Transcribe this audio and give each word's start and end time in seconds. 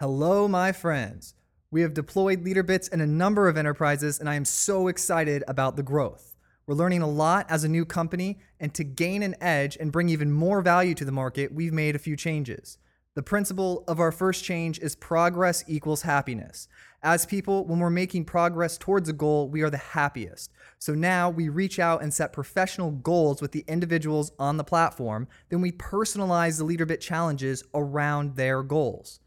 Hello, 0.00 0.48
my 0.48 0.72
friends. 0.72 1.36
We 1.70 1.82
have 1.82 1.94
deployed 1.94 2.44
LeaderBits 2.44 2.92
in 2.92 3.00
a 3.00 3.06
number 3.06 3.46
of 3.46 3.56
enterprises, 3.56 4.18
and 4.18 4.28
I 4.28 4.34
am 4.34 4.44
so 4.44 4.88
excited 4.88 5.44
about 5.46 5.76
the 5.76 5.84
growth. 5.84 6.34
We're 6.66 6.74
learning 6.74 7.02
a 7.02 7.08
lot 7.08 7.48
as 7.48 7.62
a 7.62 7.68
new 7.68 7.84
company, 7.84 8.40
and 8.58 8.74
to 8.74 8.82
gain 8.82 9.22
an 9.22 9.36
edge 9.40 9.76
and 9.76 9.92
bring 9.92 10.08
even 10.08 10.32
more 10.32 10.62
value 10.62 10.94
to 10.96 11.04
the 11.04 11.12
market, 11.12 11.54
we've 11.54 11.72
made 11.72 11.94
a 11.94 12.00
few 12.00 12.16
changes. 12.16 12.76
The 13.14 13.22
principle 13.22 13.84
of 13.86 14.00
our 14.00 14.10
first 14.10 14.42
change 14.42 14.80
is 14.80 14.96
progress 14.96 15.62
equals 15.68 16.02
happiness. 16.02 16.66
As 17.00 17.24
people, 17.24 17.64
when 17.64 17.78
we're 17.78 17.88
making 17.88 18.24
progress 18.24 18.76
towards 18.76 19.08
a 19.08 19.12
goal, 19.12 19.48
we 19.48 19.62
are 19.62 19.70
the 19.70 19.76
happiest. 19.76 20.50
So 20.80 20.96
now 20.96 21.30
we 21.30 21.48
reach 21.48 21.78
out 21.78 22.02
and 22.02 22.12
set 22.12 22.32
professional 22.32 22.90
goals 22.90 23.40
with 23.40 23.52
the 23.52 23.64
individuals 23.68 24.32
on 24.40 24.56
the 24.56 24.64
platform, 24.64 25.28
then 25.50 25.60
we 25.60 25.70
personalize 25.70 26.58
the 26.58 26.64
LeaderBit 26.64 26.98
challenges 26.98 27.62
around 27.72 28.34
their 28.34 28.64
goals. 28.64 29.20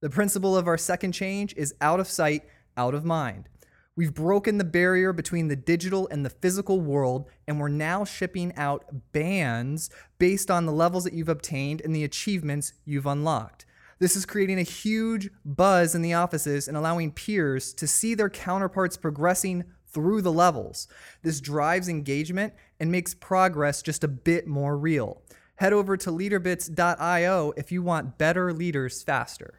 The 0.00 0.10
principle 0.10 0.56
of 0.56 0.68
our 0.68 0.78
second 0.78 1.10
change 1.10 1.54
is 1.56 1.74
out 1.80 1.98
of 1.98 2.06
sight, 2.06 2.44
out 2.76 2.94
of 2.94 3.04
mind. 3.04 3.48
We've 3.96 4.14
broken 4.14 4.58
the 4.58 4.64
barrier 4.64 5.12
between 5.12 5.48
the 5.48 5.56
digital 5.56 6.06
and 6.12 6.24
the 6.24 6.30
physical 6.30 6.80
world, 6.80 7.28
and 7.48 7.58
we're 7.58 7.66
now 7.66 8.04
shipping 8.04 8.54
out 8.54 8.84
bands 9.10 9.90
based 10.20 10.52
on 10.52 10.66
the 10.66 10.72
levels 10.72 11.02
that 11.02 11.14
you've 11.14 11.28
obtained 11.28 11.80
and 11.80 11.92
the 11.92 12.04
achievements 12.04 12.74
you've 12.84 13.06
unlocked. 13.06 13.66
This 13.98 14.14
is 14.14 14.24
creating 14.24 14.60
a 14.60 14.62
huge 14.62 15.30
buzz 15.44 15.96
in 15.96 16.02
the 16.02 16.14
offices 16.14 16.68
and 16.68 16.76
allowing 16.76 17.10
peers 17.10 17.74
to 17.74 17.88
see 17.88 18.14
their 18.14 18.30
counterparts 18.30 18.96
progressing 18.96 19.64
through 19.84 20.22
the 20.22 20.30
levels. 20.30 20.86
This 21.24 21.40
drives 21.40 21.88
engagement 21.88 22.54
and 22.78 22.92
makes 22.92 23.14
progress 23.14 23.82
just 23.82 24.04
a 24.04 24.08
bit 24.08 24.46
more 24.46 24.78
real. 24.78 25.22
Head 25.56 25.72
over 25.72 25.96
to 25.96 26.10
leaderbits.io 26.12 27.52
if 27.56 27.72
you 27.72 27.82
want 27.82 28.16
better 28.16 28.52
leaders 28.52 29.02
faster. 29.02 29.54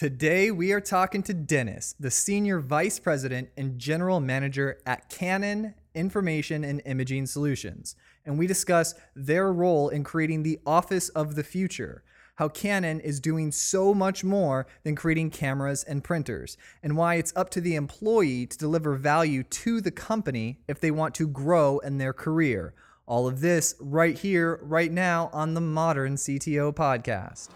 Today, 0.00 0.50
we 0.50 0.72
are 0.72 0.80
talking 0.80 1.22
to 1.24 1.34
Dennis, 1.34 1.94
the 2.00 2.10
Senior 2.10 2.58
Vice 2.58 2.98
President 2.98 3.50
and 3.58 3.78
General 3.78 4.18
Manager 4.18 4.78
at 4.86 5.10
Canon 5.10 5.74
Information 5.94 6.64
and 6.64 6.80
Imaging 6.86 7.26
Solutions. 7.26 7.96
And 8.24 8.38
we 8.38 8.46
discuss 8.46 8.94
their 9.14 9.52
role 9.52 9.90
in 9.90 10.02
creating 10.02 10.42
the 10.42 10.58
office 10.64 11.10
of 11.10 11.34
the 11.34 11.44
future, 11.44 12.02
how 12.36 12.48
Canon 12.48 13.00
is 13.00 13.20
doing 13.20 13.52
so 13.52 13.92
much 13.92 14.24
more 14.24 14.66
than 14.84 14.96
creating 14.96 15.32
cameras 15.32 15.84
and 15.84 16.02
printers, 16.02 16.56
and 16.82 16.96
why 16.96 17.16
it's 17.16 17.34
up 17.36 17.50
to 17.50 17.60
the 17.60 17.74
employee 17.74 18.46
to 18.46 18.56
deliver 18.56 18.94
value 18.94 19.42
to 19.42 19.82
the 19.82 19.90
company 19.90 20.60
if 20.66 20.80
they 20.80 20.90
want 20.90 21.14
to 21.16 21.28
grow 21.28 21.78
in 21.80 21.98
their 21.98 22.14
career. 22.14 22.72
All 23.06 23.26
of 23.28 23.42
this 23.42 23.74
right 23.78 24.16
here, 24.16 24.60
right 24.62 24.90
now 24.90 25.28
on 25.34 25.52
the 25.52 25.60
Modern 25.60 26.14
CTO 26.14 26.74
Podcast. 26.74 27.48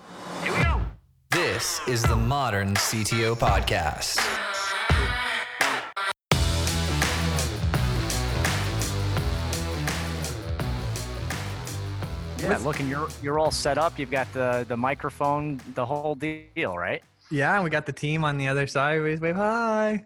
Here 0.42 0.52
we 0.52 0.62
go. 0.62 0.82
This 1.34 1.80
is 1.88 2.00
the 2.00 2.14
Modern 2.14 2.74
CTO 2.74 3.36
Podcast. 3.36 4.18
Yeah, 12.40 12.56
look, 12.58 12.78
and 12.78 12.88
you're 12.88 13.08
you're 13.20 13.40
all 13.40 13.50
set 13.50 13.78
up. 13.78 13.98
You've 13.98 14.12
got 14.12 14.32
the 14.32 14.64
the 14.68 14.76
microphone, 14.76 15.60
the 15.74 15.84
whole 15.84 16.14
deal, 16.14 16.78
right? 16.78 17.02
Yeah, 17.32 17.56
and 17.56 17.64
we 17.64 17.70
got 17.70 17.84
the 17.84 17.92
team 17.92 18.22
on 18.22 18.38
the 18.38 18.46
other 18.46 18.68
side. 18.68 19.02
Wave, 19.02 19.20
wave, 19.20 19.34
hi. 19.34 20.04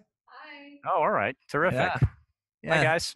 Oh, 0.86 1.02
all 1.02 1.10
right, 1.10 1.36
terrific. 1.50 1.78
Yeah. 1.78 1.98
Yeah. 2.62 2.76
Hi, 2.78 2.82
guys. 2.82 3.14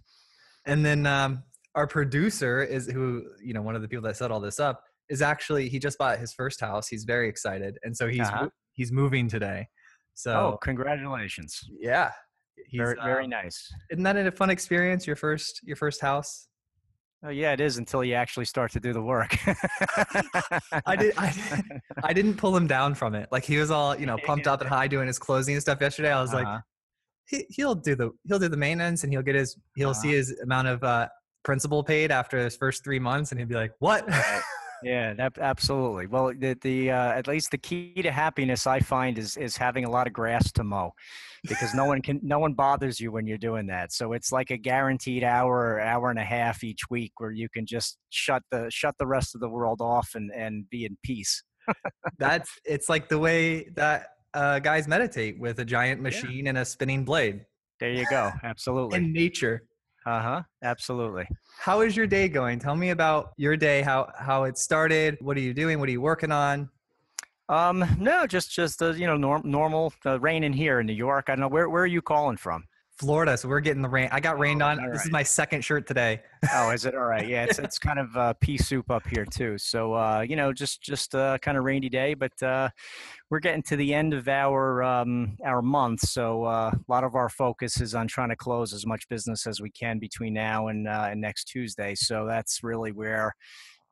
And 0.66 0.84
then 0.84 1.06
um, 1.06 1.44
our 1.74 1.86
producer 1.86 2.62
is 2.62 2.86
who, 2.86 3.24
you 3.42 3.54
know, 3.54 3.62
one 3.62 3.74
of 3.74 3.80
the 3.80 3.88
people 3.88 4.02
that 4.02 4.18
set 4.18 4.30
all 4.30 4.40
this 4.40 4.60
up 4.60 4.84
is 5.12 5.20
actually 5.22 5.68
he 5.68 5.78
just 5.78 5.96
bought 5.98 6.18
his 6.18 6.32
first 6.32 6.58
house. 6.60 6.88
He's 6.88 7.04
very 7.04 7.28
excited, 7.28 7.78
and 7.84 7.92
so 7.96 8.08
he's 8.08 8.26
Uh-huh. 8.28 8.48
he's 8.72 8.90
moving 8.90 9.28
today. 9.28 9.68
So 10.14 10.30
Oh, 10.32 10.56
congratulations. 10.62 11.52
yeah, 11.78 12.10
he's, 12.66 12.78
Very 12.80 12.96
very 13.02 13.24
uh, 13.24 13.38
nice. 13.42 13.58
Isn't 13.90 14.04
that 14.04 14.16
a 14.16 14.32
fun 14.32 14.50
experience? 14.50 15.06
Your 15.06 15.16
first 15.16 15.60
your 15.64 15.76
first 15.76 16.00
house. 16.00 16.48
Oh, 17.24 17.28
yeah, 17.30 17.52
it 17.52 17.60
is 17.60 17.78
until 17.78 18.02
you 18.02 18.14
actually 18.14 18.46
start 18.46 18.72
to 18.72 18.80
do 18.80 18.92
the 18.92 19.00
work. 19.14 19.32
I 20.86 20.96
did. 20.96 21.14
I, 21.16 21.30
did, 21.30 21.80
I 22.02 22.12
didn't 22.12 22.34
pull 22.36 22.56
him 22.56 22.66
down 22.66 22.94
from 22.96 23.14
it. 23.14 23.28
Like 23.30 23.44
he 23.44 23.58
was 23.58 23.70
all 23.70 23.94
you 23.96 24.06
know 24.06 24.16
pumped 24.26 24.46
up 24.48 24.60
and 24.60 24.68
high 24.76 24.88
doing 24.88 25.06
his 25.06 25.18
closing 25.20 25.54
and 25.54 25.62
stuff 25.62 25.78
yesterday. 25.80 26.10
I 26.12 26.20
was 26.20 26.32
like, 26.34 26.46
Uh-huh. 26.46 26.60
he, 27.28 27.46
he'll 27.50 27.74
do 27.76 27.94
the 27.94 28.10
he'll 28.26 28.38
do 28.40 28.48
the 28.48 28.56
maintenance 28.56 29.04
and 29.04 29.12
he'll 29.12 29.22
get 29.30 29.36
his 29.36 29.56
he'll 29.76 29.94
see 29.94 30.08
Uh-huh. 30.08 30.16
his 30.16 30.40
amount 30.42 30.68
of 30.68 30.82
uh, 30.82 31.08
principal 31.44 31.84
paid 31.84 32.10
after 32.10 32.38
his 32.38 32.56
first 32.56 32.82
three 32.84 32.98
months 32.98 33.30
and 33.30 33.38
he'll 33.40 33.48
be 33.48 33.54
like, 33.54 33.72
what? 33.78 34.08
Right. 34.08 34.42
Yeah, 34.84 35.14
that, 35.14 35.38
absolutely. 35.38 36.06
Well, 36.06 36.32
the, 36.36 36.56
the 36.60 36.90
uh, 36.90 37.12
at 37.12 37.26
least 37.26 37.50
the 37.50 37.58
key 37.58 37.94
to 38.02 38.10
happiness 38.10 38.66
I 38.66 38.80
find 38.80 39.18
is 39.18 39.36
is 39.36 39.56
having 39.56 39.84
a 39.84 39.90
lot 39.90 40.06
of 40.06 40.12
grass 40.12 40.50
to 40.52 40.64
mow, 40.64 40.92
because 41.48 41.74
no 41.74 41.84
one 41.84 42.02
can 42.02 42.20
no 42.22 42.38
one 42.38 42.54
bothers 42.54 43.00
you 43.00 43.12
when 43.12 43.26
you're 43.26 43.38
doing 43.38 43.66
that. 43.66 43.92
So 43.92 44.12
it's 44.12 44.32
like 44.32 44.50
a 44.50 44.56
guaranteed 44.56 45.24
hour 45.24 45.74
or 45.74 45.80
hour 45.80 46.10
and 46.10 46.18
a 46.18 46.24
half 46.24 46.64
each 46.64 46.82
week 46.90 47.12
where 47.18 47.32
you 47.32 47.48
can 47.48 47.66
just 47.66 47.98
shut 48.10 48.42
the 48.50 48.70
shut 48.70 48.94
the 48.98 49.06
rest 49.06 49.34
of 49.34 49.40
the 49.40 49.48
world 49.48 49.80
off 49.80 50.10
and 50.14 50.30
and 50.34 50.68
be 50.70 50.84
in 50.84 50.96
peace. 51.02 51.42
That's 52.18 52.50
it's 52.64 52.88
like 52.88 53.08
the 53.08 53.18
way 53.18 53.68
that 53.76 54.08
uh, 54.34 54.58
guys 54.58 54.88
meditate 54.88 55.38
with 55.38 55.58
a 55.58 55.64
giant 55.64 56.00
machine 56.00 56.46
and 56.46 56.58
a 56.58 56.64
spinning 56.64 57.04
blade 57.04 57.44
There 57.80 57.90
you 57.90 58.06
go. 58.08 58.32
Absolutely. 58.42 58.98
in 58.98 59.12
nature. 59.12 59.62
Uh 60.04 60.20
huh. 60.20 60.42
Absolutely. 60.62 61.28
How 61.58 61.80
is 61.82 61.96
your 61.96 62.06
day 62.06 62.28
going? 62.28 62.58
Tell 62.58 62.74
me 62.74 62.90
about 62.90 63.32
your 63.36 63.56
day. 63.56 63.82
How 63.82 64.10
how 64.18 64.44
it 64.44 64.58
started. 64.58 65.16
What 65.20 65.36
are 65.36 65.40
you 65.40 65.54
doing? 65.54 65.78
What 65.78 65.88
are 65.88 65.92
you 65.92 66.00
working 66.00 66.32
on? 66.32 66.68
Um, 67.48 67.84
no, 67.98 68.26
just 68.26 68.50
just 68.50 68.82
uh, 68.82 68.90
you 68.92 69.06
know 69.06 69.16
norm, 69.16 69.42
normal 69.44 69.92
uh, 70.04 70.18
rain 70.18 70.42
in 70.42 70.52
here 70.52 70.80
in 70.80 70.86
New 70.86 70.92
York. 70.92 71.26
I 71.28 71.32
don't 71.32 71.40
know 71.40 71.48
where 71.48 71.68
where 71.68 71.82
are 71.82 71.86
you 71.86 72.02
calling 72.02 72.36
from? 72.36 72.64
Florida. 72.98 73.36
So 73.36 73.48
we're 73.48 73.60
getting 73.60 73.82
the 73.82 73.88
rain. 73.88 74.08
I 74.12 74.20
got 74.20 74.38
rained 74.38 74.62
Oh, 74.62 74.66
on. 74.66 74.90
This 74.92 75.04
is 75.06 75.10
my 75.10 75.22
second 75.22 75.64
shirt 75.64 75.86
today. 75.86 76.20
Oh, 76.52 76.70
is 76.70 76.84
it 76.84 76.94
all 76.96 77.04
right? 77.04 77.26
Yeah, 77.26 77.44
it's 77.44 77.58
it's 77.58 77.78
kind 77.78 77.98
of 77.98 78.16
uh, 78.16 78.34
pea 78.34 78.58
soup 78.58 78.90
up 78.90 79.06
here 79.06 79.24
too. 79.24 79.58
So 79.58 79.94
uh, 79.94 80.24
you 80.26 80.36
know, 80.36 80.52
just 80.52 80.82
just 80.82 81.14
uh, 81.14 81.38
kind 81.38 81.56
of 81.56 81.64
rainy 81.64 81.88
day, 81.88 82.14
but 82.14 82.40
uh, 82.42 82.68
we're 83.30 83.40
getting 83.40 83.62
to 83.64 83.76
the 83.76 83.94
end 83.94 84.14
of 84.14 84.28
our 84.28 84.82
um, 84.82 85.36
our 85.44 85.62
month. 85.62 86.00
So 86.00 86.44
uh, 86.44 86.70
a 86.74 86.92
lot 86.92 87.04
of 87.04 87.14
our 87.14 87.28
focus 87.28 87.80
is 87.80 87.94
on 87.94 88.06
trying 88.08 88.28
to 88.28 88.36
close 88.36 88.72
as 88.72 88.86
much 88.86 89.08
business 89.08 89.46
as 89.46 89.60
we 89.60 89.70
can 89.70 89.98
between 89.98 90.34
now 90.34 90.68
and 90.68 90.86
uh, 90.86 91.08
and 91.10 91.20
next 91.20 91.44
Tuesday. 91.44 91.94
So 91.94 92.26
that's 92.26 92.60
really 92.62 92.92
where 92.92 93.34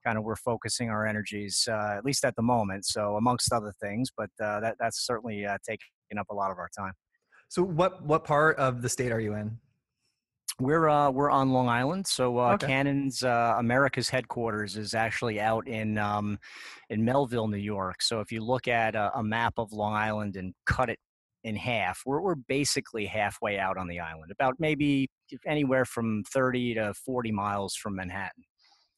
kind 0.05 0.17
of 0.17 0.25
we're 0.25 0.37
focusing 0.37 0.89
our 0.89 1.07
energies, 1.07 1.69
uh, 1.71 1.95
at 1.97 2.05
least 2.05 2.25
at 2.25 2.35
the 2.37 2.43
moment. 2.43 2.87
So 2.87 3.17
amongst 3.17 3.53
other 3.53 3.75
things, 3.83 4.11
but 4.17 4.31
uh, 4.43 4.61
that 4.61 4.77
that's 4.79 5.05
certainly 5.07 5.45
uh, 5.47 5.59
taking 5.67 6.19
up 6.19 6.27
a 6.31 6.35
lot 6.35 6.51
of 6.51 6.59
our 6.59 6.71
time. 6.77 6.93
So 7.51 7.63
what 7.63 8.03
what 8.03 8.25
part 8.25 8.57
of 8.57 8.81
the 8.81 8.89
state 8.89 9.13
are 9.13 9.21
you 9.21 9.35
in? 9.35 9.61
We're 10.59 10.89
uh, 10.89 11.11
we're 11.11 11.31
on 11.31 11.51
Long 11.51 11.69
Island, 11.69 12.07
so 12.07 12.37
uh, 12.39 12.55
Okay. 12.55 12.67
Canon's 12.67 13.23
uh, 13.23 13.55
America's 13.59 14.11
headquarters 14.11 14.77
is 14.77 14.93
actually 14.95 15.41
out 15.41 15.67
in 15.67 15.97
um, 15.97 16.39
in 16.91 17.05
Melville, 17.05 17.49
New 17.49 17.57
York. 17.57 18.03
So 18.03 18.21
if 18.21 18.31
you 18.31 18.43
look 18.45 18.69
at 18.69 18.95
a, 18.95 19.11
a 19.17 19.23
map 19.23 19.55
of 19.59 19.73
Long 19.73 19.95
Island 19.95 20.37
and 20.37 20.55
cut 20.67 20.91
it 20.91 20.99
in 21.45 21.57
half, 21.57 22.03
we're 22.05 22.21
we're 22.21 22.35
basically 22.35 23.07
halfway 23.07 23.59
out 23.59 23.79
on 23.79 23.89
the 23.89 24.01
island, 24.01 24.31
about 24.33 24.57
maybe 24.59 25.09
anywhere 25.47 25.87
from 25.87 26.25
thirty 26.25 26.75
to 26.75 26.93
forty 26.95 27.33
miles 27.33 27.75
from 27.75 27.95
Manhattan. 27.97 28.45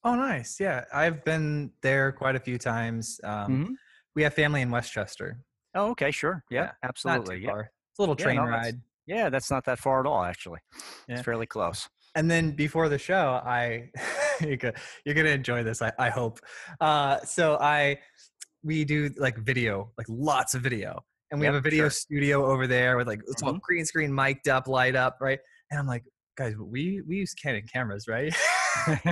Oh, 0.04 0.16
nice. 0.16 0.58
Yeah, 0.58 0.84
I've 0.92 1.24
been 1.24 1.72
there 1.82 2.12
quite 2.12 2.34
a 2.36 2.40
few 2.40 2.58
times. 2.58 3.20
Um, 3.24 3.62
Mhm. 3.64 3.76
We 4.14 4.22
have 4.24 4.34
family 4.34 4.60
in 4.62 4.70
Westchester. 4.70 5.44
Oh, 5.74 5.90
okay, 5.90 6.10
sure, 6.10 6.44
yeah, 6.50 6.64
Yeah, 6.64 6.72
Not 7.04 7.24
absolutely, 7.24 7.26
too 7.26 7.40
yeah, 7.40 7.50
far. 7.50 7.70
It's 7.92 7.98
a 7.98 8.02
little 8.02 8.16
Yeah, 8.18 8.24
train 8.24 8.36
no, 8.36 8.46
that's- 8.46 8.64
ride. 8.64 8.80
yeah. 9.06 9.28
That's 9.28 9.50
not 9.50 9.64
that 9.66 9.78
far 9.78 10.00
at 10.00 10.06
all, 10.06 10.24
actually. 10.24 10.60
Yeah. 11.08 11.16
It's 11.16 11.22
fairly 11.24 11.46
close. 11.46 11.88
And 12.14 12.30
then 12.30 12.52
before 12.52 12.88
the 12.88 12.98
show, 12.98 13.40
I 13.44 13.90
you're 14.40 14.56
gonna, 14.56 15.28
enjoy 15.30 15.62
this. 15.62 15.80
I, 15.82 15.92
I 15.98 16.10
hope. 16.10 16.40
Uh, 16.80 17.20
so 17.20 17.56
I 17.60 17.98
we 18.62 18.84
do 18.84 19.10
like 19.18 19.36
video, 19.38 19.90
like 19.98 20.06
lots 20.08 20.54
of 20.54 20.62
video, 20.62 21.00
and 21.30 21.40
we 21.40 21.46
Yep, 21.46 21.54
have 21.54 21.60
a 21.60 21.62
video 21.62 21.84
sure. 21.84 21.90
studio 21.90 22.46
over 22.46 22.66
there 22.66 22.96
with 22.96 23.06
like 23.08 23.20
it's 23.28 23.42
all 23.42 23.54
Mhm. 23.54 23.60
green 23.60 23.84
screen, 23.86 24.12
mic'd 24.14 24.48
up, 24.48 24.68
light 24.68 24.94
up, 24.94 25.18
right? 25.20 25.38
And 25.70 25.80
I'm 25.80 25.86
like, 25.86 26.04
guys, 26.36 26.54
we 26.58 27.02
we 27.08 27.16
use 27.16 27.32
Canon 27.34 27.64
cameras, 27.72 28.06
right? 28.08 28.34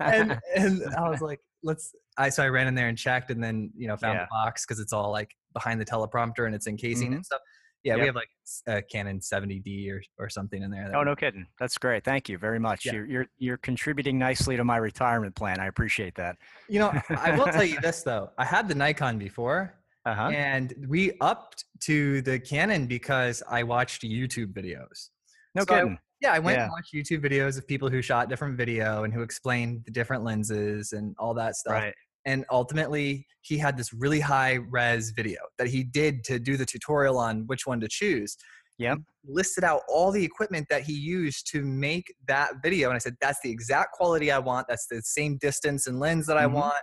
and 0.00 0.38
and 0.56 0.82
I 0.96 1.08
was 1.08 1.20
like, 1.20 1.40
let's. 1.62 1.94
I 2.16 2.28
so 2.30 2.42
I 2.42 2.48
ran 2.48 2.66
in 2.68 2.74
there 2.74 2.88
and 2.88 2.96
checked, 2.96 3.30
and 3.30 3.42
then 3.42 3.70
you 3.76 3.86
know 3.88 3.96
found 3.96 4.14
Yeah. 4.16 4.24
the 4.24 4.28
box 4.30 4.64
because 4.64 4.80
it's 4.80 4.92
all 4.92 5.10
like 5.10 5.30
behind 5.52 5.80
the 5.80 5.84
teleprompter 5.84 6.46
and 6.46 6.54
it's 6.54 6.66
in 6.66 6.76
casing 6.76 7.12
and 7.14 7.24
stuff. 7.24 7.40
Yeah, 7.84 7.96
we 7.96 8.06
have 8.06 8.14
like 8.14 8.28
a 8.66 8.80
Canon 8.82 9.20
70D 9.20 9.90
or 9.92 10.02
or 10.18 10.28
something 10.30 10.62
in 10.62 10.70
there. 10.70 10.90
Oh, 10.94 11.02
no 11.02 11.14
kidding. 11.14 11.46
That's 11.60 11.76
great. 11.78 12.02
Thank 12.04 12.28
you 12.28 12.38
very 12.38 12.58
much. 12.58 12.86
Yeah. 12.86 12.92
You're, 12.94 13.06
you're 13.06 13.26
you're 13.38 13.56
contributing 13.58 14.18
nicely 14.18 14.56
to 14.56 14.64
my 14.64 14.78
retirement 14.78 15.34
plan. 15.36 15.60
I 15.60 15.66
appreciate 15.66 16.14
that. 16.16 16.36
You 16.68 16.78
know, 16.80 16.92
I 17.10 17.36
will 17.36 17.46
tell 17.46 17.64
you 17.64 17.78
this 17.82 18.02
though. 18.02 18.30
I 18.38 18.44
had 18.44 18.68
the 18.68 18.74
Nikon 18.74 19.18
before, 19.18 19.74
Uh 20.06 20.14
huh. 20.14 20.28
and 20.30 20.74
we 20.88 21.12
upped 21.20 21.64
to 21.82 22.22
the 22.22 22.38
Canon 22.40 22.86
because 22.86 23.42
I 23.50 23.62
watched 23.62 24.02
YouTube 24.02 24.52
videos. 24.54 25.10
No 25.54 25.64
So 25.68 25.74
I- 25.74 25.78
kidding. 25.80 25.98
Yeah, 26.20 26.32
I 26.32 26.38
went 26.38 26.56
Yeah. 26.56 26.62
and 26.64 26.72
watched 26.72 26.94
YouTube 26.94 27.22
videos 27.22 27.58
of 27.58 27.66
people 27.68 27.90
who 27.90 28.00
shot 28.00 28.30
different 28.30 28.56
video 28.56 29.04
and 29.04 29.12
who 29.12 29.20
explained 29.20 29.82
the 29.84 29.90
different 29.90 30.24
lenses 30.24 30.92
and 30.94 31.14
all 31.18 31.34
that 31.34 31.54
stuff. 31.54 31.74
Right. 31.74 31.94
And 32.24 32.44
ultimately 32.50 33.26
he 33.42 33.58
had 33.58 33.76
this 33.76 33.92
really 33.92 34.20
high 34.20 34.54
res 34.70 35.10
video 35.10 35.40
that 35.58 35.66
he 35.68 35.82
did 35.84 36.24
to 36.24 36.38
do 36.38 36.56
the 36.56 36.64
tutorial 36.66 37.18
on 37.18 37.46
which 37.46 37.66
one 37.66 37.80
to 37.80 37.88
choose. 37.88 38.36
Yeah 38.78 38.96
listed 39.26 39.64
out 39.64 39.80
all 39.88 40.10
the 40.12 40.22
equipment 40.22 40.66
that 40.68 40.82
he 40.82 40.92
used 40.92 41.50
to 41.50 41.62
make 41.64 42.12
that 42.28 42.50
video 42.62 42.88
and 42.90 42.96
i 42.96 42.98
said 42.98 43.14
that's 43.22 43.40
the 43.42 43.50
exact 43.50 43.92
quality 43.92 44.30
i 44.30 44.38
want. 44.38 44.66
That's 44.68 44.86
the 44.86 45.00
same 45.02 45.38
distance 45.38 45.86
and 45.86 45.98
lens 45.98 46.26
that 46.26 46.36
i 46.36 46.44
Mhm. 46.44 46.52
want. 46.52 46.82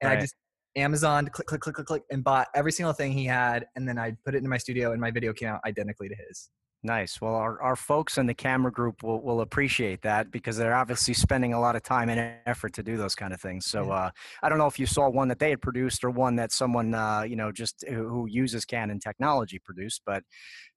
And 0.00 0.12
i 0.12 0.20
just 0.20 0.34
amazon 0.76 1.26
click 1.28 1.48
click 1.48 1.60
click 1.60 1.74
click 1.74 1.86
click 1.88 2.02
and 2.12 2.22
bought 2.22 2.46
every 2.54 2.70
single 2.70 2.92
thing 2.92 3.10
he 3.10 3.24
had 3.24 3.66
and 3.74 3.88
then 3.88 3.98
i 3.98 4.12
put 4.24 4.36
it 4.36 4.38
in 4.38 4.48
my 4.48 4.56
studio 4.56 4.92
and 4.92 5.00
my 5.00 5.10
video 5.10 5.32
came 5.32 5.48
out 5.48 5.60
identically 5.66 6.08
to 6.08 6.14
his 6.14 6.48
Nice. 6.82 7.20
Well, 7.20 7.34
our, 7.34 7.60
our 7.60 7.76
folks 7.76 8.16
in 8.16 8.26
the 8.26 8.32
camera 8.32 8.72
group 8.72 9.02
will, 9.02 9.20
will 9.20 9.42
appreciate 9.42 10.00
that 10.00 10.30
because 10.30 10.56
they're 10.56 10.74
obviously 10.74 11.12
spending 11.12 11.52
a 11.52 11.60
lot 11.60 11.76
of 11.76 11.82
time 11.82 12.08
and 12.08 12.32
effort 12.46 12.72
to 12.74 12.82
do 12.82 12.96
those 12.96 13.14
kind 13.14 13.34
of 13.34 13.40
things. 13.40 13.66
So 13.66 13.90
uh, 13.90 14.10
I 14.42 14.48
don't 14.48 14.56
know 14.56 14.66
if 14.66 14.78
you 14.78 14.86
saw 14.86 15.10
one 15.10 15.28
that 15.28 15.38
they 15.38 15.50
had 15.50 15.60
produced 15.60 16.04
or 16.04 16.10
one 16.10 16.36
that 16.36 16.52
someone 16.52 16.94
uh, 16.94 17.22
you 17.22 17.36
know 17.36 17.52
just 17.52 17.84
who 17.86 18.08
who 18.08 18.26
uses 18.30 18.64
Canon 18.64 18.98
technology 18.98 19.58
produced, 19.58 20.00
but 20.06 20.22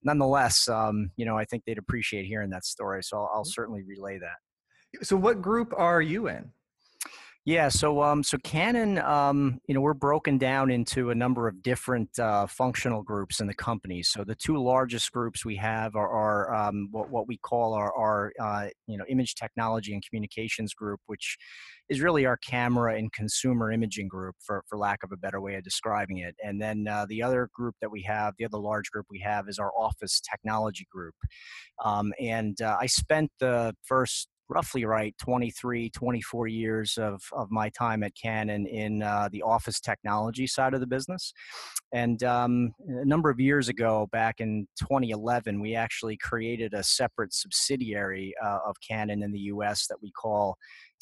nonetheless, 0.03 0.67
um, 0.67 1.09
you 1.15 1.25
know, 1.25 1.37
I 1.37 1.45
think 1.45 1.63
they'd 1.63 1.77
appreciate 1.77 2.25
hearing 2.25 2.49
that 2.49 2.65
story. 2.65 3.01
So 3.01 3.17
I'll, 3.17 3.31
I'll 3.35 3.45
certainly 3.45 3.83
relay 3.83 4.19
that. 4.19 5.05
so 5.05 5.15
what 5.15 5.41
group 5.41 5.73
are 5.77 6.01
you 6.01 6.27
in 6.27 6.51
Yeah, 7.45 7.67
so 7.67 8.01
um, 8.01 8.23
so 8.23 8.37
Canon, 8.37 8.99
um, 8.99 9.59
you 9.67 9.75
know, 9.75 9.81
we're 9.81 9.93
broken 9.93 10.37
down 10.37 10.71
into 10.71 11.09
a 11.09 11.15
number 11.15 11.49
of 11.49 11.61
different 11.61 12.17
uh, 12.17 12.47
functional 12.47 13.03
groups 13.03 13.41
in 13.41 13.47
the 13.47 13.53
company. 13.53 14.01
So 14.01 14.23
the 14.23 14.35
two 14.35 14.63
largest 14.63 15.11
groups 15.11 15.43
we 15.43 15.57
have 15.57 15.97
are, 15.97 16.07
are 16.09 16.53
um, 16.53 16.87
what, 16.91 17.09
what 17.09 17.27
we 17.27 17.37
call 17.39 17.73
our, 17.73 17.93
our 17.97 18.31
uh, 18.39 18.67
you 18.87 18.97
know 18.97 19.03
image 19.09 19.35
technology 19.35 19.93
and 19.93 20.01
communications 20.07 20.73
group, 20.73 21.01
which 21.07 21.37
is 21.89 21.99
really 21.99 22.25
our 22.25 22.37
camera 22.37 22.95
and 22.95 23.11
consumer 23.11 23.73
imaging 23.73 24.07
group, 24.07 24.35
for 24.39 24.63
for 24.69 24.77
lack 24.77 24.99
of 25.03 25.11
a 25.11 25.17
better 25.17 25.41
way 25.41 25.55
of 25.55 25.65
describing 25.65 26.19
it. 26.19 26.35
And 26.41 26.61
then 26.61 26.85
uh, 26.89 27.07
the 27.09 27.21
other 27.21 27.49
group 27.53 27.75
that 27.81 27.91
we 27.91 28.03
have, 28.03 28.35
the 28.39 28.45
other 28.45 28.57
large 28.57 28.89
group 28.89 29.07
we 29.09 29.19
have, 29.19 29.49
is 29.49 29.59
our 29.59 29.73
office 29.77 30.21
technology 30.21 30.87
group. 30.89 31.15
Um, 31.83 32.13
and 32.21 32.61
uh, 32.61 32.77
I 32.79 32.85
spent 32.85 33.31
the 33.41 33.75
first 33.83 34.29
roughly 34.49 34.85
right 34.85 35.15
23 35.17 35.89
24 35.89 36.47
years 36.47 36.97
of, 36.97 37.21
of 37.33 37.49
my 37.49 37.69
time 37.69 38.03
at 38.03 38.13
canon 38.15 38.65
in 38.67 39.01
uh, 39.01 39.29
the 39.31 39.41
office 39.41 39.79
technology 39.79 40.47
side 40.47 40.73
of 40.73 40.79
the 40.79 40.87
business. 40.87 41.33
And 41.91 42.23
um, 42.23 42.73
a 42.87 43.05
number 43.05 43.29
of 43.29 43.39
years 43.39 43.69
ago 43.69 44.07
back 44.11 44.39
in 44.39 44.67
2011 44.79 45.61
we 45.61 45.75
actually 45.75 46.17
created 46.17 46.73
a 46.73 46.83
separate 46.83 47.33
subsidiary 47.33 48.33
uh, 48.43 48.59
of 48.65 48.75
canon 48.87 49.23
in 49.23 49.31
the 49.31 49.39
us 49.39 49.87
that 49.87 49.97
we 50.01 50.11
call 50.11 50.57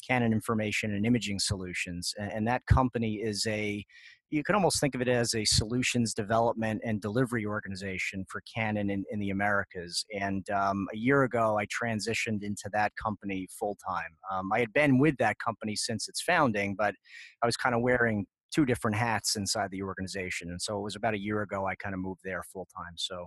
canon 0.06 0.32
information 0.32 0.94
and 0.94 1.06
imaging 1.06 1.38
solutions. 1.38 2.12
And, 2.18 2.32
and 2.32 2.48
that 2.48 2.66
company 2.66 3.14
is 3.14 3.46
a 3.46 3.84
you 4.32 4.42
can 4.42 4.54
almost 4.54 4.80
think 4.80 4.94
of 4.94 5.02
it 5.02 5.08
as 5.08 5.34
a 5.34 5.44
solutions 5.44 6.14
development 6.14 6.80
and 6.84 7.02
delivery 7.02 7.44
organization 7.44 8.24
for 8.28 8.42
Canon 8.52 8.88
in, 8.90 9.04
in 9.10 9.20
the 9.20 9.28
Americas. 9.28 10.06
And 10.18 10.48
um, 10.50 10.88
a 10.92 10.96
year 10.96 11.22
ago, 11.24 11.58
I 11.58 11.66
transitioned 11.66 12.42
into 12.42 12.70
that 12.72 12.92
company 12.96 13.46
full 13.50 13.76
time. 13.86 14.16
Um, 14.32 14.50
I 14.50 14.60
had 14.60 14.72
been 14.72 14.98
with 14.98 15.18
that 15.18 15.38
company 15.38 15.76
since 15.76 16.08
its 16.08 16.22
founding, 16.22 16.74
but 16.74 16.94
I 17.42 17.46
was 17.46 17.58
kind 17.58 17.74
of 17.74 17.82
wearing 17.82 18.24
two 18.54 18.64
different 18.64 18.96
hats 18.96 19.36
inside 19.36 19.70
the 19.70 19.82
organization. 19.82 20.48
And 20.50 20.60
so 20.60 20.78
it 20.78 20.82
was 20.82 20.96
about 20.96 21.12
a 21.14 21.20
year 21.20 21.42
ago 21.42 21.66
I 21.66 21.74
kind 21.74 21.94
of 21.94 22.00
moved 22.00 22.22
there 22.24 22.42
full 22.52 22.66
time. 22.74 22.94
So 22.96 23.26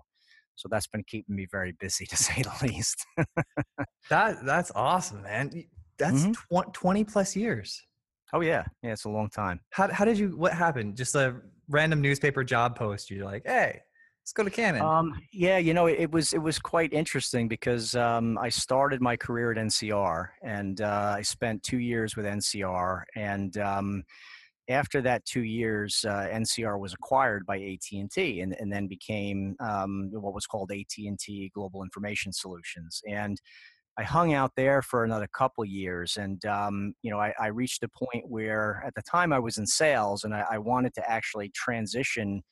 so 0.55 0.67
that's 0.71 0.87
been 0.87 1.03
keeping 1.05 1.35
me 1.35 1.45
very 1.51 1.73
busy 1.73 2.05
to 2.09 2.15
say 2.17 2.41
the 2.41 2.67
least. 2.67 3.05
that 4.09 4.43
that's 4.43 4.71
awesome 4.73 5.21
man 5.23 5.51
that's 5.97 6.25
Mhm. 6.25 6.33
tw- 6.69 6.73
20 6.73 7.03
plus 7.05 7.35
years 7.35 7.81
oh 8.33 8.41
yeah, 8.41 8.65
yeah, 8.83 8.91
it's 8.93 9.05
a 9.05 9.09
long 9.09 9.29
time. 9.29 9.59
how, 9.71 9.91
how 9.91 10.05
did 10.05 10.17
you 10.17 10.37
what 10.37 10.53
happened? 10.53 10.97
Just 10.97 11.15
a 11.15 11.35
random 11.67 11.99
newspaper 11.99 12.43
job 12.43 12.77
post 12.77 13.09
you're 13.09 13.25
like 13.25 13.41
hey 13.43 13.81
let's 14.25 14.33
go 14.33 14.43
to 14.43 14.49
canon. 14.49 14.81
Um, 14.81 15.21
yeah, 15.31 15.59
you 15.59 15.75
know, 15.75 15.85
it, 15.85 15.99
it 15.99 16.11
was 16.11 16.33
it 16.33 16.39
was 16.39 16.57
quite 16.57 16.91
interesting 16.93 17.47
because 17.47 17.95
um, 17.95 18.39
I 18.39 18.49
started 18.49 18.99
my 18.99 19.15
career 19.15 19.51
at 19.51 19.57
NCR, 19.57 20.29
and 20.41 20.81
uh, 20.81 21.13
I 21.17 21.21
spent 21.21 21.61
two 21.61 21.77
years 21.77 22.15
with 22.15 22.25
NCR, 22.25 23.03
and 23.15 23.55
um, 23.59 24.03
after 24.67 24.99
that 25.03 25.23
two 25.25 25.43
years, 25.43 26.03
uh, 26.07 26.27
NCR 26.33 26.79
was 26.79 26.95
acquired 26.95 27.45
by 27.45 27.57
AT 27.57 27.85
and 27.91 28.11
T, 28.11 28.41
and 28.41 28.55
and 28.59 28.73
then 28.73 28.87
became 28.87 29.55
um, 29.59 30.09
what 30.11 30.33
was 30.33 30.47
called 30.47 30.71
AT 30.71 30.97
and 30.97 31.19
T 31.19 31.51
Global 31.53 31.83
Information 31.83 32.33
Solutions, 32.33 33.03
and 33.07 33.39
I 33.97 34.03
hung 34.03 34.33
out 34.33 34.51
there 34.57 34.81
for 34.81 35.03
another 35.03 35.27
couple 35.27 35.63
years, 35.63 36.17
and 36.17 36.43
um, 36.45 36.93
you 37.01 37.11
know, 37.11 37.19
I, 37.19 37.33
I 37.39 37.47
reached 37.47 37.83
a 37.83 37.87
point 37.87 38.25
where, 38.27 38.83
at 38.85 38.93
the 38.93 39.01
time, 39.01 39.31
I 39.31 39.39
was 39.39 39.57
in 39.57 39.65
sales, 39.65 40.23
and 40.25 40.33
I, 40.33 40.45
I 40.51 40.57
wanted 40.57 40.93
to 40.95 41.09
actually 41.09 41.49
transition 41.55 42.43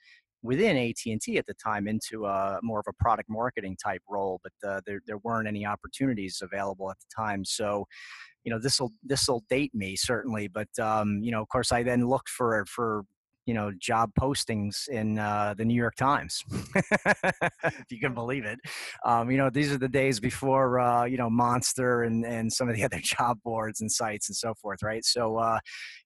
within 0.41 0.77
AT&T 0.77 1.37
at 1.37 1.45
the 1.45 1.53
time 1.53 1.87
into 1.87 2.25
a 2.25 2.59
more 2.61 2.79
of 2.79 2.85
a 2.87 2.93
product 3.01 3.29
marketing 3.29 3.77
type 3.81 4.01
role, 4.09 4.41
but 4.43 4.69
uh, 4.69 4.81
there 4.85 5.01
there 5.07 5.17
weren't 5.19 5.47
any 5.47 5.65
opportunities 5.65 6.41
available 6.41 6.91
at 6.91 6.97
the 6.99 7.23
time. 7.23 7.43
So, 7.43 7.87
you 8.43 8.51
know, 8.51 8.59
this 8.59 8.79
will 8.79 8.91
this 9.03 9.27
will 9.27 9.43
date 9.49 9.73
me 9.73 9.95
certainly, 9.95 10.47
but 10.47 10.67
um, 10.79 11.19
you 11.21 11.31
know, 11.31 11.41
of 11.41 11.49
course, 11.49 11.71
I 11.71 11.83
then 11.83 12.07
looked 12.07 12.29
for 12.29 12.65
for 12.67 13.03
you 13.45 13.53
know 13.53 13.71
job 13.79 14.11
postings 14.19 14.87
in 14.87 15.19
uh, 15.19 15.53
the 15.57 15.65
New 15.65 15.73
York 15.73 15.95
Times, 15.95 16.43
if 16.75 17.85
you 17.89 17.99
can 17.99 18.13
believe 18.13 18.45
it. 18.45 18.59
Um, 19.05 19.29
you 19.29 19.37
know, 19.37 19.49
these 19.49 19.71
are 19.71 19.77
the 19.77 19.89
days 19.89 20.19
before 20.19 20.79
uh, 20.79 21.05
you 21.05 21.17
know 21.17 21.29
Monster 21.29 22.03
and 22.03 22.25
and 22.25 22.51
some 22.51 22.69
of 22.69 22.75
the 22.75 22.83
other 22.85 22.99
job 23.01 23.37
boards 23.43 23.81
and 23.81 23.91
sites 23.91 24.29
and 24.29 24.35
so 24.35 24.53
forth, 24.55 24.81
right? 24.83 25.03
So, 25.03 25.37
uh, 25.37 25.59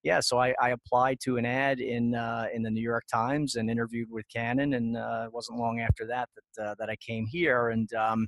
yeah, 0.03 0.19
so 0.19 0.39
I, 0.39 0.53
I 0.61 0.69
applied 0.69 1.19
to 1.23 1.37
an 1.37 1.45
ad 1.45 1.79
in 1.79 2.15
uh, 2.15 2.47
in 2.53 2.63
the 2.63 2.71
New 2.71 2.83
York 2.83 3.05
Times 3.11 3.55
and 3.55 3.69
interviewed 3.69 4.09
with 4.11 4.25
Canon, 4.33 4.73
and 4.73 4.97
uh, 4.97 5.23
it 5.25 5.33
wasn't 5.33 5.59
long 5.59 5.79
after 5.79 6.05
that 6.07 6.29
that 6.35 6.63
uh, 6.63 6.75
that 6.79 6.89
I 6.89 6.95
came 6.95 7.25
here, 7.25 7.69
and 7.69 7.91
um, 7.93 8.27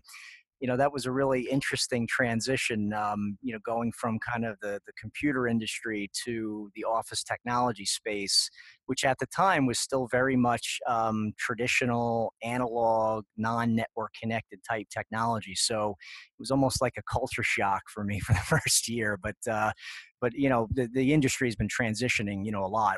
you 0.60 0.68
know 0.68 0.78
that 0.78 0.92
was 0.92 1.06
a 1.06 1.12
really 1.12 1.42
interesting 1.50 2.08
transition. 2.08 2.94
Um, 2.94 3.38
you 3.42 3.54
know, 3.54 3.60
going 3.66 3.92
from 3.94 4.20
kind 4.20 4.46
of 4.46 4.60
the 4.62 4.80
the 4.86 4.94
computer 5.00 5.48
industry 5.48 6.10
to 6.26 6.70
the 6.76 6.84
office 6.84 7.24
technology 7.24 7.86
space, 7.86 8.50
which 8.90 9.06
at 9.06 9.20
the 9.20 9.28
time 9.28 9.68
was 9.68 9.78
still 9.78 10.08
very 10.10 10.36
much 10.36 10.80
um, 10.88 11.32
traditional, 11.38 12.34
analog, 12.42 13.24
non-network 13.38 14.12
connected 14.20 14.60
type 14.68 14.88
technology. 14.92 15.54
So 15.54 15.92
it 15.92 16.40
was 16.40 16.50
almost 16.50 16.82
like 16.82 16.94
a 16.98 17.04
culture 17.04 17.44
shock 17.44 17.84
for 17.94 18.04
me 18.04 18.20
for 18.26 18.34
the 18.34 18.40
first 18.40 18.90
year, 18.90 19.18
but. 19.22 19.36
Uh, 19.48 19.72
but 20.22 20.34
you 20.34 20.50
know 20.50 20.68
the, 20.74 20.90
the 20.94 21.14
industry 21.14 21.48
has 21.48 21.56
been 21.56 21.70
transitioning 21.70 22.46
you 22.46 22.52
know 22.52 22.66
a 22.66 22.68
lot 22.68 22.98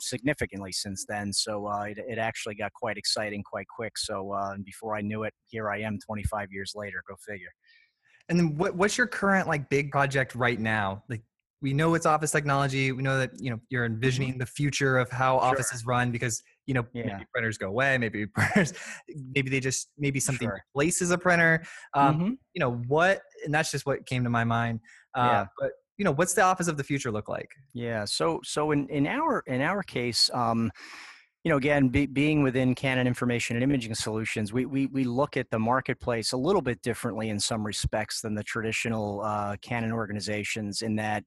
significantly 0.00 0.72
since 0.72 1.04
then 1.06 1.30
so 1.30 1.66
uh, 1.66 1.82
it, 1.82 1.98
it 2.08 2.16
actually 2.16 2.54
got 2.54 2.72
quite 2.72 2.96
exciting 2.96 3.42
quite 3.42 3.66
quick 3.68 3.98
so 3.98 4.32
uh, 4.32 4.52
and 4.54 4.64
before 4.64 4.96
i 4.96 5.02
knew 5.02 5.24
it 5.24 5.34
here 5.50 5.68
i 5.68 5.78
am 5.78 5.98
25 6.06 6.48
years 6.50 6.72
later 6.74 7.02
go 7.06 7.14
figure 7.28 7.52
And 8.30 8.38
then 8.38 8.56
what, 8.56 8.74
what's 8.74 8.96
your 8.96 9.06
current 9.06 9.46
like 9.46 9.68
big 9.68 9.90
project 9.90 10.34
right 10.34 10.58
now? 10.58 11.02
Like 11.08 11.22
we 11.64 11.72
know 11.72 11.94
it's 11.94 12.04
office 12.04 12.30
technology. 12.30 12.92
We 12.92 13.02
know 13.02 13.16
that 13.18 13.30
you 13.44 13.50
know 13.50 13.58
you're 13.70 13.86
envisioning 13.86 14.36
the 14.36 14.44
future 14.58 14.98
of 14.98 15.10
how 15.10 15.36
Mm-hmm. 15.36 15.44
Sure. 15.46 15.52
offices 15.52 15.86
run 15.86 16.12
because 16.12 16.42
you 16.66 16.74
know 16.74 16.84
Yeah. 16.92 17.06
maybe 17.06 17.24
printers 17.32 17.56
go 17.56 17.68
away, 17.68 17.96
maybe 17.96 18.26
printers, 18.36 18.74
maybe 19.34 19.48
they 19.50 19.60
just 19.60 19.90
maybe 19.96 20.20
something 20.20 20.46
Sure. 20.46 20.60
replaces 20.74 21.10
a 21.10 21.18
printer. 21.18 21.64
Um, 21.94 22.18
Mhm. 22.18 22.30
You 22.54 22.60
know 22.60 22.72
what? 22.94 23.22
And 23.44 23.52
that's 23.54 23.70
just 23.70 23.86
what 23.86 24.04
came 24.06 24.22
to 24.24 24.30
my 24.30 24.44
mind. 24.44 24.80
Uh, 25.16 25.24
Yeah. 25.30 25.46
But 25.58 25.70
you 25.96 26.04
know, 26.04 26.12
what's 26.12 26.34
the 26.34 26.42
office 26.42 26.68
of 26.68 26.76
the 26.76 26.84
future 26.84 27.10
look 27.10 27.28
like? 27.30 27.48
Yeah. 27.72 28.04
So 28.04 28.40
so 28.44 28.72
in 28.72 28.86
in 28.98 29.06
our 29.06 29.42
in 29.46 29.60
our 29.62 29.82
case, 29.82 30.30
um, 30.34 30.70
you 31.44 31.50
know, 31.50 31.58
again, 31.58 31.88
be, 31.88 32.06
being 32.06 32.42
within 32.42 32.74
Canon 32.74 33.06
Information 33.06 33.54
and 33.54 33.62
Imaging 33.62 33.94
Solutions, 33.94 34.50
we, 34.50 34.64
we 34.64 34.86
we 34.86 35.04
look 35.04 35.36
at 35.36 35.50
the 35.50 35.58
marketplace 35.58 36.32
a 36.32 36.38
little 36.38 36.62
bit 36.62 36.80
differently 36.80 37.28
in 37.28 37.38
some 37.38 37.64
respects 37.64 38.22
than 38.22 38.34
the 38.34 38.42
traditional 38.42 39.20
uh, 39.22 39.56
Canon 39.60 39.92
organizations. 39.92 40.80
In 40.80 40.96
that, 40.96 41.22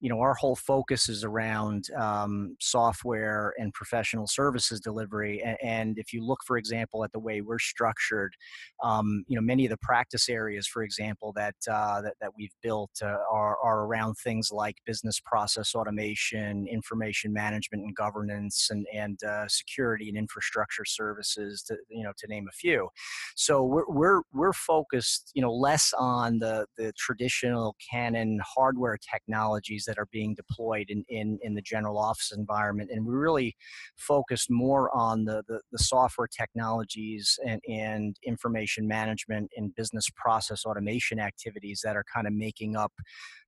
you 0.00 0.08
know, 0.08 0.20
our 0.20 0.34
whole 0.34 0.56
focus 0.56 1.08
is 1.08 1.24
around 1.24 1.84
um, 1.98 2.56
software 2.58 3.52
and 3.58 3.72
professional 3.74 4.26
services 4.26 4.80
delivery. 4.80 5.42
And, 5.42 5.58
and 5.62 5.98
if 5.98 6.12
you 6.12 6.24
look, 6.24 6.40
for 6.46 6.56
example, 6.56 7.04
at 7.04 7.12
the 7.12 7.18
way 7.18 7.42
we're 7.42 7.58
structured, 7.58 8.34
um, 8.82 9.24
you 9.28 9.36
know, 9.36 9.42
many 9.42 9.66
of 9.66 9.70
the 9.70 9.76
practice 9.76 10.28
areas, 10.30 10.66
for 10.66 10.82
example, 10.82 11.32
that 11.36 11.54
uh, 11.70 12.00
that, 12.00 12.14
that 12.20 12.30
we've 12.36 12.54
built 12.62 12.90
uh, 13.02 13.16
are, 13.30 13.58
are 13.62 13.84
around 13.84 14.14
things 14.14 14.50
like 14.50 14.76
business 14.86 15.20
process 15.24 15.74
automation, 15.74 16.66
information 16.66 17.32
management 17.32 17.84
and 17.84 17.94
governance, 17.94 18.68
and 18.70 18.86
and 18.94 19.22
uh, 19.22 19.46
security 19.48 20.08
and 20.08 20.16
infrastructure 20.16 20.86
services, 20.86 21.62
to 21.64 21.76
you 21.90 22.02
know, 22.02 22.12
to 22.16 22.26
name 22.26 22.46
a 22.48 22.52
few. 22.52 22.88
So 23.36 23.64
we're 23.64 23.88
we're 23.88 24.22
we're 24.32 24.54
focused, 24.54 25.30
you 25.34 25.42
know, 25.42 25.52
less 25.52 25.92
on 25.98 26.38
the 26.38 26.64
the 26.78 26.92
traditional 26.96 27.76
Canon 27.90 28.40
hardware 28.42 28.96
technologies 28.96 29.84
that 29.90 29.98
are 29.98 30.08
being 30.12 30.34
deployed 30.34 30.86
in 30.88 31.04
in, 31.08 31.36
in 31.42 31.54
the 31.54 31.62
general 31.62 31.98
office 31.98 32.32
environment, 32.32 32.90
and 32.92 33.04
we 33.04 33.12
really 33.12 33.56
focused 33.96 34.48
more 34.48 34.94
on 34.96 35.24
the 35.24 35.42
the, 35.48 35.60
the 35.72 35.78
software 35.78 36.28
technologies 36.28 37.36
and, 37.44 37.60
and 37.68 38.16
information 38.24 38.86
management 38.86 39.50
and 39.56 39.74
business 39.74 40.06
process 40.14 40.64
automation 40.64 41.18
activities 41.18 41.80
that 41.82 41.96
are 41.96 42.04
kind 42.14 42.28
of 42.28 42.32
making 42.32 42.76
up 42.76 42.92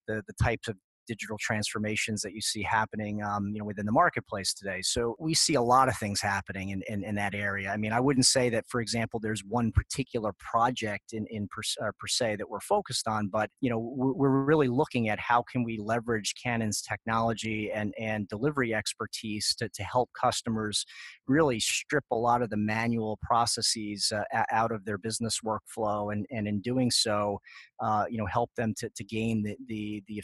the 0.08 0.24
the 0.26 0.34
types 0.42 0.66
of 0.66 0.76
digital 1.06 1.36
transformations 1.38 2.22
that 2.22 2.32
you 2.32 2.40
see 2.40 2.62
happening, 2.62 3.22
um, 3.22 3.48
you 3.52 3.58
know, 3.58 3.64
within 3.64 3.86
the 3.86 3.92
marketplace 3.92 4.52
today. 4.54 4.80
So 4.82 5.16
we 5.18 5.34
see 5.34 5.54
a 5.54 5.62
lot 5.62 5.88
of 5.88 5.96
things 5.96 6.20
happening 6.20 6.70
in, 6.70 6.82
in, 6.88 7.04
in, 7.04 7.14
that 7.16 7.34
area. 7.34 7.70
I 7.70 7.76
mean, 7.76 7.92
I 7.92 8.00
wouldn't 8.00 8.26
say 8.26 8.48
that, 8.50 8.64
for 8.68 8.80
example, 8.80 9.20
there's 9.20 9.42
one 9.46 9.70
particular 9.72 10.32
project 10.38 11.12
in, 11.12 11.26
in 11.30 11.48
per, 11.48 11.62
uh, 11.80 11.90
per 11.98 12.06
se 12.06 12.36
that 12.36 12.48
we're 12.48 12.60
focused 12.60 13.06
on, 13.06 13.28
but 13.28 13.50
you 13.60 13.70
know, 13.70 13.78
we're, 13.78 14.42
really 14.42 14.68
looking 14.68 15.08
at 15.08 15.18
how 15.20 15.42
can 15.42 15.62
we 15.62 15.78
leverage 15.78 16.34
Canon's 16.42 16.82
technology 16.82 17.70
and 17.72 17.94
and 17.98 18.28
delivery 18.28 18.74
expertise 18.74 19.54
to 19.56 19.68
to 19.68 19.82
help 19.82 20.10
customers 20.20 20.84
really 21.26 21.60
strip 21.60 22.04
a 22.10 22.16
lot 22.16 22.42
of 22.42 22.50
the 22.50 22.56
manual 22.56 23.18
processes 23.22 24.12
uh, 24.12 24.42
out 24.50 24.72
of 24.72 24.84
their 24.84 24.98
business 24.98 25.40
workflow, 25.44 26.12
and 26.12 26.26
and 26.30 26.48
in 26.48 26.60
doing 26.60 26.90
so, 26.90 27.38
uh, 27.80 28.04
you 28.10 28.18
know, 28.18 28.26
help 28.26 28.50
them 28.56 28.74
to 28.78 28.90
to 28.90 29.04
gain 29.04 29.42
the 29.42 29.56
the, 29.66 30.02
the 30.08 30.18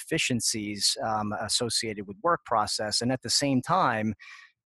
um, 1.04 1.34
associated 1.40 2.06
with 2.06 2.16
work 2.22 2.44
process, 2.44 3.00
and 3.00 3.12
at 3.12 3.22
the 3.22 3.30
same 3.30 3.62
time 3.62 4.14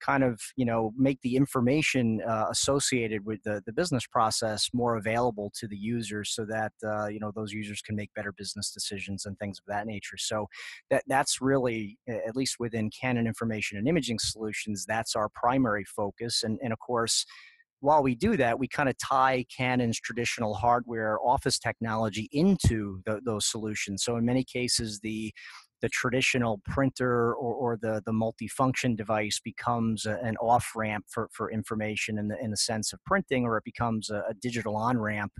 kind 0.02 0.24
of 0.24 0.40
you 0.56 0.64
know 0.64 0.92
make 0.96 1.20
the 1.22 1.36
information 1.36 2.20
uh, 2.26 2.46
associated 2.50 3.24
with 3.24 3.42
the, 3.44 3.62
the 3.66 3.72
business 3.72 4.06
process 4.06 4.68
more 4.74 4.96
available 4.96 5.50
to 5.54 5.66
the 5.68 5.76
users 5.76 6.34
so 6.34 6.44
that 6.44 6.72
uh, 6.84 7.06
you 7.06 7.20
know 7.20 7.30
those 7.34 7.52
users 7.52 7.80
can 7.80 7.94
make 7.94 8.12
better 8.14 8.32
business 8.32 8.70
decisions 8.70 9.24
and 9.24 9.38
things 9.38 9.58
of 9.58 9.72
that 9.72 9.86
nature 9.86 10.16
so 10.16 10.46
that 10.90 11.04
that's 11.06 11.40
really 11.40 11.98
at 12.08 12.34
least 12.34 12.56
within 12.58 12.90
canon 12.90 13.26
information 13.26 13.78
and 13.78 13.88
imaging 13.88 14.18
solutions 14.18 14.84
that's 14.86 15.14
our 15.14 15.28
primary 15.28 15.84
focus 15.84 16.42
and, 16.42 16.58
and 16.62 16.72
of 16.72 16.78
course 16.78 17.24
while 17.82 18.00
we 18.00 18.14
do 18.14 18.36
that, 18.36 18.60
we 18.60 18.68
kind 18.68 18.88
of 18.88 18.96
tie 18.96 19.44
Canon's 19.54 19.98
traditional 19.98 20.54
hardware 20.54 21.18
office 21.20 21.58
technology 21.58 22.28
into 22.30 23.02
the, 23.04 23.20
those 23.24 23.44
solutions. 23.44 24.04
So 24.04 24.16
in 24.16 24.24
many 24.24 24.44
cases, 24.44 25.00
the 25.00 25.34
the 25.82 25.88
traditional 25.88 26.60
printer 26.64 27.34
or, 27.34 27.54
or 27.54 27.78
the, 27.82 28.00
the 28.06 28.12
multifunction 28.12 28.96
device 28.96 29.40
becomes 29.44 30.06
a, 30.06 30.16
an 30.22 30.36
off 30.36 30.70
ramp 30.76 31.04
for, 31.08 31.28
for 31.32 31.50
information 31.50 32.18
in 32.18 32.28
the, 32.28 32.36
in 32.42 32.50
the 32.50 32.56
sense 32.56 32.92
of 32.92 33.04
printing, 33.04 33.44
or 33.44 33.58
it 33.58 33.64
becomes 33.64 34.08
a, 34.08 34.22
a 34.30 34.34
digital 34.40 34.76
on 34.76 34.96
ramp 34.96 35.32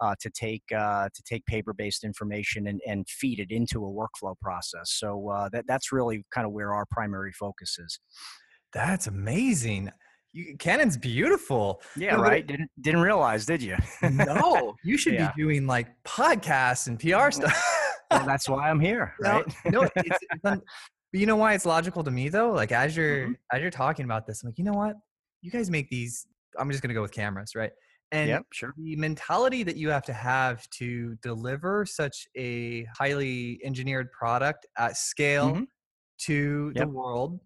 uh, 0.00 0.14
to 0.20 0.28
take 0.28 0.64
uh, 0.76 1.08
to 1.14 1.22
take 1.22 1.46
paper 1.46 1.72
based 1.72 2.04
information 2.04 2.66
and, 2.66 2.80
and 2.86 3.08
feed 3.08 3.38
it 3.38 3.50
into 3.50 3.86
a 3.86 3.88
workflow 3.88 4.34
process. 4.40 4.92
So 4.92 5.30
uh, 5.30 5.48
that 5.50 5.64
that's 5.66 5.92
really 5.92 6.24
kind 6.32 6.46
of 6.46 6.52
where 6.52 6.74
our 6.74 6.84
primary 6.90 7.32
focus 7.32 7.78
is. 7.78 8.00
That's 8.72 9.06
amazing. 9.06 9.90
You, 10.32 10.56
Canon's 10.58 10.98
beautiful. 10.98 11.80
Yeah, 11.96 12.16
no, 12.16 12.22
right. 12.22 12.46
Didn't 12.46 12.70
didn't 12.80 13.00
realize, 13.00 13.46
did 13.46 13.62
you? 13.62 13.76
no, 14.02 14.74
you 14.84 14.98
should 14.98 15.14
yeah. 15.14 15.32
be 15.34 15.42
doing 15.42 15.66
like 15.66 15.86
podcasts 16.04 16.88
and 16.88 16.98
PR 16.98 17.30
stuff 17.30 17.85
well, 18.10 18.26
that's 18.26 18.48
why 18.48 18.70
I'm 18.70 18.80
here, 18.80 19.14
right? 19.20 19.44
No, 19.66 19.82
no 19.82 19.88
it's, 19.96 20.18
it's 20.30 20.44
un- 20.44 20.62
but 21.12 21.20
you 21.20 21.26
know 21.26 21.36
why 21.36 21.54
it's 21.54 21.66
logical 21.66 22.04
to 22.04 22.10
me 22.10 22.28
though? 22.28 22.50
Like 22.50 22.72
as 22.72 22.96
you're 22.96 23.22
mm-hmm. 23.22 23.32
as 23.52 23.62
you're 23.62 23.70
talking 23.70 24.04
about 24.04 24.26
this, 24.26 24.42
I'm 24.42 24.48
like, 24.48 24.58
you 24.58 24.64
know 24.64 24.72
what? 24.72 24.96
You 25.42 25.50
guys 25.50 25.70
make 25.70 25.88
these. 25.88 26.26
I'm 26.58 26.70
just 26.70 26.82
gonna 26.82 26.94
go 26.94 27.02
with 27.02 27.12
cameras, 27.12 27.54
right? 27.54 27.70
And 28.12 28.28
yep, 28.28 28.44
sure. 28.52 28.72
the 28.76 28.96
mentality 28.96 29.62
that 29.64 29.76
you 29.76 29.90
have 29.90 30.04
to 30.04 30.12
have 30.12 30.68
to 30.70 31.16
deliver 31.22 31.84
such 31.86 32.26
a 32.36 32.84
highly 32.96 33.60
engineered 33.64 34.12
product 34.12 34.66
at 34.78 34.96
scale 34.96 35.52
mm-hmm. 35.52 35.64
to 36.18 36.72
yep. 36.74 36.86
the 36.86 36.92
world 36.92 37.40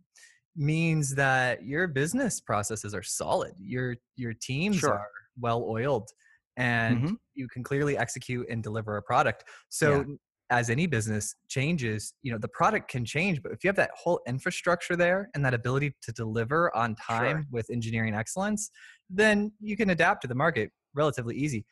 means 0.56 1.14
that 1.14 1.64
your 1.64 1.86
business 1.86 2.40
processes 2.40 2.94
are 2.94 3.02
solid. 3.02 3.52
Your 3.58 3.96
your 4.16 4.34
teams 4.34 4.78
sure. 4.78 4.94
are 4.94 5.08
well 5.38 5.64
oiled 5.64 6.08
and 6.56 6.98
mm-hmm. 6.98 7.14
you 7.34 7.48
can 7.48 7.62
clearly 7.62 7.96
execute 7.96 8.46
and 8.50 8.62
deliver 8.62 8.96
a 8.96 9.02
product. 9.02 9.44
So 9.68 10.04
yeah 10.08 10.14
as 10.50 10.68
any 10.68 10.86
business 10.86 11.36
changes, 11.48 12.12
you 12.22 12.32
know, 12.32 12.38
the 12.38 12.48
product 12.48 12.90
can 12.90 13.04
change, 13.04 13.40
but 13.42 13.52
if 13.52 13.62
you 13.62 13.68
have 13.68 13.76
that 13.76 13.90
whole 13.96 14.20
infrastructure 14.26 14.96
there 14.96 15.30
and 15.34 15.44
that 15.44 15.54
ability 15.54 15.94
to 16.02 16.12
deliver 16.12 16.74
on 16.76 16.96
time 16.96 17.36
sure. 17.36 17.46
with 17.52 17.70
engineering 17.70 18.14
excellence, 18.14 18.70
then 19.08 19.52
you 19.60 19.76
can 19.76 19.90
adapt 19.90 20.22
to 20.22 20.28
the 20.28 20.34
market 20.34 20.70
relatively 20.94 21.36
easy. 21.36 21.64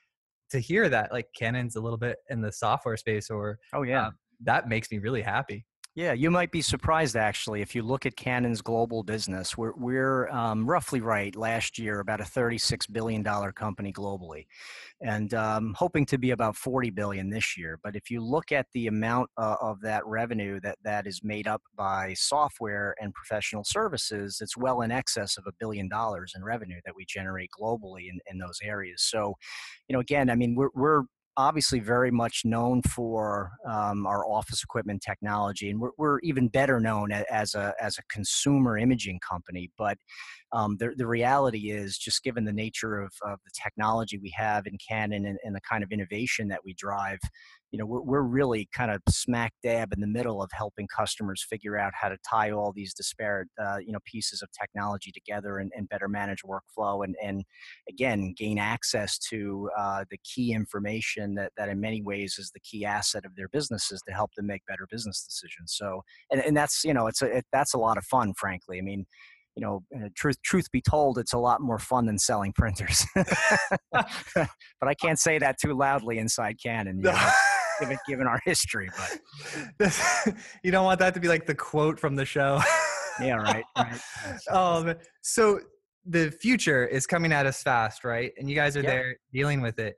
To 0.52 0.60
hear 0.60 0.88
that 0.88 1.12
like 1.12 1.26
Canon's 1.38 1.76
a 1.76 1.80
little 1.80 1.98
bit 1.98 2.16
in 2.30 2.40
the 2.40 2.50
software 2.50 2.96
space 2.96 3.28
or 3.28 3.58
oh 3.74 3.82
yeah, 3.82 4.06
uh, 4.06 4.10
that 4.44 4.66
makes 4.66 4.90
me 4.90 4.98
really 4.98 5.20
happy. 5.20 5.66
Yeah, 5.94 6.12
you 6.12 6.30
might 6.30 6.52
be 6.52 6.62
surprised 6.62 7.16
actually 7.16 7.60
if 7.60 7.74
you 7.74 7.82
look 7.82 8.06
at 8.06 8.14
Canon's 8.14 8.62
global 8.62 9.02
business. 9.02 9.58
We're, 9.58 9.72
we're 9.74 10.28
um, 10.28 10.64
roughly 10.64 11.00
right 11.00 11.34
last 11.34 11.76
year 11.76 11.98
about 11.98 12.20
a 12.20 12.24
$36 12.24 12.92
billion 12.92 13.24
company 13.24 13.92
globally 13.92 14.46
and 15.00 15.34
um, 15.34 15.74
hoping 15.76 16.06
to 16.06 16.16
be 16.16 16.30
about 16.30 16.54
40 16.54 16.90
billion 16.90 17.30
this 17.30 17.56
year. 17.56 17.80
But 17.82 17.96
if 17.96 18.12
you 18.12 18.20
look 18.20 18.52
at 18.52 18.66
the 18.74 18.86
amount 18.86 19.30
uh, 19.36 19.56
of 19.60 19.80
that 19.80 20.06
revenue 20.06 20.60
that, 20.60 20.78
that 20.84 21.08
is 21.08 21.22
made 21.24 21.48
up 21.48 21.62
by 21.76 22.14
software 22.14 22.94
and 23.00 23.12
professional 23.12 23.64
services, 23.64 24.38
it's 24.40 24.56
well 24.56 24.82
in 24.82 24.92
excess 24.92 25.36
of 25.36 25.46
a 25.48 25.52
billion 25.58 25.88
dollars 25.88 26.32
in 26.36 26.44
revenue 26.44 26.80
that 26.84 26.94
we 26.94 27.06
generate 27.08 27.50
globally 27.60 28.08
in, 28.08 28.20
in 28.30 28.38
those 28.38 28.60
areas. 28.62 29.02
So, 29.02 29.34
you 29.88 29.94
know, 29.94 30.00
again, 30.00 30.30
I 30.30 30.36
mean, 30.36 30.54
we're, 30.54 30.70
we're 30.76 31.02
obviously 31.38 31.78
very 31.78 32.10
much 32.10 32.42
known 32.44 32.82
for 32.82 33.52
um, 33.66 34.06
our 34.06 34.26
office 34.26 34.62
equipment 34.64 35.00
technology, 35.00 35.70
and 35.70 35.80
we're, 35.80 35.92
we're 35.96 36.18
even 36.20 36.48
better 36.48 36.80
known 36.80 37.12
as 37.12 37.54
a 37.54 37.72
as 37.80 37.96
a 37.96 38.02
consumer 38.12 38.76
imaging 38.76 39.20
company. 39.20 39.70
But 39.78 39.96
um, 40.52 40.76
the, 40.78 40.92
the 40.96 41.06
reality 41.06 41.70
is, 41.70 41.96
just 41.96 42.24
given 42.24 42.44
the 42.44 42.52
nature 42.52 43.00
of, 43.00 43.12
of 43.22 43.38
the 43.44 43.52
technology 43.54 44.18
we 44.18 44.34
have 44.36 44.66
in 44.66 44.76
Canon 44.86 45.24
and, 45.26 45.38
and 45.44 45.54
the 45.54 45.60
kind 45.60 45.84
of 45.84 45.92
innovation 45.92 46.48
that 46.48 46.60
we 46.64 46.74
drive, 46.74 47.20
you 47.70 47.78
know 47.78 47.86
we're, 47.86 48.00
we're 48.00 48.22
really 48.22 48.68
kind 48.72 48.90
of 48.90 49.02
smack 49.08 49.52
dab 49.62 49.92
in 49.92 50.00
the 50.00 50.06
middle 50.06 50.42
of 50.42 50.50
helping 50.52 50.86
customers 50.86 51.44
figure 51.48 51.78
out 51.78 51.92
how 51.94 52.08
to 52.08 52.16
tie 52.28 52.50
all 52.50 52.72
these 52.72 52.94
disparate 52.94 53.48
uh, 53.60 53.78
you 53.78 53.92
know 53.92 53.98
pieces 54.04 54.42
of 54.42 54.48
technology 54.52 55.10
together 55.10 55.58
and, 55.58 55.72
and, 55.76 55.88
better 55.88 56.08
manage 56.08 56.42
workflow 56.42 57.02
and, 57.02 57.16
and 57.22 57.44
again 57.88 58.34
gain 58.36 58.58
access 58.58 59.18
to 59.18 59.70
uh, 59.78 60.04
the 60.10 60.18
key 60.22 60.52
information 60.52 61.34
that, 61.34 61.50
that 61.56 61.68
in 61.70 61.80
many 61.80 62.02
ways 62.02 62.36
is 62.38 62.50
the 62.52 62.60
key 62.60 62.84
asset 62.84 63.24
of 63.24 63.34
their 63.36 63.48
businesses 63.48 64.02
to 64.06 64.12
help 64.12 64.30
them 64.34 64.46
make 64.46 64.64
better 64.66 64.86
business 64.90 65.24
decisions 65.24 65.74
so 65.74 66.02
and, 66.30 66.42
and 66.42 66.56
that's 66.56 66.84
you 66.84 66.92
know 66.92 67.06
it's 67.06 67.22
a, 67.22 67.38
it, 67.38 67.46
that's 67.52 67.74
a 67.74 67.78
lot 67.78 67.96
of 67.96 68.04
fun 68.04 68.34
frankly 68.34 68.78
i 68.78 68.82
mean 68.82 69.06
you 69.56 69.64
know, 69.64 69.82
uh, 69.96 70.08
truth 70.14 70.40
truth 70.42 70.70
be 70.70 70.80
told, 70.80 71.18
it's 71.18 71.32
a 71.32 71.38
lot 71.38 71.60
more 71.60 71.80
fun 71.80 72.06
than 72.06 72.16
selling 72.16 72.52
printers. 72.52 73.04
but 73.92 74.48
I 74.80 74.94
can't 74.94 75.18
say 75.18 75.40
that 75.40 75.56
too 75.60 75.74
loudly 75.74 76.18
inside 76.18 76.58
Canon. 76.62 76.98
You 76.98 77.10
know? 77.10 77.30
Given, 77.80 77.98
given 78.06 78.26
our 78.26 78.40
history. 78.44 78.88
But 79.78 79.98
you 80.62 80.70
don't 80.70 80.84
want 80.84 81.00
that 81.00 81.14
to 81.14 81.20
be 81.20 81.28
like 81.28 81.46
the 81.46 81.54
quote 81.54 81.98
from 81.98 82.16
the 82.16 82.24
show. 82.24 82.60
yeah, 83.20 83.34
right. 83.34 83.64
right. 83.76 84.48
Um, 84.50 84.94
so 85.22 85.60
the 86.04 86.30
future 86.30 86.86
is 86.86 87.06
coming 87.06 87.32
at 87.32 87.46
us 87.46 87.62
fast, 87.62 88.04
right? 88.04 88.32
And 88.38 88.48
you 88.48 88.56
guys 88.56 88.76
are 88.76 88.82
there 88.82 89.16
dealing 89.32 89.60
with 89.60 89.78
it. 89.78 89.96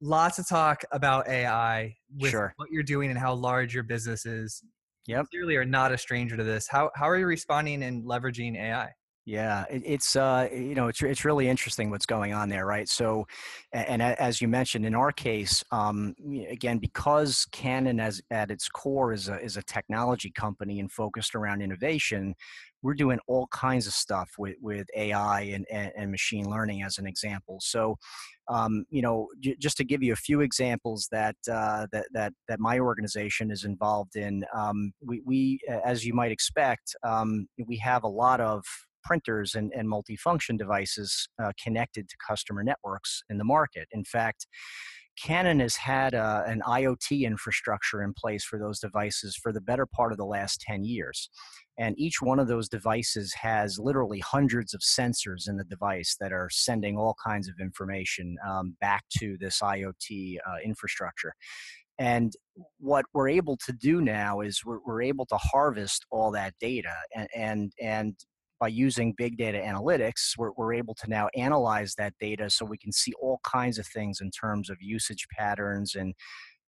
Lots 0.00 0.38
of 0.38 0.48
talk 0.48 0.82
about 0.92 1.26
AI 1.28 1.96
with 2.18 2.30
sure. 2.30 2.52
what 2.56 2.68
you're 2.70 2.82
doing 2.82 3.10
and 3.10 3.18
how 3.18 3.34
large 3.34 3.74
your 3.74 3.82
business 3.82 4.26
is. 4.26 4.62
Yep. 5.06 5.26
You 5.32 5.38
clearly 5.38 5.56
are 5.56 5.64
not 5.64 5.92
a 5.92 5.98
stranger 5.98 6.36
to 6.36 6.44
this. 6.44 6.68
How 6.68 6.90
how 6.94 7.08
are 7.08 7.16
you 7.16 7.26
responding 7.26 7.82
and 7.82 8.04
leveraging 8.04 8.56
AI? 8.58 8.90
Yeah, 9.28 9.64
it, 9.68 9.82
it's 9.84 10.14
uh, 10.14 10.48
you 10.52 10.76
know 10.76 10.86
it's 10.86 11.02
it's 11.02 11.24
really 11.24 11.48
interesting 11.48 11.90
what's 11.90 12.06
going 12.06 12.32
on 12.32 12.48
there, 12.48 12.64
right? 12.64 12.88
So, 12.88 13.26
and, 13.72 14.00
and 14.00 14.02
as 14.20 14.40
you 14.40 14.46
mentioned, 14.46 14.86
in 14.86 14.94
our 14.94 15.10
case, 15.10 15.64
um, 15.72 16.14
again, 16.48 16.78
because 16.78 17.44
Canon, 17.50 17.98
as 17.98 18.22
at 18.30 18.52
its 18.52 18.68
core, 18.68 19.12
is 19.12 19.28
a 19.28 19.40
is 19.42 19.56
a 19.56 19.62
technology 19.64 20.30
company 20.30 20.78
and 20.78 20.92
focused 20.92 21.34
around 21.34 21.60
innovation, 21.60 22.36
we're 22.82 22.94
doing 22.94 23.18
all 23.26 23.48
kinds 23.48 23.88
of 23.88 23.94
stuff 23.94 24.30
with 24.38 24.54
with 24.60 24.86
AI 24.96 25.40
and 25.40 25.66
and, 25.72 25.90
and 25.96 26.12
machine 26.12 26.48
learning, 26.48 26.84
as 26.84 26.98
an 26.98 27.06
example. 27.08 27.58
So, 27.60 27.96
um, 28.48 28.84
you 28.90 29.02
know, 29.02 29.26
j- 29.40 29.56
just 29.58 29.76
to 29.78 29.84
give 29.84 30.04
you 30.04 30.12
a 30.12 30.16
few 30.16 30.40
examples 30.40 31.08
that 31.10 31.34
uh, 31.50 31.88
that 31.90 32.06
that 32.12 32.32
that 32.46 32.60
my 32.60 32.78
organization 32.78 33.50
is 33.50 33.64
involved 33.64 34.14
in, 34.14 34.44
um, 34.54 34.92
we 35.04 35.20
we 35.26 35.58
as 35.84 36.04
you 36.06 36.14
might 36.14 36.30
expect, 36.30 36.94
um, 37.02 37.48
we 37.66 37.76
have 37.78 38.04
a 38.04 38.08
lot 38.08 38.40
of 38.40 38.64
printers 39.06 39.54
and, 39.54 39.72
and 39.74 39.88
multifunction 39.88 40.58
devices 40.58 41.28
uh, 41.42 41.52
connected 41.62 42.08
to 42.08 42.16
customer 42.26 42.62
networks 42.62 43.22
in 43.30 43.38
the 43.38 43.44
market. 43.44 43.88
In 43.92 44.04
fact, 44.04 44.46
Canon 45.16 45.60
has 45.60 45.76
had 45.76 46.14
uh, 46.14 46.42
an 46.46 46.60
IoT 46.66 47.22
infrastructure 47.22 48.02
in 48.02 48.12
place 48.12 48.44
for 48.44 48.58
those 48.58 48.78
devices 48.78 49.34
for 49.34 49.52
the 49.52 49.60
better 49.60 49.86
part 49.86 50.12
of 50.12 50.18
the 50.18 50.26
last 50.26 50.60
10 50.60 50.84
years. 50.84 51.30
And 51.78 51.98
each 51.98 52.20
one 52.20 52.38
of 52.38 52.48
those 52.48 52.68
devices 52.68 53.32
has 53.34 53.78
literally 53.78 54.20
hundreds 54.20 54.74
of 54.74 54.80
sensors 54.80 55.48
in 55.48 55.56
the 55.56 55.64
device 55.64 56.16
that 56.20 56.32
are 56.32 56.48
sending 56.50 56.96
all 56.96 57.16
kinds 57.24 57.48
of 57.48 57.54
information 57.60 58.36
um, 58.46 58.76
back 58.80 59.04
to 59.18 59.36
this 59.40 59.60
IoT 59.60 60.36
uh, 60.46 60.56
infrastructure. 60.64 61.32
And 61.98 62.32
what 62.78 63.06
we're 63.14 63.28
able 63.28 63.56
to 63.64 63.72
do 63.72 64.02
now 64.02 64.40
is 64.40 64.62
we're, 64.64 64.80
we're 64.86 65.02
able 65.02 65.24
to 65.26 65.36
harvest 65.36 66.04
all 66.10 66.30
that 66.32 66.52
data 66.60 66.94
and, 67.14 67.28
and, 67.34 67.72
and 67.80 68.14
by 68.58 68.68
using 68.68 69.14
big 69.16 69.36
data 69.36 69.58
analytics, 69.58 70.32
we're, 70.38 70.52
we're 70.56 70.74
able 70.74 70.94
to 70.94 71.08
now 71.08 71.28
analyze 71.36 71.94
that 71.96 72.14
data 72.20 72.48
so 72.48 72.64
we 72.64 72.78
can 72.78 72.92
see 72.92 73.12
all 73.20 73.38
kinds 73.44 73.78
of 73.78 73.86
things 73.86 74.20
in 74.20 74.30
terms 74.30 74.70
of 74.70 74.76
usage 74.80 75.26
patterns 75.36 75.94
and 75.94 76.14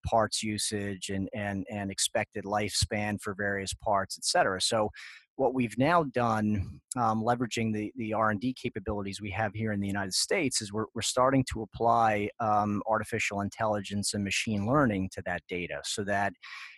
parts 0.06 0.42
usage 0.42 1.08
and 1.08 1.28
and 1.34 1.66
and 1.70 1.90
expected 1.90 2.44
lifespan 2.44 3.20
for 3.20 3.34
various 3.34 3.74
parts, 3.74 4.16
et 4.18 4.24
cetera. 4.24 4.60
So 4.60 4.90
what 5.38 5.54
we've 5.54 5.78
now 5.78 6.02
done, 6.02 6.80
um, 6.96 7.22
leveraging 7.22 7.72
the, 7.72 7.92
the 7.94 8.12
R&D 8.12 8.56
capabilities 8.60 9.20
we 9.20 9.30
have 9.30 9.54
here 9.54 9.70
in 9.70 9.78
the 9.78 9.86
United 9.86 10.12
States, 10.12 10.60
is 10.60 10.72
we're, 10.72 10.86
we're 10.96 11.00
starting 11.02 11.44
to 11.52 11.62
apply 11.62 12.28
um, 12.40 12.82
artificial 12.88 13.40
intelligence 13.40 14.14
and 14.14 14.24
machine 14.24 14.66
learning 14.66 15.08
to 15.12 15.22
that 15.24 15.40
data 15.48 15.80
so 15.84 16.02
that 16.02 16.32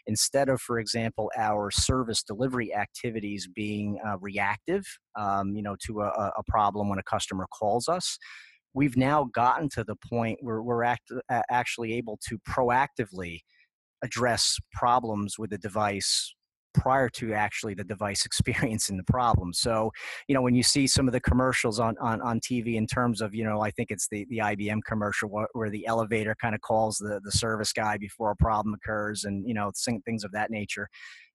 instead 0.07 0.51
of, 0.51 0.61
for 0.61 0.79
example, 0.79 1.31
our 1.39 1.71
service 1.71 2.23
delivery 2.23 2.75
activities 2.75 3.49
being 3.49 3.99
uh, 4.07 4.19
reactive, 4.19 4.85
um, 5.19 5.57
you 5.57 5.63
know, 5.63 5.75
to 5.87 6.03
a, 6.03 6.31
a 6.37 6.43
problem 6.47 6.91
when 6.91 6.99
a 6.99 7.05
customer 7.05 7.47
calls 7.59 7.89
us, 7.89 8.19
we've 8.75 8.97
now 8.97 9.25
gotten 9.33 9.71
to 9.71 9.83
the 9.85 9.97
point 10.07 10.39
where 10.43 10.61
we're 10.61 10.85
act- 10.85 11.11
actually 11.51 11.95
able 11.95 12.19
to 12.29 12.39
proactively 12.47 13.39
address 14.03 14.59
problems 14.75 15.39
with 15.39 15.49
the 15.49 15.59
device 15.59 16.35
prior 16.75 17.09
to 17.09 17.33
actually 17.33 17.75
the 17.75 17.85
device 17.85 18.25
experiencing 18.27 18.97
the 18.97 19.05
problem. 19.05 19.53
So, 19.53 19.91
you 20.29 20.35
know, 20.35 20.43
when 20.43 20.55
you 20.55 20.63
see 20.63 20.87
some 20.87 21.07
of 21.07 21.13
the 21.13 21.21
commercials 21.21 21.81
on, 21.81 21.97
on, 22.01 22.21
on 22.23 22.41
TV 22.41 22.75
in 22.75 22.87
terms 22.87 23.21
of, 23.21 23.35
you 23.35 23.45
know, 23.45 23.61
I 23.61 23.71
think 23.71 23.91
it's 23.91 24.09
the, 24.09 24.27
the 24.29 24.39
IBM 24.39 24.81
commercial 24.87 25.29
where, 25.29 25.49
where 25.53 25.71
the 25.71 25.87
elevator 25.87 26.35
kind 26.41 26.55
of 26.55 26.61
calls 26.61 26.99
the, 26.99 27.21
the 27.25 27.33
service 27.33 27.73
guy 27.73 27.99
before 27.99 28.31
a 28.31 28.37
problem 28.37 28.75
occurs 28.75 29.25
and, 29.25 29.47
you 29.47 29.55
know, 29.55 29.71
things 30.05 30.25
of 30.25 30.33
that 30.33 30.51
nature. 30.51 30.89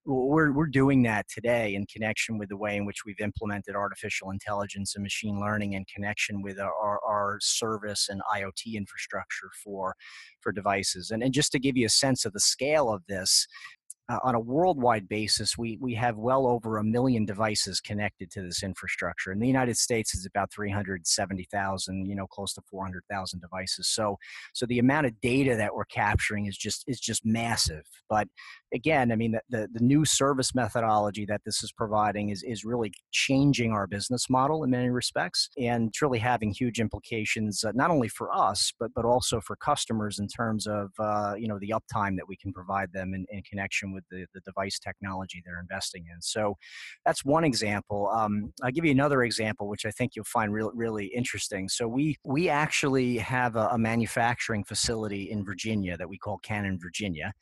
We're, 0.08 0.52
we're 0.52 0.68
doing 0.68 1.02
that 1.02 1.26
today 1.28 1.74
in 1.74 1.84
connection 1.86 2.38
with 2.38 2.48
the 2.48 2.56
way 2.56 2.76
in 2.76 2.86
which 2.86 3.04
we've 3.04 3.18
implemented 3.18 3.74
artificial 3.74 4.30
intelligence 4.30 4.94
and 4.94 5.02
machine 5.02 5.40
learning 5.40 5.72
in 5.72 5.84
connection 5.92 6.42
with 6.42 6.60
our, 6.60 7.00
our 7.04 7.38
service 7.40 8.08
and 8.08 8.20
IoT 8.32 8.76
infrastructure 8.76 9.50
for, 9.64 9.96
for 10.38 10.52
devices. 10.52 11.10
And, 11.10 11.24
and 11.24 11.34
just 11.34 11.50
to 11.52 11.58
give 11.58 11.76
you 11.76 11.86
a 11.86 11.90
sense 11.90 12.24
of 12.24 12.32
the 12.32 12.40
scale 12.40 12.88
of 12.88 13.02
this, 13.08 13.48
uh, 14.08 14.18
on 14.22 14.34
a 14.34 14.40
worldwide 14.40 15.08
basis, 15.08 15.58
we, 15.58 15.78
we 15.80 15.94
have 15.94 16.16
well 16.16 16.46
over 16.46 16.78
a 16.78 16.84
million 16.84 17.24
devices 17.24 17.80
connected 17.80 18.30
to 18.30 18.42
this 18.42 18.62
infrastructure. 18.62 19.32
In 19.32 19.40
the 19.40 19.46
United 19.46 19.76
States, 19.76 20.14
it's 20.14 20.26
about 20.26 20.52
370,000, 20.52 22.06
you 22.06 22.14
know, 22.14 22.26
close 22.26 22.54
to 22.54 22.62
400,000 22.70 23.40
devices. 23.40 23.88
So, 23.88 24.16
so 24.54 24.64
the 24.66 24.78
amount 24.78 25.06
of 25.06 25.20
data 25.20 25.56
that 25.56 25.74
we're 25.74 25.86
capturing 25.86 26.46
is 26.46 26.56
just 26.56 26.84
is 26.86 27.00
just 27.00 27.26
massive. 27.26 27.84
But 28.08 28.28
again, 28.76 29.10
I 29.10 29.16
mean, 29.16 29.32
the, 29.32 29.40
the, 29.48 29.68
the 29.72 29.82
new 29.82 30.04
service 30.04 30.54
methodology 30.54 31.24
that 31.26 31.40
this 31.44 31.64
is 31.64 31.72
providing 31.72 32.28
is, 32.28 32.42
is 32.42 32.64
really 32.64 32.92
changing 33.10 33.72
our 33.72 33.86
business 33.86 34.28
model 34.30 34.62
in 34.62 34.70
many 34.70 34.90
respects, 34.90 35.48
and 35.58 35.88
it's 35.88 36.02
really 36.02 36.18
having 36.18 36.52
huge 36.52 36.78
implications 36.78 37.64
uh, 37.64 37.72
not 37.74 37.90
only 37.90 38.08
for 38.08 38.30
us, 38.32 38.72
but 38.78 38.90
but 38.94 39.04
also 39.04 39.40
for 39.40 39.56
customers 39.56 40.18
in 40.18 40.28
terms 40.28 40.66
of 40.66 40.90
uh, 40.98 41.34
you 41.36 41.48
know 41.48 41.58
the 41.58 41.70
uptime 41.70 42.16
that 42.16 42.28
we 42.28 42.36
can 42.36 42.52
provide 42.52 42.92
them 42.92 43.14
in, 43.14 43.26
in 43.30 43.42
connection 43.42 43.92
with 43.92 44.04
the, 44.10 44.26
the 44.34 44.40
device 44.40 44.78
technology 44.78 45.42
they're 45.44 45.60
investing 45.60 46.04
in. 46.14 46.20
So 46.20 46.56
that's 47.04 47.24
one 47.24 47.44
example. 47.44 48.10
Um, 48.14 48.52
I'll 48.62 48.70
give 48.70 48.84
you 48.84 48.92
another 48.92 49.22
example, 49.22 49.68
which 49.68 49.86
I 49.86 49.90
think 49.90 50.12
you'll 50.14 50.24
find 50.26 50.52
really 50.52 50.72
really 50.74 51.06
interesting. 51.06 51.68
So 51.68 51.88
we 51.88 52.16
we 52.24 52.48
actually 52.48 53.16
have 53.18 53.56
a, 53.56 53.68
a 53.72 53.78
manufacturing 53.78 54.64
facility 54.64 55.30
in 55.30 55.44
Virginia 55.44 55.96
that 55.96 56.08
we 56.08 56.18
call 56.18 56.38
Canon, 56.38 56.78
Virginia 56.78 57.32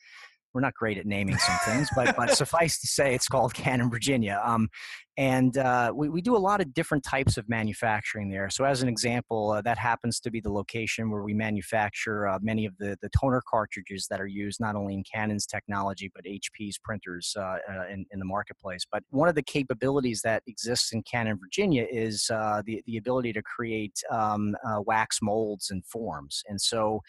we're 0.54 0.60
not 0.60 0.74
great 0.74 0.96
at 0.96 1.06
naming 1.06 1.36
some 1.36 1.58
things, 1.64 1.88
but 1.94 2.16
but 2.16 2.30
suffice 2.36 2.80
to 2.80 2.86
say, 2.86 3.14
it's 3.14 3.28
called 3.28 3.52
Canon 3.54 3.90
Virginia. 3.90 4.40
Um, 4.44 4.68
and 5.16 5.56
uh, 5.58 5.92
we, 5.94 6.08
we 6.08 6.20
do 6.20 6.36
a 6.36 6.38
lot 6.38 6.60
of 6.60 6.74
different 6.74 7.04
types 7.04 7.36
of 7.36 7.48
manufacturing 7.48 8.30
there. 8.30 8.50
So, 8.50 8.64
as 8.64 8.82
an 8.82 8.88
example, 8.88 9.52
uh, 9.52 9.62
that 9.62 9.78
happens 9.78 10.18
to 10.20 10.30
be 10.30 10.40
the 10.40 10.50
location 10.50 11.08
where 11.08 11.22
we 11.22 11.32
manufacture 11.34 12.26
uh, 12.26 12.38
many 12.42 12.66
of 12.66 12.76
the, 12.78 12.96
the 13.00 13.08
toner 13.10 13.40
cartridges 13.48 14.08
that 14.10 14.20
are 14.20 14.26
used 14.26 14.60
not 14.60 14.74
only 14.74 14.94
in 14.94 15.04
Canon's 15.04 15.46
technology, 15.46 16.10
but 16.14 16.24
HP's 16.24 16.78
printers 16.78 17.36
uh, 17.38 17.58
uh, 17.68 17.86
in, 17.88 18.04
in 18.10 18.18
the 18.18 18.24
marketplace. 18.24 18.84
But 18.90 19.04
one 19.10 19.28
of 19.28 19.36
the 19.36 19.42
capabilities 19.42 20.20
that 20.22 20.42
exists 20.48 20.92
in 20.92 21.02
Canon 21.04 21.38
Virginia 21.38 21.86
is 21.88 22.28
uh, 22.32 22.62
the, 22.66 22.82
the 22.86 22.96
ability 22.96 23.32
to 23.34 23.42
create 23.42 23.96
um, 24.10 24.56
wax 24.84 25.18
molds 25.22 25.70
and 25.70 25.84
forms. 25.86 26.42
And 26.48 26.60
so, 26.60 27.00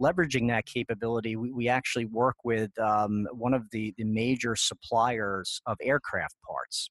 leveraging 0.00 0.48
that 0.48 0.66
capability, 0.66 1.36
we, 1.36 1.52
we 1.52 1.68
actually 1.68 2.04
work 2.04 2.36
with 2.44 2.76
um, 2.78 3.26
one 3.32 3.54
of 3.54 3.62
the, 3.72 3.94
the 3.96 4.04
major 4.04 4.56
suppliers 4.56 5.60
of 5.66 5.76
aircraft 5.82 6.36
parts. 6.46 6.90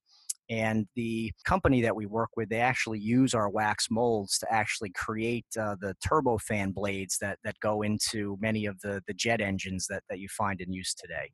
And 0.50 0.88
the 0.96 1.34
company 1.44 1.82
that 1.82 1.96
we 1.96 2.06
work 2.06 2.30
with, 2.38 2.48
they 2.48 2.62
actually 2.62 3.00
use 3.00 3.34
our 3.34 3.50
wax 3.50 3.88
molds 3.92 4.38
to 4.40 4.48
actually 4.52 4.92
create 4.92 5.46
uh, 5.60 5.76
the 5.82 5.94
turbofan 6.08 6.74
blades 6.74 7.18
that, 7.20 7.38
that 7.44 7.60
go 7.60 7.82
into 7.82 8.38
many 8.40 8.66
of 8.66 8.80
the, 8.80 9.02
the 9.08 9.14
jet 9.14 9.42
engines 9.42 9.88
that, 9.90 10.04
that 10.10 10.20
you 10.20 10.30
find 10.30 10.62
in 10.62 10.72
use 10.72 10.94
today. 10.94 11.30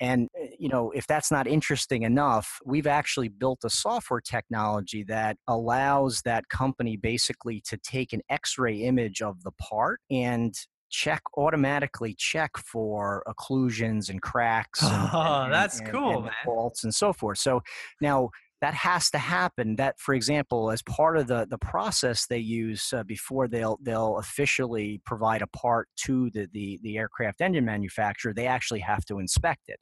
And, 0.00 0.28
eh, 0.40 0.48
you 0.58 0.70
know, 0.70 0.90
if 0.92 1.06
that's 1.06 1.30
not 1.30 1.46
interesting 1.46 2.04
enough, 2.04 2.58
we've 2.64 2.86
actually 2.86 3.28
built 3.28 3.60
a 3.64 3.70
software 3.70 4.22
technology 4.22 5.04
that 5.04 5.36
allows 5.46 6.22
that 6.22 6.48
company 6.48 6.96
basically 6.96 7.60
to 7.68 7.76
take 7.76 8.14
an 8.14 8.22
x 8.30 8.56
ray 8.56 8.76
image 8.76 9.20
of 9.20 9.42
the 9.42 9.52
part 9.52 10.00
and 10.10 10.54
check 10.94 11.22
automatically 11.36 12.14
check 12.16 12.56
for 12.56 13.24
occlusions 13.26 14.10
and 14.10 14.22
cracks. 14.22 14.80
And, 14.80 15.10
oh, 15.12 15.42
and, 15.42 15.52
that's 15.52 15.80
and, 15.80 15.90
cool, 15.90 16.22
man. 16.22 16.32
Faults 16.44 16.84
and 16.84 16.94
so 16.94 17.12
forth. 17.12 17.38
So 17.38 17.62
now 18.00 18.30
that 18.64 18.72
has 18.72 19.10
to 19.10 19.18
happen 19.18 19.76
that 19.76 20.00
for 20.00 20.14
example 20.14 20.70
as 20.70 20.80
part 20.84 21.18
of 21.18 21.26
the, 21.26 21.46
the 21.50 21.58
process 21.58 22.26
they 22.26 22.38
use 22.38 22.94
uh, 22.96 23.02
before 23.02 23.46
they'll 23.46 23.78
they'll 23.82 24.16
officially 24.16 25.02
provide 25.04 25.42
a 25.42 25.46
part 25.48 25.86
to 25.96 26.30
the, 26.30 26.48
the, 26.54 26.80
the 26.82 26.96
aircraft 26.96 27.42
engine 27.42 27.66
manufacturer 27.66 28.32
they 28.32 28.46
actually 28.46 28.80
have 28.80 29.04
to 29.04 29.18
inspect 29.18 29.64
it. 29.68 29.78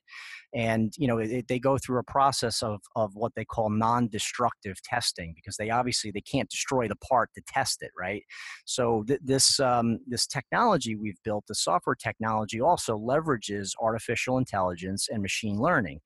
And 0.52 0.92
you 0.98 1.06
know 1.06 1.18
it, 1.18 1.46
they 1.46 1.60
go 1.60 1.78
through 1.78 2.00
a 2.00 2.02
process 2.02 2.60
of, 2.60 2.80
of 2.96 3.12
what 3.14 3.32
they 3.36 3.44
call 3.44 3.70
non-destructive 3.70 4.82
testing 4.82 5.32
because 5.36 5.56
they 5.56 5.70
obviously 5.70 6.10
they 6.10 6.20
can't 6.20 6.50
destroy 6.50 6.88
the 6.88 6.96
part 6.96 7.30
to 7.36 7.42
test 7.46 7.82
it 7.82 7.92
right? 7.96 8.24
So 8.64 9.04
th- 9.06 9.20
this 9.22 9.60
um, 9.60 10.00
this 10.08 10.26
technology 10.26 10.96
we've 10.96 11.22
built 11.24 11.44
the 11.46 11.54
software 11.54 11.94
technology 11.94 12.60
also 12.60 12.98
leverages 12.98 13.74
artificial 13.80 14.38
intelligence 14.38 15.06
and 15.08 15.22
machine 15.22 15.60
learning 15.60 16.00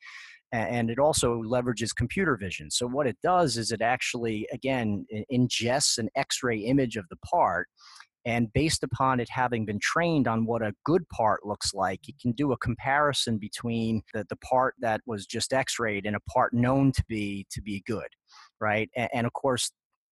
and 0.52 0.90
it 0.90 0.98
also 0.98 1.42
leverages 1.42 1.94
computer 1.94 2.36
vision. 2.36 2.70
So 2.70 2.86
what 2.86 3.06
it 3.06 3.18
does 3.22 3.56
is 3.56 3.72
it 3.72 3.82
actually 3.82 4.46
again 4.52 5.06
ingests 5.32 5.98
an 5.98 6.08
X-ray 6.14 6.58
image 6.58 6.96
of 6.96 7.04
the 7.10 7.16
part 7.16 7.68
and 8.26 8.52
based 8.52 8.82
upon 8.82 9.20
it 9.20 9.28
having 9.30 9.64
been 9.64 9.78
trained 9.80 10.26
on 10.26 10.46
what 10.46 10.60
a 10.60 10.74
good 10.84 11.08
part 11.10 11.46
looks 11.46 11.72
like, 11.72 12.08
it 12.08 12.16
can 12.20 12.32
do 12.32 12.50
a 12.50 12.58
comparison 12.58 13.38
between 13.38 14.02
the, 14.12 14.26
the 14.28 14.36
part 14.36 14.74
that 14.80 15.00
was 15.06 15.26
just 15.26 15.52
x-rayed 15.52 16.06
and 16.06 16.16
a 16.16 16.20
part 16.28 16.52
known 16.52 16.90
to 16.90 17.04
be 17.08 17.46
to 17.52 17.62
be 17.62 17.84
good, 17.86 18.08
right? 18.60 18.90
And, 18.96 19.08
and 19.14 19.26
of 19.28 19.32
course, 19.32 19.70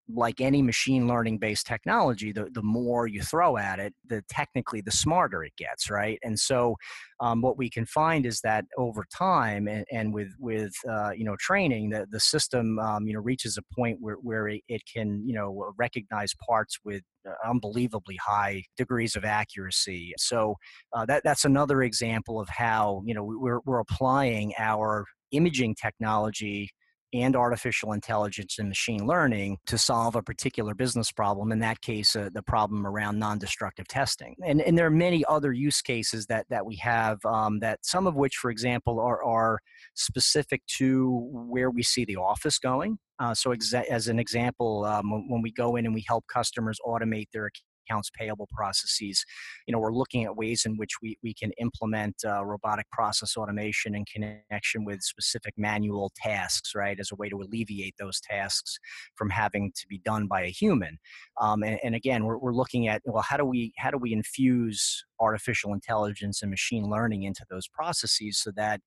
like 0.08 0.40
any 0.40 0.62
machine 0.62 1.06
learning 1.06 1.38
based 1.38 1.66
technology, 1.66 2.32
the, 2.32 2.48
the 2.52 2.62
more 2.62 3.06
you 3.06 3.22
throw 3.22 3.56
at 3.56 3.78
it, 3.78 3.94
the 4.08 4.22
technically 4.28 4.80
the 4.80 4.90
smarter 4.90 5.44
it 5.44 5.54
gets, 5.56 5.90
right? 5.90 6.18
And 6.22 6.38
so, 6.38 6.76
um, 7.20 7.40
what 7.40 7.56
we 7.56 7.70
can 7.70 7.86
find 7.86 8.26
is 8.26 8.40
that 8.40 8.64
over 8.76 9.04
time 9.16 9.68
and, 9.68 9.84
and 9.92 10.12
with 10.12 10.32
with 10.38 10.72
uh, 10.88 11.10
you 11.10 11.24
know 11.24 11.36
training, 11.38 11.90
the 11.90 12.06
the 12.10 12.20
system 12.20 12.78
um, 12.78 13.06
you 13.06 13.14
know 13.14 13.20
reaches 13.20 13.56
a 13.56 13.74
point 13.74 13.98
where 14.00 14.16
where 14.16 14.48
it, 14.48 14.82
can 14.92 15.22
you 15.26 15.34
know 15.34 15.72
recognize 15.78 16.34
parts 16.46 16.78
with 16.84 17.02
uh, 17.28 17.48
unbelievably 17.48 18.16
high 18.16 18.62
degrees 18.76 19.14
of 19.14 19.24
accuracy. 19.24 20.12
So 20.18 20.56
uh, 20.92 21.06
that 21.06 21.22
that's 21.24 21.44
another 21.44 21.82
example 21.82 22.40
of 22.40 22.48
how 22.48 23.02
you 23.06 23.14
know 23.14 23.24
we're 23.24 23.60
we're 23.64 23.80
applying 23.80 24.52
our 24.58 25.06
imaging 25.30 25.74
technology 25.80 26.70
and 27.12 27.36
artificial 27.36 27.92
intelligence 27.92 28.58
and 28.58 28.68
machine 28.68 29.06
learning 29.06 29.58
to 29.66 29.76
solve 29.76 30.16
a 30.16 30.22
particular 30.22 30.74
business 30.74 31.12
problem 31.12 31.52
in 31.52 31.58
that 31.58 31.80
case 31.80 32.16
uh, 32.16 32.28
the 32.32 32.42
problem 32.42 32.86
around 32.86 33.18
non-destructive 33.18 33.86
testing. 33.88 34.34
And, 34.44 34.60
and 34.60 34.76
there 34.76 34.86
are 34.86 34.90
many 34.90 35.24
other 35.28 35.52
use 35.52 35.82
cases 35.82 36.26
that 36.26 36.46
that 36.50 36.64
we 36.64 36.76
have 36.76 37.18
um, 37.24 37.60
that 37.60 37.78
some 37.82 38.06
of 38.06 38.14
which 38.14 38.36
for 38.36 38.50
example 38.50 39.00
are, 39.00 39.22
are 39.22 39.58
specific 39.94 40.62
to 40.78 41.28
where 41.32 41.70
we 41.70 41.82
see 41.82 42.04
the 42.04 42.16
office 42.16 42.58
going. 42.58 42.98
Uh, 43.18 43.34
so 43.34 43.50
exa- 43.50 43.84
as 43.84 44.08
an 44.08 44.18
example 44.18 44.84
um, 44.84 45.10
when, 45.10 45.26
when 45.28 45.42
we 45.42 45.52
go 45.52 45.76
in 45.76 45.86
and 45.86 45.94
we 45.94 46.04
help 46.08 46.24
customers 46.32 46.78
automate 46.86 47.26
their 47.32 47.50
accounts 47.86 48.10
payable 48.10 48.48
processes. 48.52 49.24
You 49.66 49.72
know, 49.72 49.78
we're 49.78 49.92
looking 49.92 50.24
at 50.24 50.36
ways 50.36 50.64
in 50.64 50.76
which 50.76 50.92
we, 51.02 51.18
we 51.22 51.34
can 51.34 51.52
implement 51.58 52.16
uh, 52.24 52.44
robotic 52.44 52.90
process 52.90 53.36
automation 53.36 53.94
in 53.94 54.04
connection 54.04 54.84
with 54.84 55.02
specific 55.02 55.54
manual 55.56 56.12
tasks, 56.16 56.74
right, 56.74 56.98
as 56.98 57.10
a 57.12 57.16
way 57.16 57.28
to 57.28 57.40
alleviate 57.40 57.94
those 57.98 58.20
tasks 58.20 58.78
from 59.14 59.30
having 59.30 59.72
to 59.76 59.86
be 59.88 59.98
done 59.98 60.26
by 60.26 60.42
a 60.42 60.48
human. 60.48 60.98
Um, 61.40 61.62
and, 61.62 61.78
and, 61.82 61.94
again, 61.94 62.24
we're, 62.24 62.38
we're 62.38 62.54
looking 62.54 62.88
at 62.88 63.02
well, 63.04 63.22
how 63.22 63.36
do 63.36 63.44
we 63.44 63.72
how 63.76 63.90
do 63.90 63.98
we 63.98 64.12
infuse 64.12 65.04
artificial 65.22 65.72
intelligence 65.72 66.42
and 66.42 66.50
machine 66.50 66.90
learning 66.90 67.22
into 67.22 67.44
those 67.48 67.68
processes 67.68 68.38
so 68.38 68.50
that 68.56 68.80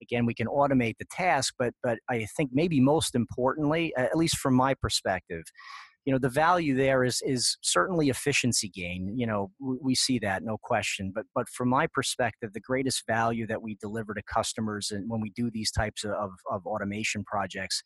again 0.00 0.24
we 0.26 0.34
can 0.34 0.46
automate 0.46 0.96
the 0.98 1.04
task 1.10 1.54
but 1.58 1.74
but 1.82 1.98
i 2.08 2.24
think 2.36 2.50
maybe 2.52 2.80
most 2.80 3.14
importantly 3.14 3.92
at 3.96 4.16
least 4.16 4.38
from 4.38 4.54
my 4.54 4.74
perspective 4.74 5.44
you 6.04 6.12
know 6.12 6.18
the 6.18 6.28
value 6.28 6.74
there 6.74 7.04
is 7.04 7.22
is 7.24 7.56
certainly 7.62 8.08
efficiency 8.08 8.68
gain 8.68 9.14
you 9.16 9.26
know 9.26 9.50
we, 9.60 9.94
see 9.94 10.18
that 10.18 10.42
no 10.42 10.56
question. 10.62 11.12
But 11.14 11.26
but 11.34 11.48
from 11.48 11.68
my 11.68 11.86
perspective 11.86 12.52
the 12.52 12.60
greatest 12.60 13.04
value 13.06 13.46
that 13.46 13.62
we 13.62 13.76
deliver 13.80 14.14
to 14.14 14.22
customers 14.22 14.90
and 14.90 15.08
when 15.08 15.20
we 15.20 15.30
do 15.30 15.50
these 15.50 15.70
types 15.70 16.04
of, 16.04 16.30
of 16.50 16.66
automation 16.66 17.24
projects 17.24 17.82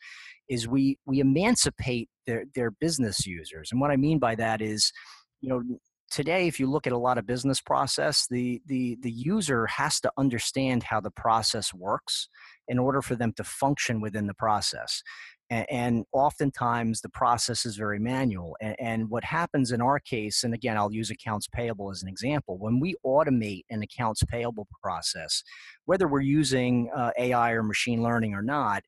is 0.48 0.68
we 0.68 0.98
we 1.04 1.20
emancipate 1.20 2.08
their 2.26 2.44
their 2.54 2.70
business 2.70 3.26
users. 3.26 3.70
And 3.70 3.80
what 3.80 3.90
i 3.90 3.96
mean 3.96 4.18
by 4.18 4.34
that 4.36 4.62
is 4.62 4.92
you 5.40 5.48
know 5.48 5.62
today 6.10 6.46
if 6.46 6.60
you 6.60 6.70
look 6.70 6.86
at 6.86 6.92
a 6.92 6.98
lot 6.98 7.18
of 7.18 7.26
business 7.26 7.60
process 7.60 8.26
the 8.30 8.60
the 8.66 8.96
the 9.00 9.10
user 9.10 9.66
has 9.66 10.00
to 10.00 10.10
understand 10.16 10.84
how 10.84 11.00
the 11.00 11.10
process 11.10 11.74
works 11.74 12.28
in 12.68 12.78
order 12.78 13.02
for 13.02 13.16
them 13.16 13.32
to 13.32 13.44
function 13.44 14.00
within 14.00 14.26
the 14.26 14.34
process 14.34 15.02
and, 15.50 15.66
and 15.70 16.04
oftentimes 16.12 17.00
the 17.00 17.08
process 17.08 17.64
is 17.64 17.76
very 17.76 17.98
manual. 17.98 18.56
And, 18.60 18.76
and 18.78 19.10
what 19.10 19.24
happens 19.24 19.72
in 19.72 19.80
our 19.80 19.98
case, 19.98 20.44
and 20.44 20.54
again, 20.54 20.76
I'll 20.76 20.92
use 20.92 21.10
accounts 21.10 21.48
payable 21.48 21.90
as 21.90 22.02
an 22.02 22.08
example, 22.08 22.58
when 22.58 22.80
we 22.80 22.94
automate 23.04 23.64
an 23.70 23.82
accounts 23.82 24.22
payable 24.24 24.66
process, 24.82 25.42
whether 25.84 26.08
we're 26.08 26.20
using 26.20 26.90
uh, 26.94 27.12
AI 27.18 27.52
or 27.52 27.62
machine 27.62 28.02
learning 28.02 28.34
or 28.34 28.42
not, 28.42 28.82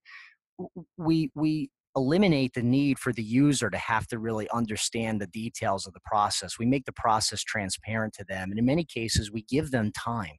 we 0.97 1.31
we 1.35 1.71
eliminate 1.97 2.55
the 2.55 2.62
need 2.62 2.99
for 2.99 3.12
the 3.12 3.23
user 3.23 3.71
to 3.71 3.79
have 3.79 4.07
to 4.09 4.18
really 4.18 4.49
understand 4.51 5.21
the 5.21 5.27
details 5.29 5.87
of 5.87 5.94
the 5.94 6.01
process. 6.05 6.59
We 6.59 6.66
make 6.66 6.85
the 6.85 6.92
process 6.92 7.42
transparent 7.42 8.14
to 8.14 8.25
them, 8.25 8.51
and 8.51 8.59
in 8.59 8.64
many 8.64 8.85
cases, 8.85 9.31
we 9.31 9.42
give 9.42 9.71
them 9.71 9.92
time 9.92 10.37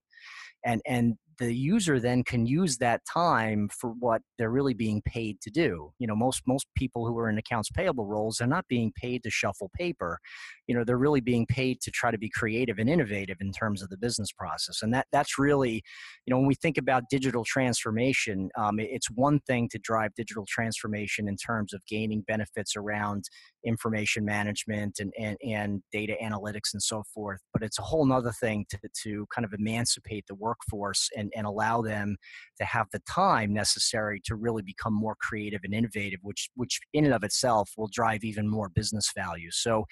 and 0.66 0.82
and 0.86 1.16
the 1.40 1.54
user 1.54 2.00
then 2.00 2.24
can 2.24 2.46
use 2.46 2.78
that 2.78 3.02
time 3.06 3.70
for 3.70 3.92
what 3.92 4.22
they're 4.38 4.52
really 4.52 4.74
being 4.74 5.02
paid 5.04 5.40
to 5.42 5.50
do. 5.50 5.92
You 6.00 6.08
know, 6.08 6.16
most 6.16 6.44
most 6.46 6.68
people 6.76 7.08
who 7.08 7.18
are 7.18 7.30
in 7.30 7.38
accounts 7.38 7.70
payable 7.72 8.06
roles, 8.06 8.38
they're 8.38 8.48
not 8.48 8.68
being 8.68 8.92
paid 8.96 9.24
to 9.24 9.30
shuffle 9.30 9.72
paper. 9.76 10.20
You 10.68 10.76
know, 10.76 10.84
they're 10.84 10.98
really 10.98 11.22
being 11.22 11.46
paid 11.48 11.82
to 11.82 11.92
try 11.92 12.12
to 12.12 12.18
be 12.18 12.30
creative 12.30 12.78
and 12.78 12.90
innovative 12.90 13.38
in 13.40 13.52
terms 13.52 13.82
of 13.82 13.90
the 13.90 13.98
business 13.98 14.32
process. 14.32 14.82
And 14.82 14.94
that 14.94 15.08
that's 15.12 15.40
really, 15.40 15.82
you 16.26 16.32
know, 16.32 16.38
when 16.38 16.48
we 16.48 16.56
think 16.56 16.78
about 16.78 17.04
digital 17.10 17.44
transformation, 17.44 18.50
um, 18.58 18.80
it's 18.80 19.10
one 19.10 19.40
thing 19.48 19.70
to 19.70 19.80
drive 19.80 20.14
digital 20.16 20.46
transformation 20.48 21.28
in 21.28 21.38
terms 21.38 21.74
of 21.74 21.86
gaining 21.88 22.22
benefits 22.28 22.76
around 22.76 23.26
information 23.66 24.26
management 24.26 25.00
and, 25.00 25.12
and, 25.20 25.38
and 25.44 25.82
data 25.92 26.16
analytics 26.24 26.74
and 26.74 26.82
so 26.82 27.04
forth. 27.14 27.40
But 27.54 27.64
it's 27.64 27.80
a 27.80 27.84
whole 27.84 28.06
nother 28.06 28.32
thing 28.32 28.66
to, 28.70 28.80
to 29.04 29.26
kind 29.34 29.46
of 29.46 29.54
emancipate 29.54 30.26
the 30.28 30.36
workforce 30.36 31.10
and, 31.18 31.29
and 31.36 31.46
allow 31.46 31.82
them 31.82 32.18
to 32.58 32.66
have 32.66 32.88
the 32.92 33.02
time 33.10 33.54
necessary 33.54 34.22
to 34.26 34.36
really 34.36 34.62
become 34.62 34.94
more 34.94 35.16
creative 35.20 35.62
and 35.64 35.74
innovative, 35.74 36.20
which, 36.22 36.50
which 36.56 36.80
in 36.94 37.06
and 37.06 37.14
of 37.14 37.24
itself 37.24 37.72
will 37.78 37.90
drive 37.92 38.24
even 38.24 38.48
more 38.48 38.70
business 38.70 39.12
value. 39.16 39.50
So, 39.52 39.86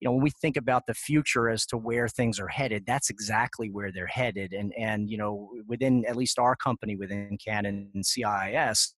you 0.00 0.08
know, 0.08 0.12
when 0.12 0.22
we 0.22 0.30
think 0.30 0.56
about 0.56 0.86
the 0.86 0.94
future 0.94 1.50
as 1.50 1.66
to 1.66 1.76
where 1.76 2.08
things 2.08 2.40
are 2.40 2.48
headed, 2.48 2.84
that's 2.86 3.10
exactly 3.10 3.68
where 3.68 3.92
they're 3.92 4.06
headed. 4.06 4.52
And, 4.52 4.72
and 4.78 5.10
you 5.10 5.18
know, 5.18 5.50
within 5.68 6.04
at 6.06 6.16
least 6.16 6.38
our 6.38 6.56
company, 6.56 6.96
within 6.96 7.36
Canon 7.44 7.90
and 7.94 8.04
CIIS, 8.04 8.92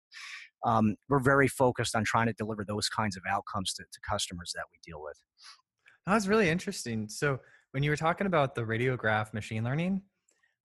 um, 0.64 0.96
we're 1.10 1.20
very 1.20 1.48
focused 1.48 1.96
on 1.96 2.04
trying 2.04 2.28
to 2.28 2.34
deliver 2.34 2.64
those 2.64 2.88
kinds 2.88 3.18
of 3.18 3.24
outcomes 3.28 3.74
to, 3.74 3.84
to 3.84 4.00
customers 4.08 4.52
that 4.56 4.66
we 4.72 4.78
deal 4.86 5.02
with. 5.02 5.18
That 6.06 6.14
was 6.14 6.28
really 6.28 6.50
interesting. 6.50 7.10
So 7.10 7.40
when 7.72 7.84
you 7.84 7.90
were 7.90 7.98
talking 7.98 8.28
about 8.28 8.54
the 8.56 8.62
radiograph 8.62 9.34
machine 9.34 9.64
learning, 9.64 10.02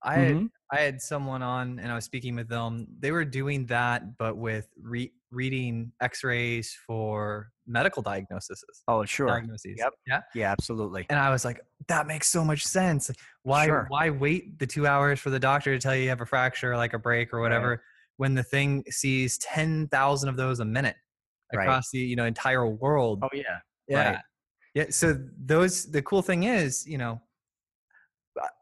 I 0.02 0.16
mm-hmm. 0.16 0.38
had, 0.38 0.48
I 0.70 0.80
had 0.80 1.02
someone 1.02 1.42
on 1.42 1.78
and 1.78 1.90
I 1.90 1.94
was 1.94 2.04
speaking 2.04 2.36
with 2.36 2.48
them. 2.48 2.86
They 2.98 3.10
were 3.10 3.24
doing 3.24 3.66
that, 3.66 4.18
but 4.18 4.36
with 4.36 4.68
re- 4.80 5.12
reading 5.30 5.92
X-rays 6.00 6.76
for 6.86 7.50
medical 7.66 8.02
diagnoses. 8.02 8.62
Oh, 8.86 9.04
sure. 9.04 9.26
Diagnoses. 9.26 9.76
Yep. 9.78 9.92
Yeah. 10.06 10.20
Yeah, 10.34 10.52
absolutely. 10.52 11.06
And 11.10 11.18
I 11.18 11.30
was 11.30 11.44
like, 11.44 11.60
that 11.88 12.06
makes 12.06 12.28
so 12.28 12.44
much 12.44 12.64
sense. 12.64 13.10
Why 13.42 13.66
sure. 13.66 13.86
why 13.88 14.10
wait 14.10 14.58
the 14.58 14.66
two 14.66 14.86
hours 14.86 15.18
for 15.18 15.30
the 15.30 15.40
doctor 15.40 15.74
to 15.74 15.80
tell 15.80 15.94
you 15.94 16.04
you 16.04 16.08
have 16.08 16.20
a 16.20 16.26
fracture, 16.26 16.76
like 16.76 16.92
a 16.92 16.98
break 16.98 17.32
or 17.32 17.40
whatever? 17.40 17.70
Right 17.70 17.78
when 18.16 18.34
the 18.34 18.42
thing 18.42 18.84
sees 18.90 19.38
10,000 19.38 20.28
of 20.28 20.36
those 20.36 20.60
a 20.60 20.64
minute 20.64 20.96
across 21.52 21.68
right. 21.68 21.84
the 21.92 21.98
you 22.00 22.16
know 22.16 22.24
entire 22.24 22.66
world. 22.66 23.20
Oh 23.22 23.28
yeah. 23.32 23.42
Yeah. 23.88 24.10
Right. 24.10 24.18
Yeah, 24.74 24.86
so 24.90 25.18
those 25.42 25.90
the 25.90 26.02
cool 26.02 26.20
thing 26.20 26.42
is, 26.42 26.86
you 26.86 26.98
know, 26.98 27.20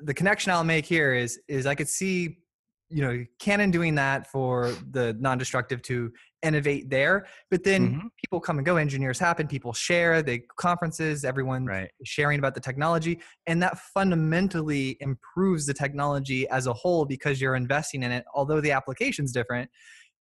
the 0.01 0.15
connection 0.15 0.53
I'll 0.53 0.65
make 0.65 0.87
here 0.87 1.15
is 1.15 1.41
is 1.49 1.67
I 1.67 1.75
could 1.75 1.89
see 1.89 2.39
you 2.91 3.03
know 3.03 3.25
canon 3.39 3.71
doing 3.71 3.95
that 3.95 4.31
for 4.31 4.73
the 4.91 5.17
non-destructive 5.19 5.81
to 5.83 6.13
innovate 6.43 6.91
there 6.91 7.27
but 7.51 7.65
then 7.65 7.89
mm-hmm. 7.89 8.07
people 8.23 8.39
come 8.39 8.59
and 8.59 8.67
go 8.67 8.77
engineers 8.77 9.19
happen 9.19 9.47
people 9.49 9.73
share 9.73 10.23
the 10.23 10.41
conferences 10.59 11.25
everyone 11.25 11.65
right. 11.65 11.89
sharing 12.05 12.39
about 12.39 12.55
the 12.55 12.61
technology 12.61 13.19
and 13.47 13.63
that 13.63 13.79
fundamentally 13.95 14.97
improves 15.01 15.65
the 15.67 15.73
technology 15.75 16.47
as 16.51 16.67
a 16.67 16.73
whole 16.73 17.05
because 17.07 17.41
you're 17.41 17.57
investing 17.57 18.03
in 18.03 18.13
it 18.13 18.25
although 18.35 18.61
the 18.61 18.71
application's 18.71 19.33
different 19.33 19.69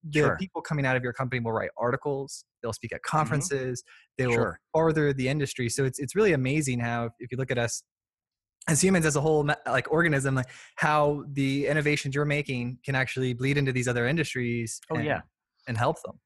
the 0.06 0.20
sure. 0.20 0.38
people 0.38 0.62
coming 0.62 0.86
out 0.86 0.96
of 0.96 1.04
your 1.04 1.14
company 1.14 1.42
will 1.42 1.52
write 1.52 1.70
articles 1.78 2.46
they'll 2.62 2.74
speak 2.74 2.94
at 2.94 3.02
mm-hmm. 3.02 3.18
conferences 3.18 3.82
mm-hmm. 3.82 4.14
they 4.18 4.28
will 4.28 4.36
sure. 4.36 4.60
further 4.74 5.12
the 5.12 5.28
industry 5.28 5.68
so 5.68 5.84
it's 5.84 6.00
it's 6.00 6.16
really 6.16 6.34
amazing 6.34 6.80
how 6.80 7.10
if 7.20 7.32
you 7.32 7.38
look 7.38 7.52
at 7.52 7.58
us 7.58 7.84
as 8.70 8.82
humans 8.84 9.06
as 9.06 9.16
a 9.16 9.22
whole 9.22 9.48
like 9.66 9.92
organism 9.92 10.36
like 10.36 10.50
how 10.76 11.24
the 11.34 11.68
innovations 11.68 12.16
you're 12.16 12.26
making 12.26 12.78
can 12.86 12.96
actually 12.96 13.34
bleed 13.34 13.58
into 13.58 13.72
these 13.72 13.88
other 13.88 14.08
industries 14.08 14.80
oh 14.90 14.96
and, 14.96 15.06
yeah. 15.06 15.22
and 15.68 15.78
help 15.78 16.02
them. 16.04 16.20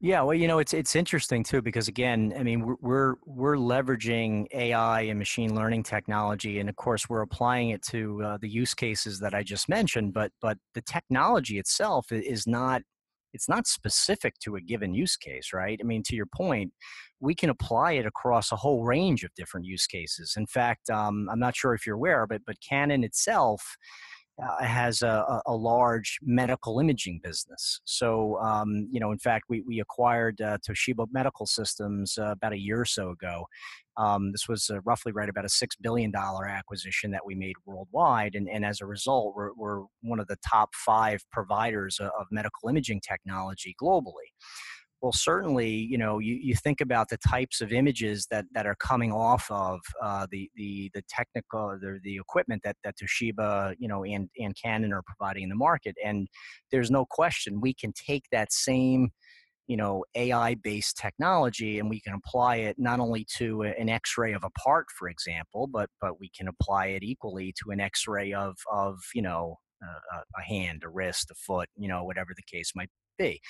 Yeah 0.00 0.22
well 0.22 0.34
you 0.34 0.46
know 0.46 0.58
it's 0.58 0.74
it's 0.74 0.94
interesting 0.94 1.42
too 1.42 1.60
because 1.60 1.88
again 1.88 2.32
i 2.38 2.42
mean 2.44 2.64
we're, 2.64 2.76
we're 2.80 3.14
we're 3.26 3.56
leveraging 3.56 4.46
ai 4.52 5.00
and 5.02 5.18
machine 5.18 5.56
learning 5.56 5.82
technology 5.82 6.60
and 6.60 6.68
of 6.68 6.76
course 6.76 7.08
we're 7.08 7.22
applying 7.22 7.70
it 7.70 7.82
to 7.82 8.22
uh, 8.22 8.38
the 8.40 8.48
use 8.48 8.74
cases 8.74 9.18
that 9.18 9.34
i 9.34 9.42
just 9.42 9.68
mentioned 9.68 10.12
but 10.12 10.30
but 10.40 10.56
the 10.74 10.82
technology 10.82 11.58
itself 11.58 12.12
is 12.12 12.46
not 12.46 12.82
it's 13.32 13.48
not 13.48 13.66
specific 13.66 14.38
to 14.40 14.56
a 14.56 14.60
given 14.60 14.94
use 14.94 15.16
case, 15.16 15.52
right? 15.52 15.78
I 15.80 15.84
mean, 15.84 16.02
to 16.04 16.16
your 16.16 16.26
point, 16.26 16.72
we 17.20 17.34
can 17.34 17.50
apply 17.50 17.92
it 17.92 18.06
across 18.06 18.52
a 18.52 18.56
whole 18.56 18.84
range 18.84 19.24
of 19.24 19.34
different 19.34 19.66
use 19.66 19.86
cases. 19.86 20.34
In 20.36 20.46
fact, 20.46 20.90
um, 20.90 21.28
I'm 21.30 21.40
not 21.40 21.56
sure 21.56 21.74
if 21.74 21.86
you're 21.86 21.96
aware, 21.96 22.26
but 22.26 22.42
but 22.46 22.56
Canon 22.60 23.04
itself 23.04 23.76
uh, 24.42 24.62
has 24.62 25.02
a, 25.02 25.42
a, 25.46 25.54
large 25.54 26.18
medical 26.22 26.78
imaging 26.78 27.20
business. 27.22 27.80
So, 27.84 28.38
um, 28.38 28.88
you 28.90 29.00
know, 29.00 29.10
in 29.10 29.18
fact, 29.18 29.46
we, 29.48 29.62
we 29.62 29.80
acquired 29.80 30.40
uh, 30.40 30.58
Toshiba 30.58 31.08
Medical 31.12 31.44
Systems 31.46 32.16
uh, 32.18 32.30
about 32.32 32.52
a 32.52 32.58
year 32.58 32.80
or 32.80 32.84
so 32.84 33.10
ago. 33.10 33.46
Um, 33.96 34.30
this 34.30 34.48
was 34.48 34.70
uh, 34.70 34.80
roughly 34.82 35.10
right 35.10 35.28
about 35.28 35.44
a 35.44 35.48
$6 35.48 35.66
billion 35.80 36.14
acquisition 36.14 37.10
that 37.10 37.26
we 37.26 37.34
made 37.34 37.56
worldwide. 37.66 38.36
And, 38.36 38.48
and 38.48 38.64
as 38.64 38.80
a 38.80 38.86
result, 38.86 39.34
we're, 39.34 39.52
we're 39.54 39.82
one 40.02 40.20
of 40.20 40.28
the 40.28 40.36
top 40.48 40.70
five 40.74 41.20
providers 41.32 41.98
of 42.00 42.26
medical 42.30 42.68
imaging 42.68 43.00
technology 43.00 43.74
globally. 43.82 44.30
Well, 45.00 45.12
certainly, 45.12 45.70
you 45.70 45.96
know, 45.96 46.18
you, 46.18 46.34
you 46.34 46.56
think 46.56 46.80
about 46.80 47.08
the 47.08 47.18
types 47.18 47.60
of 47.60 47.72
images 47.72 48.26
that, 48.32 48.46
that 48.54 48.66
are 48.66 48.74
coming 48.74 49.12
off 49.12 49.46
of 49.48 49.78
uh, 50.02 50.26
the, 50.30 50.50
the, 50.56 50.90
the 50.92 51.02
technical, 51.08 51.78
the, 51.80 52.00
the 52.02 52.16
equipment 52.16 52.62
that, 52.64 52.76
that 52.82 52.96
Toshiba, 52.96 53.76
you 53.78 53.86
know, 53.86 54.04
and, 54.04 54.28
and 54.38 54.56
Canon 54.60 54.92
are 54.92 55.02
providing 55.06 55.44
in 55.44 55.48
the 55.50 55.54
market. 55.54 55.94
And 56.04 56.26
there's 56.72 56.90
no 56.90 57.06
question 57.08 57.60
we 57.60 57.74
can 57.74 57.92
take 57.92 58.24
that 58.32 58.52
same, 58.52 59.10
you 59.68 59.76
know, 59.76 60.04
AI 60.16 60.56
based 60.56 60.96
technology 60.96 61.78
and 61.78 61.88
we 61.88 62.00
can 62.00 62.14
apply 62.14 62.56
it 62.56 62.74
not 62.76 62.98
only 62.98 63.24
to 63.36 63.62
an 63.62 63.88
x 63.88 64.18
ray 64.18 64.32
of 64.32 64.42
a 64.42 64.50
part, 64.50 64.86
for 64.98 65.08
example, 65.08 65.68
but, 65.68 65.90
but 66.00 66.18
we 66.18 66.28
can 66.36 66.48
apply 66.48 66.86
it 66.86 67.04
equally 67.04 67.54
to 67.62 67.70
an 67.70 67.78
x 67.78 68.08
ray 68.08 68.32
of, 68.32 68.56
of, 68.72 68.98
you 69.14 69.22
know, 69.22 69.54
a 70.36 70.42
hand, 70.42 70.82
a 70.84 70.88
wrist, 70.88 71.30
a 71.30 71.34
foot, 71.36 71.68
you 71.76 71.86
know, 71.86 72.02
whatever 72.02 72.30
the 72.34 72.42
case 72.42 72.72
might 72.74 72.90
be. 73.18 73.40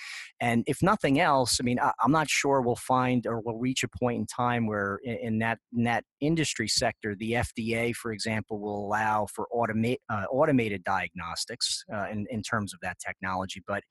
And 0.40 0.64
if 0.66 0.82
nothing 0.82 1.20
else, 1.20 1.58
I 1.60 1.64
mean, 1.64 1.78
I, 1.78 1.92
am 2.04 2.12
not 2.12 2.28
sure 2.28 2.60
we'll 2.60 2.76
find 2.76 3.26
or 3.26 3.40
we'll 3.40 3.58
reach 3.58 3.84
a 3.84 3.88
point 3.88 4.18
in 4.18 4.26
time 4.26 4.66
where 4.66 4.98
in, 5.04 5.16
in 5.16 5.38
that 5.40 5.58
in 5.76 5.84
that 5.84 6.04
industry 6.20 6.68
sector, 6.68 7.14
the 7.14 7.32
FDA, 7.32 7.94
for 7.94 8.12
example, 8.12 8.60
will 8.60 8.86
allow 8.86 9.26
for 9.26 9.46
automate 9.54 9.98
uh, 10.10 10.24
automated 10.30 10.82
diagnostics 10.84 11.84
uh, 11.92 12.06
in 12.10 12.26
in 12.30 12.42
terms 12.42 12.72
of 12.74 12.80
that 12.80 12.98
technology, 12.98 13.62
but 13.66 13.82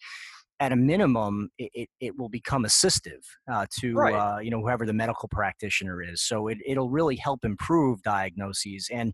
at 0.59 0.71
a 0.71 0.75
minimum, 0.75 1.49
it, 1.57 1.69
it, 1.73 1.89
it, 1.99 2.17
will 2.17 2.29
become 2.29 2.63
assistive 2.63 3.23
uh, 3.51 3.65
to 3.79 3.93
right. 3.93 4.13
uh, 4.15 4.39
you 4.39 4.49
know 4.49 4.59
whoever 4.59 4.85
the 4.85 4.93
medical 4.93 5.29
practitioner 5.29 6.01
is. 6.01 6.21
So 6.21 6.47
it, 6.47 6.57
it'll 6.65 6.89
really 6.89 7.15
help 7.15 7.45
improve 7.45 8.01
diagnoses. 8.01 8.89
And 8.91 9.13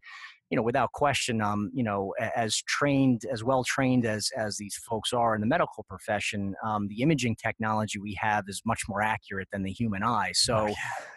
you 0.53 0.57
know, 0.57 0.61
without 0.61 0.91
question, 0.91 1.41
um, 1.41 1.71
you 1.73 1.83
know, 1.83 2.13
as 2.35 2.61
trained, 2.67 3.23
as 3.31 3.43
well 3.43 3.63
trained 3.63 4.05
as 4.05 4.29
as 4.37 4.55
these 4.55 4.75
folks 4.87 5.11
are 5.11 5.33
in 5.33 5.41
the 5.41 5.47
medical 5.47 5.83
profession, 5.89 6.53
um, 6.63 6.87
the 6.89 7.01
imaging 7.01 7.35
technology 7.35 7.97
we 7.97 8.15
have 8.21 8.43
is 8.47 8.61
much 8.63 8.83
more 8.87 9.01
accurate 9.01 9.47
than 9.51 9.63
the 9.63 9.71
human 9.71 10.03
eye. 10.03 10.29
Oh, 10.29 10.33
so, 10.35 10.73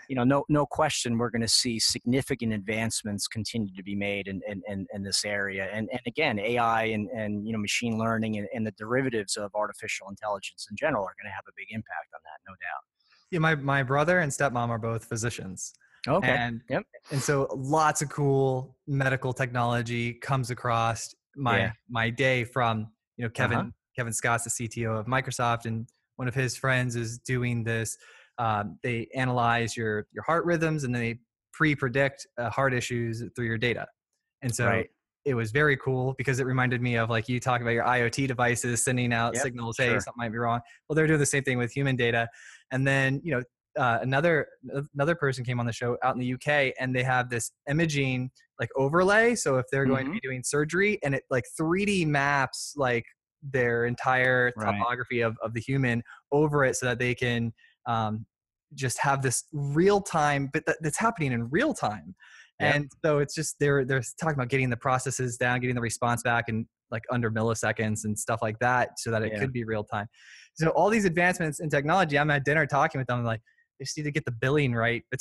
you 0.09 0.17
know, 0.17 0.25
no 0.25 0.47
no 0.49 0.65
question, 0.65 1.19
we're 1.19 1.29
going 1.29 1.43
to 1.43 1.49
see 1.49 1.79
significant 1.79 2.55
advancements 2.55 3.29
continue 3.29 3.69
to 3.77 3.83
be 3.83 3.95
made 3.95 4.27
in 4.27 4.41
in, 4.49 4.63
in, 4.69 4.87
in 4.95 5.03
this 5.03 5.23
area. 5.23 5.69
And 5.71 5.91
and 5.93 6.01
again, 6.07 6.39
AI 6.39 6.85
and 6.85 7.11
and 7.11 7.47
you 7.47 7.53
know, 7.53 7.59
machine 7.59 7.99
learning 7.99 8.39
and, 8.39 8.49
and 8.55 8.67
the 8.67 8.73
derivatives 8.79 9.37
of 9.37 9.55
artificial 9.55 10.09
intelligence 10.09 10.67
in 10.71 10.79
general 10.79 11.05
are 11.05 11.15
going 11.23 11.31
to 11.31 11.35
have 11.35 11.45
a 11.47 11.53
big 11.59 11.67
impact 11.69 12.09
on 12.15 12.21
that, 12.25 12.41
no 12.49 12.55
doubt. 12.55 12.85
Yeah, 13.31 13.41
my 13.41 13.55
my 13.55 13.83
brother 13.83 14.21
and 14.21 14.33
stepmom 14.33 14.71
are 14.71 14.79
both 14.79 15.05
physicians. 15.05 15.75
Okay. 16.09 16.33
And 16.33 16.63
Yep. 16.69 16.83
and 17.11 17.23
so 17.23 17.49
lots 17.57 18.03
of 18.03 18.09
cool 18.11 18.77
medical 18.87 19.33
technology 19.33 20.15
comes 20.15 20.51
across 20.51 21.15
my 21.37 21.59
Yeah. 21.59 21.73
my 21.89 22.11
day 22.11 22.45
from 22.45 22.93
you 23.17 23.25
know 23.25 23.31
Kevin 23.31 23.59
Uh-huh. 23.59 23.71
Kevin 23.97 24.13
Scott's 24.13 24.45
the 24.45 24.51
CTO 24.51 24.99
of 24.99 25.07
Microsoft 25.07 25.65
and 25.67 25.89
one 26.17 26.29
of 26.29 26.35
his 26.35 26.57
friends 26.57 26.97
is 26.97 27.19
doing 27.19 27.65
this. 27.65 27.97
Um, 28.39 28.79
they 28.83 29.09
analyze 29.15 29.77
your 29.77 30.07
your 30.13 30.23
heart 30.25 30.45
rhythms 30.45 30.85
and 30.85 30.95
they 30.95 31.19
pre-predict 31.53 32.27
uh, 32.39 32.51
heart 32.51 32.75
issues 32.75 33.23
through 33.35 33.47
your 33.47 33.57
data. 33.59 33.87
And 34.43 34.55
so 34.55 34.67
Right. 34.67 34.91
it 35.25 35.35
was 35.35 35.51
very 35.51 35.77
cool 35.79 36.15
because 36.19 36.39
it 36.39 36.45
reminded 36.45 36.81
me 36.83 36.97
of 36.97 37.09
like 37.11 37.29
you 37.29 37.41
talk 37.41 37.61
about 37.63 37.71
your 37.71 37.85
IoT 37.85 38.29
devices 38.29 38.85
sending 38.85 39.13
out 39.13 39.35
Yep, 39.35 39.43
signals, 39.43 39.77
hey, 39.79 39.89
sure. 39.89 40.01
something 40.01 40.19
might 40.19 40.33
be 40.33 40.39
wrong. 40.39 40.61
Well, 40.89 40.95
they're 40.95 41.07
doing 41.07 41.19
the 41.19 41.27
same 41.27 41.43
thing 41.43 41.57
with 41.59 41.73
human 41.73 41.97
data. 41.97 42.29
And 42.71 42.87
then, 42.87 43.21
you 43.25 43.33
know, 43.33 43.43
uh, 43.79 43.99
another 44.03 44.47
another 44.95 45.15
person 45.15 45.45
came 45.45 45.61
on 45.61 45.67
the 45.67 45.73
show 45.73 45.97
out 46.03 46.15
in 46.15 46.21
the 46.21 46.33
UK 46.35 46.75
and 46.81 46.95
they 46.95 47.03
have 47.03 47.31
this 47.31 47.53
imaging 47.69 48.31
like 48.59 48.71
overlay. 48.77 49.35
So 49.35 49.57
if 49.59 49.67
they're 49.71 49.87
going 49.87 50.05
to 50.07 50.11
Mm-hmm. 50.11 50.13
be 50.13 50.21
doing 50.21 50.43
surgery 50.45 50.99
and 51.03 51.15
it 51.15 51.25
like 51.31 51.45
3D 51.61 52.07
maps 52.07 52.75
like 52.77 53.05
their 53.43 53.85
entire 53.85 54.53
Right. 54.57 54.75
topography 54.79 55.21
of, 55.21 55.37
of 55.43 55.53
the 55.55 55.61
human 55.61 56.03
over 56.33 56.65
it 56.65 56.77
so 56.77 56.87
that 56.87 56.99
they 56.99 57.15
can 57.15 57.53
um, 57.87 58.27
just 58.75 58.99
have 58.99 59.23
this 59.23 59.45
real 59.53 60.01
time, 60.01 60.49
but 60.53 60.65
that, 60.67 60.77
that's 60.81 60.99
happening 60.99 61.33
in 61.33 61.49
real 61.51 61.75
time. 61.75 62.15
Yep. 62.61 62.75
And 62.75 62.91
so 63.05 63.19
it's 63.19 63.35
just 63.35 63.57
they're 63.61 63.85
they're 63.85 64.03
talking 64.19 64.35
about 64.35 64.49
getting 64.49 64.71
the 64.71 64.77
processes 64.79 65.37
down, 65.37 65.61
getting 65.61 65.77
the 65.77 65.83
response 65.83 66.23
back 66.23 66.49
in 66.49 66.67
like 66.91 67.03
under 67.11 67.31
milliseconds 67.31 68.05
and 68.05 68.19
stuff 68.19 68.41
like 68.41 68.59
that, 68.61 68.99
so 68.99 69.11
that 69.11 69.23
it 69.23 69.33
Yeah. 69.33 69.41
could 69.41 69.53
be 69.53 69.65
real 69.65 69.85
time. 69.85 70.07
So 70.55 70.69
all 70.71 70.89
these 70.89 71.05
advancements 71.05 71.61
in 71.61 71.69
technology, 71.69 72.19
I'm 72.19 72.31
at 72.31 72.45
dinner 72.47 72.67
talking 72.67 72.99
with 72.99 73.09
them, 73.09 73.23
like 73.25 73.43
they 73.79 73.85
just 73.85 73.97
need 73.97 74.05
to 74.05 74.11
get 74.13 74.25
the 74.25 74.33
billing 74.33 74.75
right. 74.75 75.03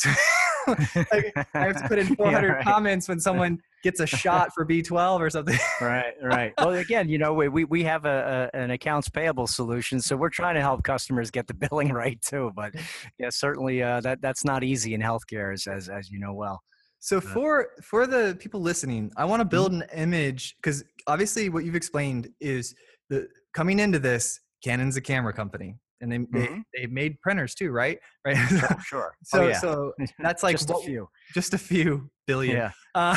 Like, 0.68 1.32
I 1.54 1.66
have 1.66 1.80
to 1.80 1.88
put 1.88 2.00
in 2.00 2.08
Yeah, 2.10 2.16
400 2.16 2.50
right. 2.50 2.64
comments 2.64 3.08
when 3.08 3.20
someone 3.20 3.60
gets 3.84 4.00
a 4.00 4.08
shot 4.08 4.50
for 4.56 4.66
B12 4.66 5.20
or 5.20 5.30
something. 5.30 5.60
right 5.82 6.16
right 6.24 6.54
well 6.58 6.72
again 6.72 7.08
you 7.08 7.20
know 7.20 7.36
we, 7.36 7.50
we 7.50 7.66
we 7.66 7.84
have 7.84 8.06
a, 8.06 8.50
a 8.52 8.58
an 8.58 8.72
accounts 8.72 9.08
payable 9.08 9.46
solution 9.46 10.02
so 10.02 10.16
we're 10.16 10.30
trying 10.30 10.56
to 10.56 10.62
help 10.62 10.84
customers 10.84 11.30
get 11.30 11.46
the 11.46 11.54
billing 11.54 11.90
right 11.94 12.20
too 12.24 12.52
but 12.56 12.74
yeah 13.20 13.30
certainly 13.30 13.84
uh, 13.84 14.02
that 14.02 14.20
that's 14.22 14.44
not 14.44 14.64
easy 14.64 14.96
in 14.96 15.02
healthcare 15.02 15.54
as 15.54 15.68
as, 15.68 15.88
as 15.88 16.10
you 16.10 16.20
know 16.20 16.34
well 16.34 16.60
So 17.00 17.22
for 17.22 17.68
for 17.84 18.08
the 18.08 18.36
people 18.40 18.60
listening, 18.62 19.12
I 19.16 19.26
want 19.26 19.42
to 19.42 19.46
build 19.46 19.72
an 19.72 19.84
image 19.96 20.56
because 20.58 20.84
obviously 21.06 21.50
what 21.50 21.64
you've 21.64 21.76
explained 21.76 22.30
is 22.40 22.74
the 23.12 23.28
coming 23.54 23.78
into 23.80 24.00
this, 24.00 24.40
Canon's 24.64 24.98
a 24.98 25.02
camera 25.02 25.32
company, 25.32 25.76
and 26.02 26.12
they 26.12 26.18
they, 26.18 26.48
Mhm. 26.48 26.64
they 26.76 26.86
made 26.88 27.20
printers 27.22 27.56
too, 27.56 27.72
right? 27.72 28.00
Right. 28.26 28.36
sure, 28.50 28.78
sure. 28.86 29.16
so 29.24 29.44
oh, 29.44 29.48
yeah. 29.48 29.60
so 29.60 29.94
that's 30.20 30.44
like 30.44 30.58
just 30.58 30.70
a 30.70 30.78
few 30.78 31.08
just 31.34 31.54
a 31.54 31.58
few 31.58 32.10
billion. 32.28 32.56
yeah 32.58 32.72
Uh, 32.96 33.16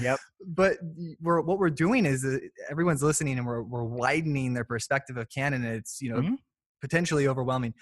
yep 0.00 0.18
but 0.46 0.78
we're 1.20 1.40
what 1.40 1.58
we're 1.58 1.70
doing 1.70 2.06
is 2.06 2.24
uh, 2.24 2.38
everyone's 2.70 3.02
listening 3.02 3.38
and 3.38 3.46
we're 3.46 3.62
we're 3.62 3.84
widening 3.84 4.52
their 4.54 4.64
perspective 4.64 5.16
of 5.16 5.28
Canon. 5.30 5.64
It's 5.64 6.00
you 6.00 6.10
know 6.12 6.20
Mhm. 6.20 6.36
potentially 6.80 7.26
overwhelming, 7.28 7.74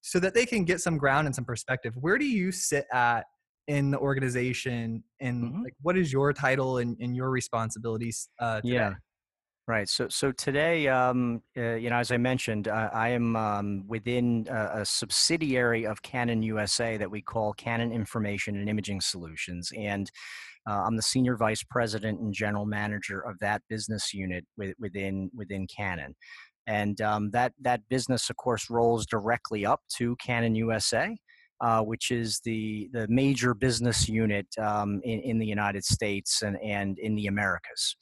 so 0.00 0.18
that 0.20 0.34
they 0.34 0.46
can 0.46 0.64
get 0.64 0.80
some 0.80 0.98
ground 0.98 1.26
and 1.26 1.34
some 1.34 1.44
perspective. 1.44 1.94
Where 1.96 2.18
do 2.18 2.24
you 2.26 2.52
sit 2.52 2.86
at 2.92 3.26
in 3.68 3.90
the 3.92 3.98
organization, 3.98 5.04
and 5.20 5.44
Mhm. 5.44 5.64
like 5.64 5.74
what 5.82 5.96
is 5.96 6.12
your 6.12 6.32
title 6.32 6.78
and, 6.78 6.96
and 7.00 7.14
your 7.14 7.30
responsibilities? 7.30 8.28
Uh, 8.38 8.60
today? 8.60 8.74
Yeah. 8.74 8.94
Right. 9.68 9.88
So, 9.88 10.08
so 10.08 10.32
today, 10.32 10.88
um, 10.88 11.40
uh, 11.56 11.74
you 11.74 11.88
know, 11.88 11.96
as 11.96 12.10
I 12.10 12.16
mentioned, 12.16 12.66
uh, 12.66 12.90
I 12.92 13.10
am 13.10 13.36
um, 13.36 13.84
within 13.86 14.48
a, 14.50 14.80
a 14.80 14.84
subsidiary 14.84 15.86
of 15.86 16.02
Canon 16.02 16.42
USA 16.42 16.96
that 16.96 17.08
we 17.08 17.22
call 17.22 17.52
Canon 17.52 17.92
Information 17.92 18.56
and 18.56 18.68
Imaging 18.68 19.00
Solutions, 19.00 19.70
and 19.78 20.10
uh, 20.68 20.82
I'm 20.84 20.96
the 20.96 21.02
senior 21.02 21.36
vice 21.36 21.62
president 21.62 22.18
and 22.18 22.34
general 22.34 22.66
manager 22.66 23.20
of 23.20 23.38
that 23.38 23.62
business 23.68 24.12
unit 24.12 24.44
with, 24.56 24.74
within 24.80 25.30
within 25.32 25.68
Canon. 25.68 26.16
And 26.66 27.00
um, 27.00 27.30
that 27.30 27.52
that 27.60 27.82
business, 27.88 28.30
of 28.30 28.36
course, 28.36 28.68
rolls 28.68 29.06
directly 29.06 29.64
up 29.64 29.80
to 29.96 30.16
Canon 30.16 30.56
USA, 30.56 31.16
uh, 31.60 31.82
which 31.82 32.10
is 32.10 32.40
the 32.44 32.88
the 32.92 33.06
major 33.08 33.54
business 33.54 34.08
unit 34.08 34.46
um, 34.58 35.00
in, 35.04 35.20
in 35.20 35.38
the 35.38 35.46
United 35.46 35.84
States 35.84 36.42
and, 36.42 36.56
and 36.62 36.98
in 36.98 37.14
the 37.14 37.26
Americas. 37.26 37.96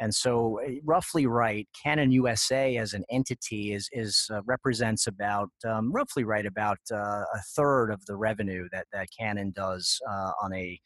And 0.00 0.14
so, 0.14 0.60
uh, 0.60 0.72
roughly 0.84 1.26
right, 1.26 1.68
Canon 1.82 2.10
USA 2.10 2.76
as 2.76 2.92
an 2.92 3.04
entity 3.10 3.72
is 3.72 3.88
is 3.92 4.28
uh, 4.32 4.42
represents 4.44 5.06
about 5.06 5.50
um, 5.66 5.92
roughly 5.92 6.24
right 6.24 6.46
about 6.46 6.78
uh, 6.92 6.96
a 6.96 7.40
third 7.54 7.90
of 7.90 8.04
the 8.06 8.16
revenue 8.16 8.68
that 8.72 8.86
that 8.92 9.08
Canon 9.18 9.52
does 9.54 10.00
uh, 10.08 10.32
on 10.42 10.54
a 10.54 10.78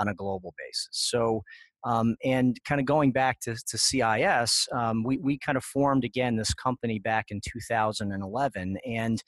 on 0.00 0.08
a 0.08 0.14
global 0.14 0.54
basis. 0.58 0.88
So. 0.92 1.42
Um, 1.84 2.14
and 2.24 2.56
kind 2.64 2.80
of 2.80 2.86
going 2.86 3.10
back 3.10 3.40
to, 3.40 3.56
to 3.56 3.76
CIS, 3.76 4.68
um, 4.70 5.02
we, 5.02 5.18
we 5.18 5.36
kind 5.36 5.58
of 5.58 5.64
formed 5.64 6.04
again 6.04 6.36
this 6.36 6.54
company 6.54 7.00
back 7.00 7.32
in 7.32 7.40
2011. 7.42 8.78
And 8.86 9.20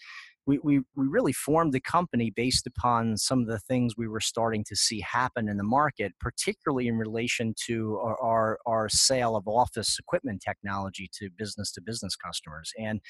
we, 0.47 0.59
we, 0.63 0.79
we 0.95 1.07
really 1.07 1.33
formed 1.33 1.73
the 1.73 1.81
company 1.81 2.31
based 2.35 2.67
upon 2.67 3.17
some 3.17 3.41
of 3.41 3.47
the 3.47 3.59
things 3.59 3.95
we 3.97 4.09
were 4.09 4.21
starting 4.21 4.63
to 4.65 4.77
see 4.77 5.01
happen 5.01 5.49
in 5.49 5.57
the 5.57 5.65
market, 5.65 6.13
particularly 6.21 6.87
in 6.87 6.97
relation 6.97 7.55
to 7.67 7.99
our, 8.03 8.21
our, 8.21 8.59
our 8.67 8.89
sale 8.89 9.37
of 9.37 9.49
office 9.49 9.99
equipment 9.99 10.43
technology 10.45 11.09
to 11.15 11.31
business 11.39 11.73
to 11.73 11.81
business 11.81 12.15
customers. 12.17 12.73
And, 12.79 13.01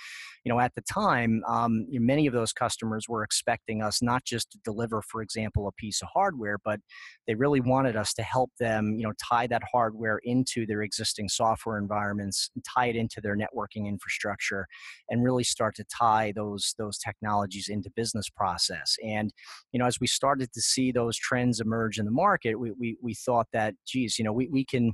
you 0.44 0.52
know, 0.52 0.60
at 0.60 0.74
the 0.74 0.82
time, 0.82 1.42
um, 1.48 1.86
you 1.88 1.98
know, 1.98 2.06
many 2.06 2.26
of 2.26 2.32
those 2.32 2.52
customers 2.52 3.08
were 3.08 3.24
expecting 3.24 3.82
us 3.82 4.00
not 4.00 4.24
just 4.24 4.52
to 4.52 4.58
deliver, 4.64 5.02
for 5.02 5.20
example, 5.20 5.66
a 5.66 5.72
piece 5.72 6.02
of 6.02 6.08
hardware, 6.12 6.58
but 6.64 6.80
they 7.26 7.34
really 7.34 7.60
wanted 7.60 7.96
us 7.96 8.14
to 8.14 8.22
help 8.22 8.50
them, 8.60 8.94
you 8.96 9.04
know, 9.04 9.12
tie 9.28 9.46
that 9.48 9.62
hardware 9.70 10.20
into 10.22 10.66
their 10.66 10.82
existing 10.82 11.28
software 11.28 11.78
environments, 11.78 12.50
tie 12.76 12.86
it 12.86 12.96
into 12.96 13.20
their 13.20 13.36
networking 13.36 13.86
infrastructure, 13.88 14.66
and 15.08 15.24
really 15.24 15.44
start 15.44 15.74
to 15.74 15.84
tie 15.84 16.32
those 16.36 16.74
those 16.78 16.98
technologies 17.24 17.68
into 17.68 17.90
business 17.90 18.28
process. 18.28 18.96
And 19.04 19.32
you 19.72 19.78
know, 19.78 19.86
as 19.86 20.00
we 20.00 20.06
started 20.06 20.52
to 20.52 20.60
see 20.60 20.92
those 20.92 21.16
trends 21.16 21.60
emerge 21.60 21.98
in 21.98 22.04
the 22.04 22.10
market, 22.10 22.54
we 22.56 22.72
we, 22.72 22.96
we 23.02 23.14
thought 23.14 23.46
that, 23.52 23.74
geez, 23.86 24.18
you 24.18 24.24
know, 24.24 24.32
we, 24.32 24.48
we 24.48 24.64
can 24.64 24.92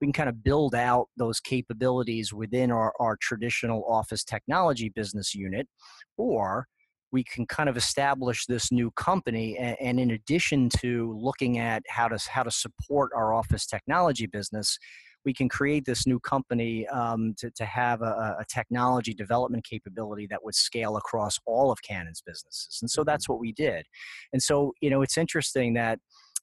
we 0.00 0.06
can 0.06 0.12
kind 0.12 0.28
of 0.28 0.42
build 0.42 0.74
out 0.74 1.08
those 1.16 1.40
capabilities 1.40 2.32
within 2.32 2.70
our, 2.70 2.92
our 2.98 3.16
traditional 3.20 3.84
office 3.86 4.24
technology 4.24 4.88
business 4.88 5.34
unit, 5.34 5.68
or 6.16 6.66
we 7.12 7.22
can 7.24 7.44
kind 7.44 7.68
of 7.68 7.76
establish 7.76 8.46
this 8.46 8.70
new 8.70 8.90
company 8.92 9.58
and, 9.58 9.76
and, 9.80 10.00
in 10.00 10.12
addition 10.12 10.68
to 10.78 11.12
looking 11.20 11.58
at 11.58 11.82
how 11.88 12.08
to 12.08 12.18
how 12.30 12.42
to 12.42 12.50
support 12.50 13.10
our 13.14 13.32
office 13.34 13.66
technology 13.66 14.26
business 14.26 14.78
we 15.24 15.34
can 15.34 15.48
create 15.48 15.84
this 15.84 16.06
new 16.06 16.18
company 16.20 16.86
um, 16.88 17.34
to, 17.38 17.50
to 17.50 17.64
have 17.64 18.02
a, 18.02 18.36
a, 18.38 18.44
technology 18.48 19.14
development 19.14 19.64
capability 19.64 20.26
that 20.26 20.42
would 20.44 20.54
scale 20.54 20.96
across 20.96 21.38
all 21.46 21.70
of 21.70 21.82
canon's 21.82 22.22
businesses. 22.22 22.78
And 22.80 22.90
so 22.90 23.04
that's 23.04 23.28
what 23.28 23.38
we 23.38 23.52
did. 23.52 23.86
And 24.32 24.42
so 24.42 24.72
you 24.80 24.90
know 24.90 25.02
it's 25.02 25.18
interesting 25.18 25.74
that 25.74 25.98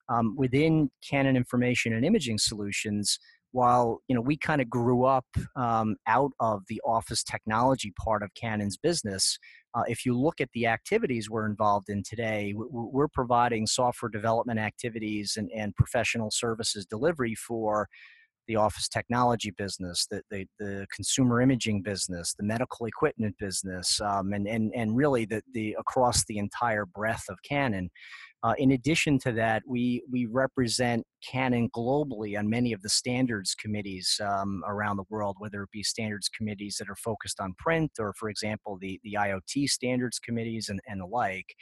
um, 0.10 0.36
within 0.38 0.90
canon 1.08 1.36
information 1.36 1.94
and 1.94 2.06
imaging 2.06 2.38
solutions 2.38 3.20
while 3.52 4.02
you 4.08 4.16
know 4.16 4.22
we 4.22 4.38
kind 4.38 4.62
of 4.62 4.70
grew 4.70 5.06
up 5.06 5.26
um, 5.56 5.96
out 6.08 6.32
of 6.40 6.64
the 6.68 6.82
office 6.86 7.24
technology 7.24 7.94
part 7.98 8.22
of 8.22 8.34
canon's 8.34 8.78
business 8.78 9.40
uh, 9.78 9.84
if 9.88 10.06
you 10.06 10.18
look 10.18 10.42
at 10.42 10.50
the 10.54 10.66
activities 10.66 11.30
we're 11.30 11.46
involved 11.46 11.90
in 11.90 12.02
today, 12.02 12.52
we're 12.56 13.08
providing 13.08 13.68
software 13.68 14.10
development 14.10 14.60
activities 14.60 15.36
and, 15.38 15.52
and 15.56 15.76
professional 15.76 16.32
services 16.32 16.84
delivery 16.86 17.36
for 17.36 17.88
the 18.48 18.56
office 18.56 18.88
technology 18.88 19.52
business, 19.52 20.08
the, 20.10 20.22
the, 20.32 20.46
the 20.60 20.88
consumer 20.94 21.42
imaging 21.42 21.82
business, 21.82 22.34
the 22.38 22.46
medical 22.46 22.86
equipment 22.86 23.36
business, 23.40 24.00
um, 24.02 24.34
and, 24.34 24.48
and, 24.48 24.72
and 24.76 24.96
really 24.96 25.26
the, 25.26 25.42
the 25.54 25.76
across 25.80 26.26
the 26.26 26.38
entire 26.38 26.86
breadth 26.86 27.26
of 27.30 27.38
Canon. 27.48 27.90
Uh, 28.44 28.54
in 28.60 28.72
addition 28.72 29.18
to 29.18 29.32
that, 29.32 29.64
we, 29.68 30.04
we 30.12 30.28
represent 30.28 31.04
Canon 31.28 31.70
globally 31.76 32.38
on 32.38 32.48
many 32.48 32.72
of 32.72 32.82
the 32.84 32.90
standards 32.90 33.56
committees 33.56 34.22
um, 34.24 34.64
around 34.68 34.98
the 34.98 35.04
world, 35.10 35.36
whether 35.40 35.64
it 35.64 35.72
be 35.72 35.82
standards 35.82 36.30
committees 36.30 36.78
that 36.78 36.88
are 36.88 36.96
focused 36.96 37.40
on 37.40 37.56
print 37.58 37.92
or, 38.00 38.14
for 38.14 38.30
example, 38.30 38.78
the, 38.80 39.00
the 39.04 39.18
IoT 39.20 39.68
standards 39.68 40.20
committees 40.20 40.70
and, 40.70 40.80
and 40.88 41.02
the 41.02 41.06
like. 41.06 41.56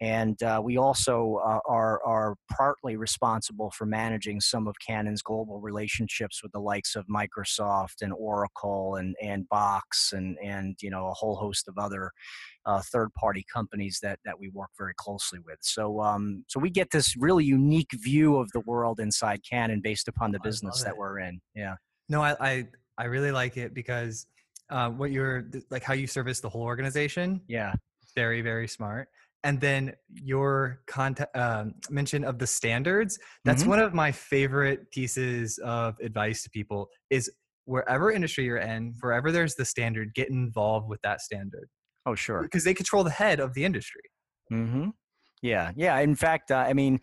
And 0.00 0.40
uh, 0.42 0.60
we 0.62 0.76
also 0.76 1.40
uh, 1.42 1.60
are, 1.66 2.04
are 2.04 2.36
partly 2.50 2.96
responsible 2.96 3.70
for 3.70 3.86
managing 3.86 4.42
some 4.42 4.66
of 4.66 4.74
Canon's 4.86 5.22
global 5.22 5.58
relationships 5.58 6.42
with 6.42 6.52
the 6.52 6.60
likes 6.60 6.96
of 6.96 7.06
Microsoft 7.06 8.02
and 8.02 8.12
Oracle 8.12 8.96
and, 8.96 9.16
and 9.22 9.48
Box 9.48 10.12
and, 10.12 10.36
and 10.44 10.76
you 10.82 10.90
know 10.90 11.08
a 11.08 11.14
whole 11.14 11.36
host 11.36 11.66
of 11.66 11.78
other 11.78 12.10
uh, 12.66 12.82
third-party 12.92 13.46
companies 13.50 13.98
that, 14.02 14.18
that 14.24 14.38
we 14.38 14.50
work 14.50 14.70
very 14.76 14.92
closely 14.96 15.38
with. 15.46 15.58
So 15.62 16.00
um, 16.02 16.44
so 16.46 16.60
we 16.60 16.68
get 16.68 16.90
this 16.90 17.16
really 17.16 17.44
unique 17.44 17.90
view 17.94 18.36
of 18.36 18.50
the 18.52 18.60
world 18.60 19.00
inside 19.00 19.40
Canon 19.48 19.80
based 19.80 20.08
upon 20.08 20.30
the 20.30 20.40
business 20.40 20.82
that 20.82 20.90
it. 20.90 20.98
we're 20.98 21.20
in. 21.20 21.40
Yeah. 21.54 21.76
No, 22.08 22.22
I, 22.22 22.36
I 22.40 22.68
I 22.98 23.04
really 23.04 23.30
like 23.30 23.56
it 23.56 23.72
because 23.72 24.26
uh, 24.68 24.90
what 24.90 25.10
you're 25.10 25.48
like 25.70 25.82
how 25.82 25.94
you 25.94 26.06
service 26.06 26.40
the 26.40 26.50
whole 26.50 26.62
organization. 26.64 27.40
Yeah. 27.48 27.72
Very 28.14 28.42
very 28.42 28.68
smart. 28.68 29.08
And 29.44 29.60
then 29.60 29.92
your 30.14 30.80
content 30.86 31.28
um, 31.34 31.74
mention 31.90 32.24
of 32.24 32.38
the 32.38 32.46
standards 32.46 33.18
that's 33.44 33.62
Mhm. 33.64 33.68
one 33.68 33.78
of 33.80 33.94
my 33.94 34.10
favorite 34.12 34.90
pieces 34.90 35.58
of 35.58 35.94
advice 36.00 36.42
to 36.42 36.50
people 36.50 36.88
is 37.10 37.30
wherever 37.64 38.10
industry 38.10 38.44
you're 38.44 38.58
in 38.58 38.94
wherever 39.00 39.30
there's 39.32 39.54
the 39.54 39.64
standard 39.64 40.14
get 40.14 40.28
involved 40.30 40.88
with 40.88 41.00
that 41.02 41.20
standard 41.20 41.68
Oh, 42.06 42.14
sure. 42.14 42.42
because 42.42 42.64
they 42.64 42.74
control 42.74 43.04
the 43.04 43.10
head 43.10 43.40
of 43.40 43.54
the 43.54 43.64
industry 43.64 44.02
mm-hmm. 44.52 44.90
Yeah, 45.42 45.72
yeah. 45.76 45.98
In 45.98 46.14
fact, 46.14 46.50
uh, 46.50 46.56
I 46.66 46.72
mean, 46.72 46.98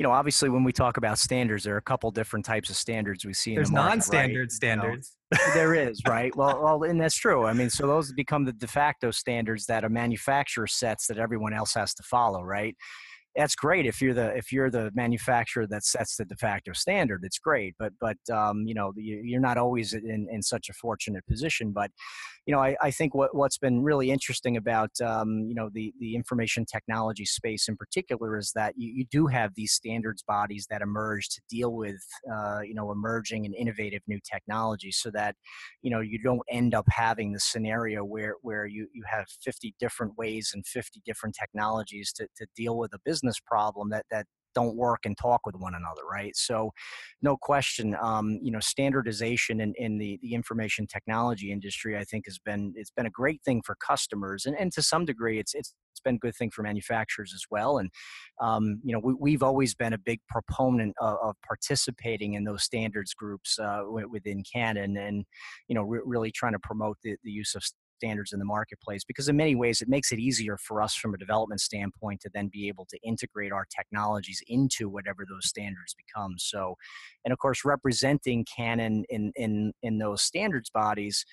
you 0.00 0.04
know, 0.04 0.12
obviously, 0.12 0.48
when 0.48 0.64
we 0.64 0.72
talk 0.72 0.96
about 0.96 1.18
standards, 1.18 1.62
there 1.64 1.74
are 1.74 1.78
a 1.78 1.82
couple 1.82 2.10
different 2.10 2.46
types 2.46 2.70
of 2.70 2.76
standards 2.76 3.26
we 3.26 3.34
see. 3.34 3.54
there's 3.54 3.68
in 3.68 3.74
the 3.74 3.80
market, 3.80 3.98
non-standard 3.98 4.50
right? 4.50 4.62
You 4.62 4.76
know, 4.76 4.82
standards 4.82 5.16
there 5.54 5.74
is, 5.74 6.00
right? 6.08 6.34
Well, 6.34 6.58
well, 6.62 6.82
and 6.84 6.98
that's 6.98 7.14
true. 7.16 7.44
I 7.44 7.52
mean, 7.52 7.68
so 7.68 7.86
those 7.86 8.10
become 8.14 8.46
the 8.46 8.54
de 8.54 8.66
facto 8.66 9.10
standards 9.10 9.66
that 9.66 9.84
a 9.84 9.90
manufacturer 9.90 10.66
sets 10.66 11.06
that 11.08 11.18
everyone 11.18 11.52
else 11.52 11.74
has 11.74 11.92
to 11.96 12.02
follow, 12.02 12.42
right? 12.42 12.74
That's 13.36 13.54
great 13.54 13.84
if 13.84 14.00
you're 14.00 14.14
the 14.14 14.34
if 14.34 14.50
you're 14.50 14.70
the 14.70 14.90
manufacturer 14.94 15.66
that 15.66 15.84
sets 15.84 16.16
the 16.16 16.24
de 16.24 16.34
facto 16.36 16.72
standard. 16.72 17.20
It's 17.22 17.38
great, 17.38 17.74
but 17.78 17.92
but 18.00 18.16
um, 18.32 18.64
you 18.66 18.72
know 18.74 18.94
you- 18.96 19.20
you're 19.22 19.40
not 19.40 19.58
always 19.58 19.92
in 19.92 20.28
in 20.32 20.40
such 20.42 20.70
a 20.70 20.72
fortunate 20.72 21.26
position. 21.26 21.72
But 21.72 21.90
you 22.46 22.54
know, 22.54 22.60
I, 22.60 22.76
I 22.80 22.90
think 22.90 23.14
what 23.14 23.34
what's 23.34 23.58
been 23.58 23.82
really 23.82 24.10
interesting 24.10 24.56
about 24.56 24.90
um, 25.00 25.46
you 25.48 25.54
know 25.54 25.68
the 25.72 25.92
the 26.00 26.14
information 26.14 26.64
technology 26.64 27.24
space 27.24 27.68
in 27.68 27.76
particular 27.76 28.36
is 28.38 28.52
that 28.54 28.74
you, 28.76 28.92
you 28.92 29.04
do 29.10 29.26
have 29.26 29.54
these 29.54 29.72
standards 29.72 30.22
bodies 30.22 30.66
that 30.70 30.82
emerge 30.82 31.28
to 31.28 31.40
deal 31.48 31.72
with 31.72 32.02
uh, 32.32 32.60
you 32.60 32.74
know 32.74 32.90
emerging 32.90 33.44
and 33.44 33.54
innovative 33.54 34.02
new 34.06 34.18
technologies, 34.30 34.98
so 35.00 35.10
that 35.10 35.36
you 35.82 35.90
know 35.90 36.00
you 36.00 36.18
don't 36.18 36.42
end 36.50 36.74
up 36.74 36.86
having 36.88 37.32
the 37.32 37.40
scenario 37.40 38.04
where 38.04 38.34
where 38.42 38.66
you 38.66 38.88
you 38.92 39.02
have 39.06 39.26
50 39.42 39.74
different 39.78 40.16
ways 40.16 40.52
and 40.54 40.66
50 40.66 41.02
different 41.04 41.36
technologies 41.38 42.12
to 42.14 42.26
to 42.36 42.46
deal 42.56 42.78
with 42.78 42.92
a 42.94 42.98
business 43.04 43.38
problem 43.44 43.90
that 43.90 44.06
that 44.10 44.26
don't 44.54 44.76
work 44.76 45.00
and 45.04 45.16
talk 45.16 45.40
with 45.46 45.56
one 45.56 45.74
another 45.74 46.02
right? 46.10 46.36
So 46.36 46.72
no 47.22 47.36
question 47.36 47.96
um, 48.00 48.38
you 48.42 48.50
know 48.50 48.60
standardization 48.60 49.60
in, 49.60 49.74
in 49.76 49.98
the, 49.98 50.18
the 50.22 50.34
information 50.34 50.86
technology 50.86 51.52
industry 51.52 51.96
i 51.96 52.04
think 52.04 52.26
has 52.26 52.38
been 52.38 52.72
it's 52.76 52.90
been 52.90 53.06
a 53.06 53.10
great 53.10 53.42
thing 53.42 53.62
for 53.64 53.76
customers 53.76 54.46
and, 54.46 54.56
and 54.58 54.72
to 54.72 54.82
some 54.82 55.04
degree 55.04 55.38
it's 55.38 55.54
it's 55.54 55.74
it's 55.92 56.00
been 56.00 56.14
a 56.14 56.18
good 56.18 56.34
thing 56.34 56.50
for 56.50 56.62
manufacturers 56.62 57.32
as 57.34 57.42
well 57.50 57.78
and 57.78 57.90
um, 58.40 58.80
you 58.84 58.92
know 58.92 59.00
we, 59.02 59.14
we've 59.14 59.42
always 59.42 59.74
been 59.74 59.92
a 59.92 59.98
big 59.98 60.20
proponent 60.28 60.94
of, 61.00 61.16
of 61.22 61.36
participating 61.46 62.34
in 62.34 62.44
those 62.44 62.62
standards 62.62 63.12
groups 63.14 63.58
uh, 63.58 63.82
within 64.10 64.42
canon 64.50 64.96
and 64.96 65.24
you 65.68 65.74
know 65.74 65.82
re- 65.82 66.00
really 66.04 66.30
trying 66.30 66.52
to 66.52 66.58
promote 66.60 66.96
the, 67.02 67.16
the 67.24 67.30
use 67.30 67.54
of 67.54 67.62
standards 68.00 68.32
in 68.32 68.38
the 68.38 68.44
marketplace 68.44 69.04
because 69.04 69.28
in 69.28 69.36
many 69.36 69.54
ways 69.54 69.82
it 69.82 69.88
makes 69.88 70.10
it 70.10 70.18
easier 70.18 70.56
for 70.56 70.80
us 70.80 70.94
from 70.94 71.14
a 71.14 71.18
development 71.18 71.60
standpoint 71.60 72.20
to 72.20 72.30
then 72.32 72.48
be 72.48 72.66
able 72.68 72.86
to 72.86 72.98
integrate 73.02 73.52
our 73.52 73.66
technologies 73.74 74.42
into 74.48 74.88
whatever 74.88 75.24
those 75.28 75.46
standards 75.46 75.94
become 75.94 76.34
so 76.38 76.74
and 77.24 77.32
of 77.32 77.38
course 77.38 77.64
representing 77.64 78.44
canon 78.44 79.04
in 79.10 79.32
in 79.36 79.72
in 79.82 79.98
those 79.98 80.22
standards 80.22 80.70
bodies 80.70 81.24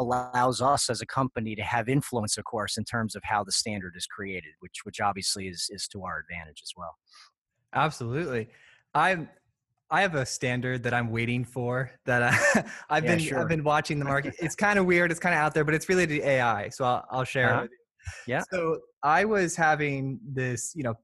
allows 0.00 0.60
us 0.60 0.90
as 0.90 1.00
a 1.00 1.06
company 1.06 1.54
to 1.54 1.62
have 1.62 1.88
influence 1.88 2.36
of 2.36 2.44
course 2.44 2.76
in 2.76 2.84
terms 2.84 3.14
of 3.14 3.22
how 3.24 3.44
the 3.44 3.52
standard 3.52 3.94
is 3.96 4.06
created 4.06 4.50
which 4.60 4.80
which 4.82 5.00
obviously 5.00 5.46
is 5.46 5.68
is 5.70 5.86
to 5.86 6.02
our 6.02 6.18
advantage 6.18 6.60
as 6.62 6.72
well 6.76 6.96
Absolutely. 7.72 8.48
I 8.94 9.28
I 9.90 10.02
have 10.02 10.14
a 10.14 10.24
standard 10.24 10.82
that 10.84 10.94
I'm 10.94 11.10
waiting 11.10 11.44
for 11.44 11.90
that 12.06 12.22
I, 12.22 12.70
I've 12.90 13.04
Yeah, 13.04 13.10
been 13.10 13.18
sure. 13.18 13.40
I've 13.40 13.48
been 13.48 13.64
watching 13.64 13.98
the 13.98 14.04
market. 14.04 14.34
It's 14.38 14.54
kind 14.66 14.78
of 14.78 14.86
weird. 14.86 15.10
It's 15.10 15.20
kind 15.20 15.34
of 15.34 15.40
out 15.40 15.52
there, 15.52 15.64
but 15.64 15.74
it's 15.74 15.88
related 15.88 16.20
to 16.20 16.28
AI. 16.28 16.68
So 16.68 16.84
I'll, 16.84 17.04
I'll 17.10 17.24
share 17.24 17.50
Uh-huh. 17.50 17.60
it 17.60 17.62
with 17.62 17.70
you. 17.72 17.76
Yeah. 18.34 18.44
So 18.52 18.78
I 19.02 19.24
was 19.24 19.56
having 19.56 20.20
this, 20.24 20.72
you 20.76 20.84
know, 20.84 20.94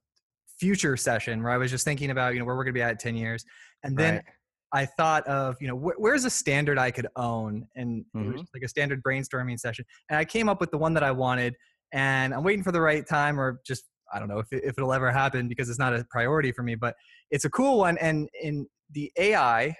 future 0.60 0.96
session 0.96 1.42
where 1.42 1.52
I 1.52 1.56
was 1.56 1.70
just 1.70 1.84
thinking 1.84 2.10
about, 2.10 2.32
you 2.34 2.38
know, 2.38 2.44
where 2.46 2.56
we're 2.56 2.64
going 2.64 2.74
to 2.74 2.78
be 2.78 2.82
at 2.82 2.98
10 2.98 3.16
years. 3.16 3.44
And 3.82 3.98
then 3.98 4.14
Right. 4.14 4.24
I 4.72 4.86
thought 4.86 5.26
of, 5.26 5.56
you 5.60 5.68
know, 5.68 5.76
wh- 5.76 6.00
where's 6.00 6.24
a 6.24 6.30
standard 6.30 6.78
I 6.78 6.90
could 6.90 7.06
own? 7.16 7.66
And 7.74 8.04
it 8.14 8.18
was 8.18 8.40
Mhm. 8.40 8.46
like 8.54 8.62
a 8.62 8.68
standard 8.68 9.02
brainstorming 9.02 9.58
session. 9.58 9.84
And 10.10 10.18
I 10.18 10.24
came 10.24 10.48
up 10.48 10.60
with 10.60 10.70
the 10.70 10.78
one 10.78 10.94
that 10.94 11.02
I 11.02 11.10
wanted. 11.10 11.54
And 11.92 12.32
I'm 12.34 12.42
waiting 12.44 12.62
for 12.64 12.72
the 12.72 12.80
right 12.80 13.06
time 13.06 13.38
or 13.40 13.60
just, 13.66 13.84
I 14.12 14.18
don't 14.18 14.28
know 14.28 14.38
if, 14.38 14.52
it, 14.52 14.62
if 14.64 14.78
it'll 14.78 14.92
ever 14.92 15.10
happen 15.10 15.48
because 15.48 15.68
it's 15.68 15.78
not 15.78 15.94
a 15.94 16.04
priority 16.10 16.52
for 16.52 16.62
me, 16.62 16.74
but 16.74 16.94
it's 17.30 17.44
a 17.44 17.50
cool 17.50 17.78
one. 17.78 17.96
And 17.98 18.28
in 18.40 18.66
the 18.90 19.12
AI, 19.18 19.76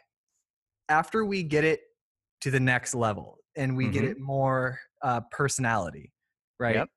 after 0.88 1.25
we 1.25 1.42
get 1.42 1.64
it 1.64 1.81
to 2.42 2.51
the 2.51 2.61
next 2.61 2.95
level 2.95 3.38
and 3.57 3.77
we 3.77 3.88
get 3.88 4.05
Mhm. 4.05 4.11
it 4.12 4.19
more 4.19 4.81
uh, 5.03 5.21
personality, 5.31 6.12
right? 6.61 6.77
Yep. 6.77 6.88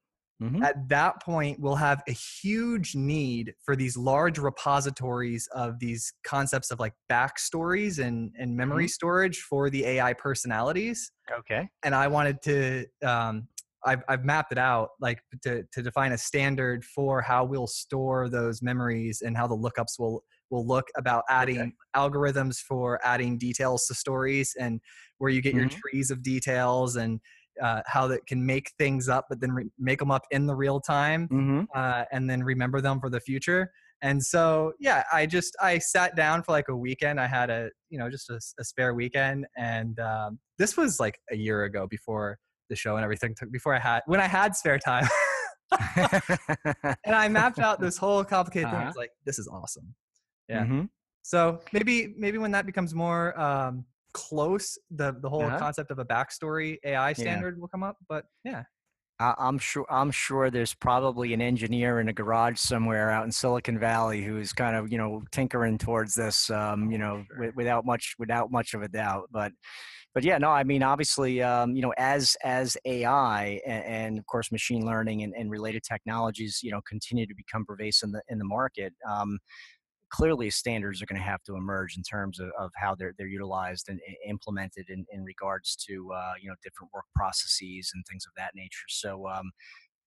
Mhm. 0.42 0.64
At 0.64 0.90
that 0.90 1.22
point, 1.22 1.60
we'll 1.60 1.76
have 1.76 2.04
a 2.08 2.12
huge 2.12 2.96
need 2.96 3.56
for 3.64 3.76
these 3.76 3.98
large 3.98 4.38
repositories 4.40 5.48
of 5.54 5.80
these 5.80 6.14
concepts 6.24 6.72
of 6.72 6.80
like 6.80 6.94
backstories 7.10 8.04
and, 8.04 8.34
and 8.38 8.56
memory 8.56 8.88
storage 8.88 9.40
for 9.42 9.70
the 9.70 9.86
AI 9.86 10.14
personalities. 10.14 11.12
okay 11.32 11.70
And 11.84 11.96
I 11.96 12.08
wanted 12.08 12.42
to, 12.44 12.86
um, 13.06 13.48
I've, 13.86 14.04
I've 14.10 14.26
mapped 14.26 14.52
it 14.52 14.58
out 14.58 14.90
like 15.00 15.22
to, 15.44 15.64
to 15.72 15.82
define 15.82 16.12
a 16.12 16.18
standard 16.18 16.84
for 16.84 17.22
how 17.22 17.46
we'll 17.46 17.68
store 17.68 18.30
those 18.30 18.62
memories 18.62 19.22
and 19.22 19.38
how 19.38 19.48
the 19.48 19.56
lookups 19.58 19.98
will 19.98 20.24
will 20.50 20.66
look 20.66 20.88
about 20.98 21.24
adding 21.30 21.74
algorithms 21.96 22.58
for 22.60 23.00
adding 23.04 23.38
details 23.38 23.86
to 23.88 23.94
stories 23.94 24.56
and 24.60 24.80
where 25.18 25.30
you 25.30 25.42
get 25.42 25.54
your 25.54 25.66
Mhm. 25.68 25.78
trees 25.80 26.12
of 26.12 26.22
details 26.24 26.96
and 26.96 27.20
uh, 27.62 27.82
how 27.88 28.08
that 28.08 28.26
can 28.26 28.46
make 28.46 28.72
things 28.78 29.10
up 29.10 29.26
but 29.30 29.42
then 29.42 29.52
re- 29.52 29.70
make 29.78 30.00
them 30.00 30.12
up 30.12 30.24
in 30.32 30.46
the 30.48 30.56
real 30.56 30.80
time 30.80 31.28
mm-hmm. 31.28 31.64
uh, 31.76 32.06
and 32.12 32.30
then 32.30 32.42
remember 32.42 32.80
them 32.80 33.02
for 33.02 33.10
the 33.10 33.20
future 33.20 33.70
and 34.02 34.24
so 34.24 34.72
yeah 34.80 35.04
i 35.12 35.26
just 35.26 35.58
i 35.62 35.78
sat 35.78 36.16
down 36.16 36.42
for 36.42 36.54
like 36.54 36.70
a 36.70 36.76
weekend 36.76 37.20
i 37.20 37.28
had 37.28 37.50
a 37.50 37.70
you 37.90 38.00
know 38.00 38.10
just 38.10 38.30
a 38.30 38.64
spare 38.64 38.94
weekend 38.94 39.46
and 39.58 40.00
um, 40.00 40.40
this 40.58 40.78
was 40.78 41.02
like 41.02 41.20
a 41.32 41.36
year 41.36 41.66
ago 41.66 41.86
before 41.90 42.38
the 42.70 42.76
show 42.78 42.96
and 42.96 43.04
everything 43.04 43.36
took 43.38 43.52
before 43.52 43.76
i 43.76 43.80
had 43.80 44.02
when 44.06 44.22
i 44.22 44.28
had 44.28 44.56
spare 44.56 44.80
time 44.80 45.06
and 47.06 47.14
i 47.16 47.28
mapped 47.28 47.60
out 47.60 47.82
this 47.82 47.98
whole 47.98 48.24
complicated 48.24 48.70
thing 48.70 48.76
i 48.78 48.82
Uh-huh. 48.84 48.88
was 48.88 48.96
like 48.96 49.12
this 49.26 49.38
is 49.38 49.50
awesome 49.52 49.94
Yeah. 50.50 50.66
Mhm. 50.66 50.90
so 51.22 51.60
maybe 51.72 52.14
maybe 52.18 52.38
when 52.40 52.52
that 52.52 52.66
becomes 52.66 52.94
more 52.96 53.40
um, 53.40 53.86
close, 54.14 54.78
the 54.90 55.14
the 55.22 55.30
whole 55.30 55.46
Uh-huh. 55.46 55.60
concept 55.60 55.92
of 55.92 56.00
a 56.00 56.06
backstory 56.06 56.78
AI 56.84 57.14
standard 57.14 57.60
will 57.60 57.68
come 57.68 57.84
up. 57.84 57.98
But 58.08 58.26
yeah, 58.44 58.64
I'm 59.20 59.60
sure. 59.60 59.86
I'm 59.92 60.12
sure 60.12 60.50
there's 60.50 60.74
probably 60.74 61.34
an 61.34 61.42
engineer 61.42 62.00
in 62.00 62.08
a 62.08 62.14
garage 62.14 62.58
somewhere 62.58 63.12
out 63.12 63.26
in 63.26 63.32
Silicon 63.32 63.78
Valley 63.78 64.24
who's 64.24 64.54
kind 64.54 64.76
of 64.78 64.92
you 64.92 64.98
know 64.98 65.22
tinkering 65.32 65.78
towards 65.78 66.16
this. 66.16 66.50
Um, 66.50 66.90
you 66.92 66.98
know, 66.98 67.24
Sure. 67.28 67.36
wi- 67.36 67.54
without 67.56 67.86
much 67.86 68.16
without 68.18 68.50
much 68.50 68.74
of 68.74 68.82
a 68.82 68.88
doubt. 68.88 69.28
But 69.30 69.52
but 70.16 70.24
yeah, 70.24 70.38
no. 70.40 70.50
I 70.50 70.64
mean, 70.64 70.82
obviously, 70.84 71.44
um, 71.44 71.76
you 71.76 71.82
know, 71.82 71.94
as 71.98 72.36
as 72.44 72.78
AI 72.86 73.60
and, 73.68 73.84
and 73.84 74.18
of 74.20 74.26
course 74.26 74.52
machine 74.54 74.86
learning 74.86 75.22
and, 75.24 75.34
and 75.36 75.52
related 75.52 75.84
technologies, 75.84 76.62
you 76.64 76.72
know, 76.72 76.82
continue 76.88 77.28
to 77.28 77.36
become 77.36 77.66
pervasive 77.66 78.08
in 78.08 78.14
the 78.14 78.22
in 78.30 78.38
the 78.40 78.46
market. 78.46 78.94
Um, 79.08 79.38
clearly 80.12 80.50
standards 80.50 81.02
are 81.02 81.06
going 81.06 81.22
to 81.22 81.28
have 81.28 81.44
to 81.44 81.56
emerge 81.56 81.98
in 81.98 82.04
terms 82.04 82.40
of, 82.40 82.50
of 82.60 82.72
how 82.76 82.96
they're 82.96 83.14
they're 83.18 83.28
utilized 83.28 83.90
and 83.90 84.00
implemented 84.28 84.90
in, 84.90 85.06
in 85.12 85.24
regards 85.24 85.76
to 85.88 86.12
uh, 86.14 86.34
you 86.42 86.50
know 86.50 86.56
different 86.64 86.92
work 86.94 87.06
processes 87.16 87.92
and 87.94 88.04
things 88.10 88.26
of 88.28 88.34
that 88.38 88.52
nature. 88.56 88.88
So 88.88 89.28
um, 89.28 89.52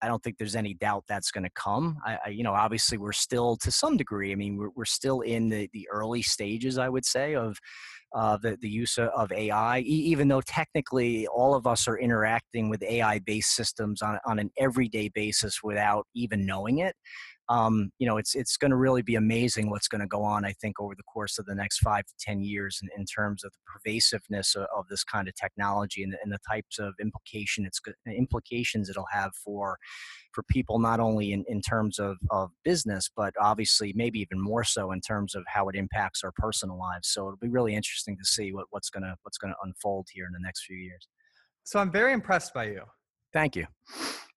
I 0.03 0.09
don't 0.09 0.23
think 0.23 0.37
there's 0.37 0.57
any 0.57 0.75
doubt 0.75 1.05
that's 1.09 1.31
going 1.31 1.45
to 1.45 1.51
come. 1.55 1.97
I, 2.05 2.19
I, 2.27 2.29
you 2.31 2.43
know, 2.43 2.55
obviously 2.55 2.99
we're 2.99 3.12
still 3.12 3.57
to 3.59 3.71
some 3.71 3.97
degree. 3.97 4.33
I 4.33 4.35
mean, 4.35 4.57
we're 4.57 4.71
we're 4.75 4.85
still 4.85 5.21
in 5.21 5.49
the 5.49 5.69
the 5.73 5.88
early 5.91 6.23
stages, 6.23 6.79
I 6.79 6.88
would 6.88 7.05
say, 7.05 7.35
of 7.35 7.57
uh, 8.15 8.37
the 8.43 8.59
the 8.61 8.69
use 8.69 8.99
of, 8.99 9.33
AI. 9.33 9.79
E- 9.81 9.85
even 9.85 10.29
though 10.29 10.43
technically 10.43 11.27
all 11.29 11.55
of 11.55 11.67
us 11.67 11.87
are 11.88 11.99
interacting 11.99 12.69
with 12.69 12.83
AI 12.83 13.21
based 13.21 13.55
systems 13.55 14.03
on 14.03 14.19
on 14.27 14.38
an 14.38 14.51
everyday 14.59 15.09
basis 15.09 15.62
without 15.62 16.07
even 16.15 16.45
knowing 16.45 16.79
it 16.79 16.95
um, 17.53 17.91
you 17.99 18.07
know, 18.07 18.17
it's 18.17 18.35
it's 18.35 18.57
going 18.57 18.71
to 18.71 18.77
really 18.87 19.03
be 19.03 19.17
amazing 19.17 19.69
what's 19.71 19.88
going 19.88 20.01
to 20.01 20.07
go 20.07 20.23
on. 20.23 20.45
I 20.45 20.53
think 20.62 20.81
over 20.81 20.95
the 20.97 21.03
course 21.15 21.38
of 21.38 21.45
the 21.47 21.55
next 21.55 21.79
five 21.81 22.05
to 22.07 22.15
ten 22.19 22.41
years, 22.41 22.81
in, 22.83 22.88
in 22.99 23.05
terms 23.05 23.45
of 23.45 23.53
the 23.53 23.59
pervasiveness 23.73 24.55
of, 24.55 24.67
of 24.77 24.85
this 24.88 25.05
kind 25.05 25.29
of 25.29 25.35
technology 25.35 26.03
and, 26.03 26.12
the- 26.12 26.19
and 26.23 26.33
the 26.33 26.38
types 26.49 26.79
of 26.79 26.95
implication 27.01 27.67
it's 27.67 27.81
implications 28.07 28.88
it'll 28.88 29.12
have 29.12 29.33
for 29.45 29.76
for 30.35 30.43
people 30.45 30.79
not 30.79 30.99
only 30.99 31.33
in, 31.33 31.45
in 31.47 31.61
terms 31.61 31.99
of, 31.99 32.16
of 32.31 32.51
business, 32.64 33.11
but 33.14 33.35
obviously 33.39 33.93
maybe 33.95 34.18
even 34.20 34.41
more 34.41 34.64
so 34.64 34.91
in 34.93 35.01
terms 35.01 35.35
of 35.35 35.43
how 35.47 35.68
it 35.68 35.76
impacts 35.76 36.24
our 36.24 36.33
personal 36.37 36.79
lives. 36.79 37.09
So 37.09 37.26
it'll 37.26 37.37
be 37.37 37.49
really 37.49 37.74
interesting 37.74 38.16
to 38.16 38.24
see 38.24 38.53
what, 38.53 38.66
what's 38.70 38.89
gonna 38.89 39.14
what's 39.24 39.39
gonna 39.39 39.57
unfold 39.62 40.07
here 40.12 40.24
in 40.26 40.33
the 40.33 40.41
next 40.43 40.64
few 40.64 40.76
years. 40.79 41.07
so 41.64 41.79
I'm 41.81 41.93
very 41.93 42.12
impressed 42.14 42.55
by 42.55 42.64
you, 42.74 42.85
Thank 43.33 43.57
you. 43.57 43.66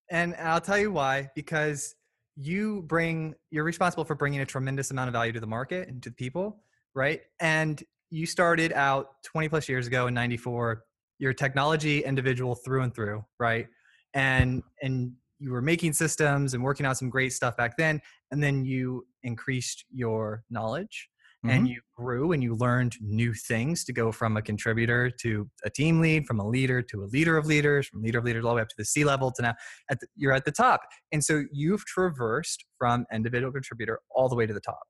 and 0.10 0.36
I'll 0.36 0.62
tell 0.70 0.78
you 0.86 0.92
why. 0.92 1.30
Because 1.36 1.96
you 2.36 2.84
bring 2.84 3.36
you're 3.52 3.64
responsible 3.64 4.04
for 4.04 4.16
bringing 4.16 4.42
a 4.42 4.46
tremendous 4.46 4.92
amount 4.92 5.08
of 5.08 5.14
value 5.14 5.32
to 5.32 5.40
the 5.40 5.48
market 5.48 5.88
and 5.88 6.02
to 6.04 6.10
the 6.10 6.16
people, 6.16 6.64
right? 6.94 7.22
And 7.40 7.82
you 8.10 8.26
started 8.26 8.74
out 8.74 9.24
20 9.24 9.50
plus 9.50 9.70
years 9.70 9.88
ago 9.88 10.08
in 10.08 10.14
'94. 10.14 10.84
You're 11.18 11.32
a 11.32 11.36
technology 11.36 12.04
individual 12.04 12.56
through 12.56 12.84
and 12.84 12.94
through, 12.94 13.24
right? 13.40 13.68
And 14.14 14.64
and 14.82 15.14
you 15.40 15.52
were 15.52 15.62
making 15.62 15.94
systems 15.94 16.54
and 16.54 16.64
working 16.64 16.86
on 16.86 16.96
some 16.96 17.10
great 17.10 17.34
stuff 17.34 17.58
back 17.58 17.76
then 17.78 18.02
and 18.32 18.42
then 18.42 18.64
you 18.64 19.06
increased 19.24 19.86
your 19.92 20.44
knowledge 20.50 21.10
Mm-hmm. 21.44 21.50
and 21.58 21.68
you 21.68 21.82
grew 21.96 22.32
and 22.32 22.42
you 22.42 22.56
learned 22.56 22.96
new 23.02 23.34
things 23.34 23.84
to 23.86 23.94
go 23.94 24.12
from 24.12 24.36
a 24.38 24.42
contributor 24.42 25.12
to 25.22 25.48
a 25.64 25.70
team 25.70 26.00
lead 26.02 26.26
from 26.26 26.40
a 26.40 26.48
leader 26.48 26.82
to 26.82 27.04
a 27.04 27.08
leader 27.08 27.38
of 27.38 27.46
leaders 27.46 27.88
from 27.88 28.02
leader 28.02 28.20
of 28.20 28.26
leaders 28.26 28.44
all 28.46 28.52
the 28.52 28.56
way 28.56 28.62
up 28.62 28.68
to 28.70 28.76
the 28.78 28.86
c 28.86 29.04
level 29.04 29.32
to 29.32 29.42
now 29.44 29.54
at 29.92 30.00
the, 30.00 30.08
you're 30.16 30.32
at 30.34 30.46
the 30.46 30.52
top 30.52 30.82
and 31.12 31.24
so 31.24 31.44
you've 31.52 31.86
traversed 31.86 32.66
from 32.80 33.06
individual 33.14 33.52
contributor 33.52 34.00
all 34.10 34.28
the 34.30 34.36
way 34.36 34.46
to 34.48 34.54
the 34.54 34.60
top 34.60 34.82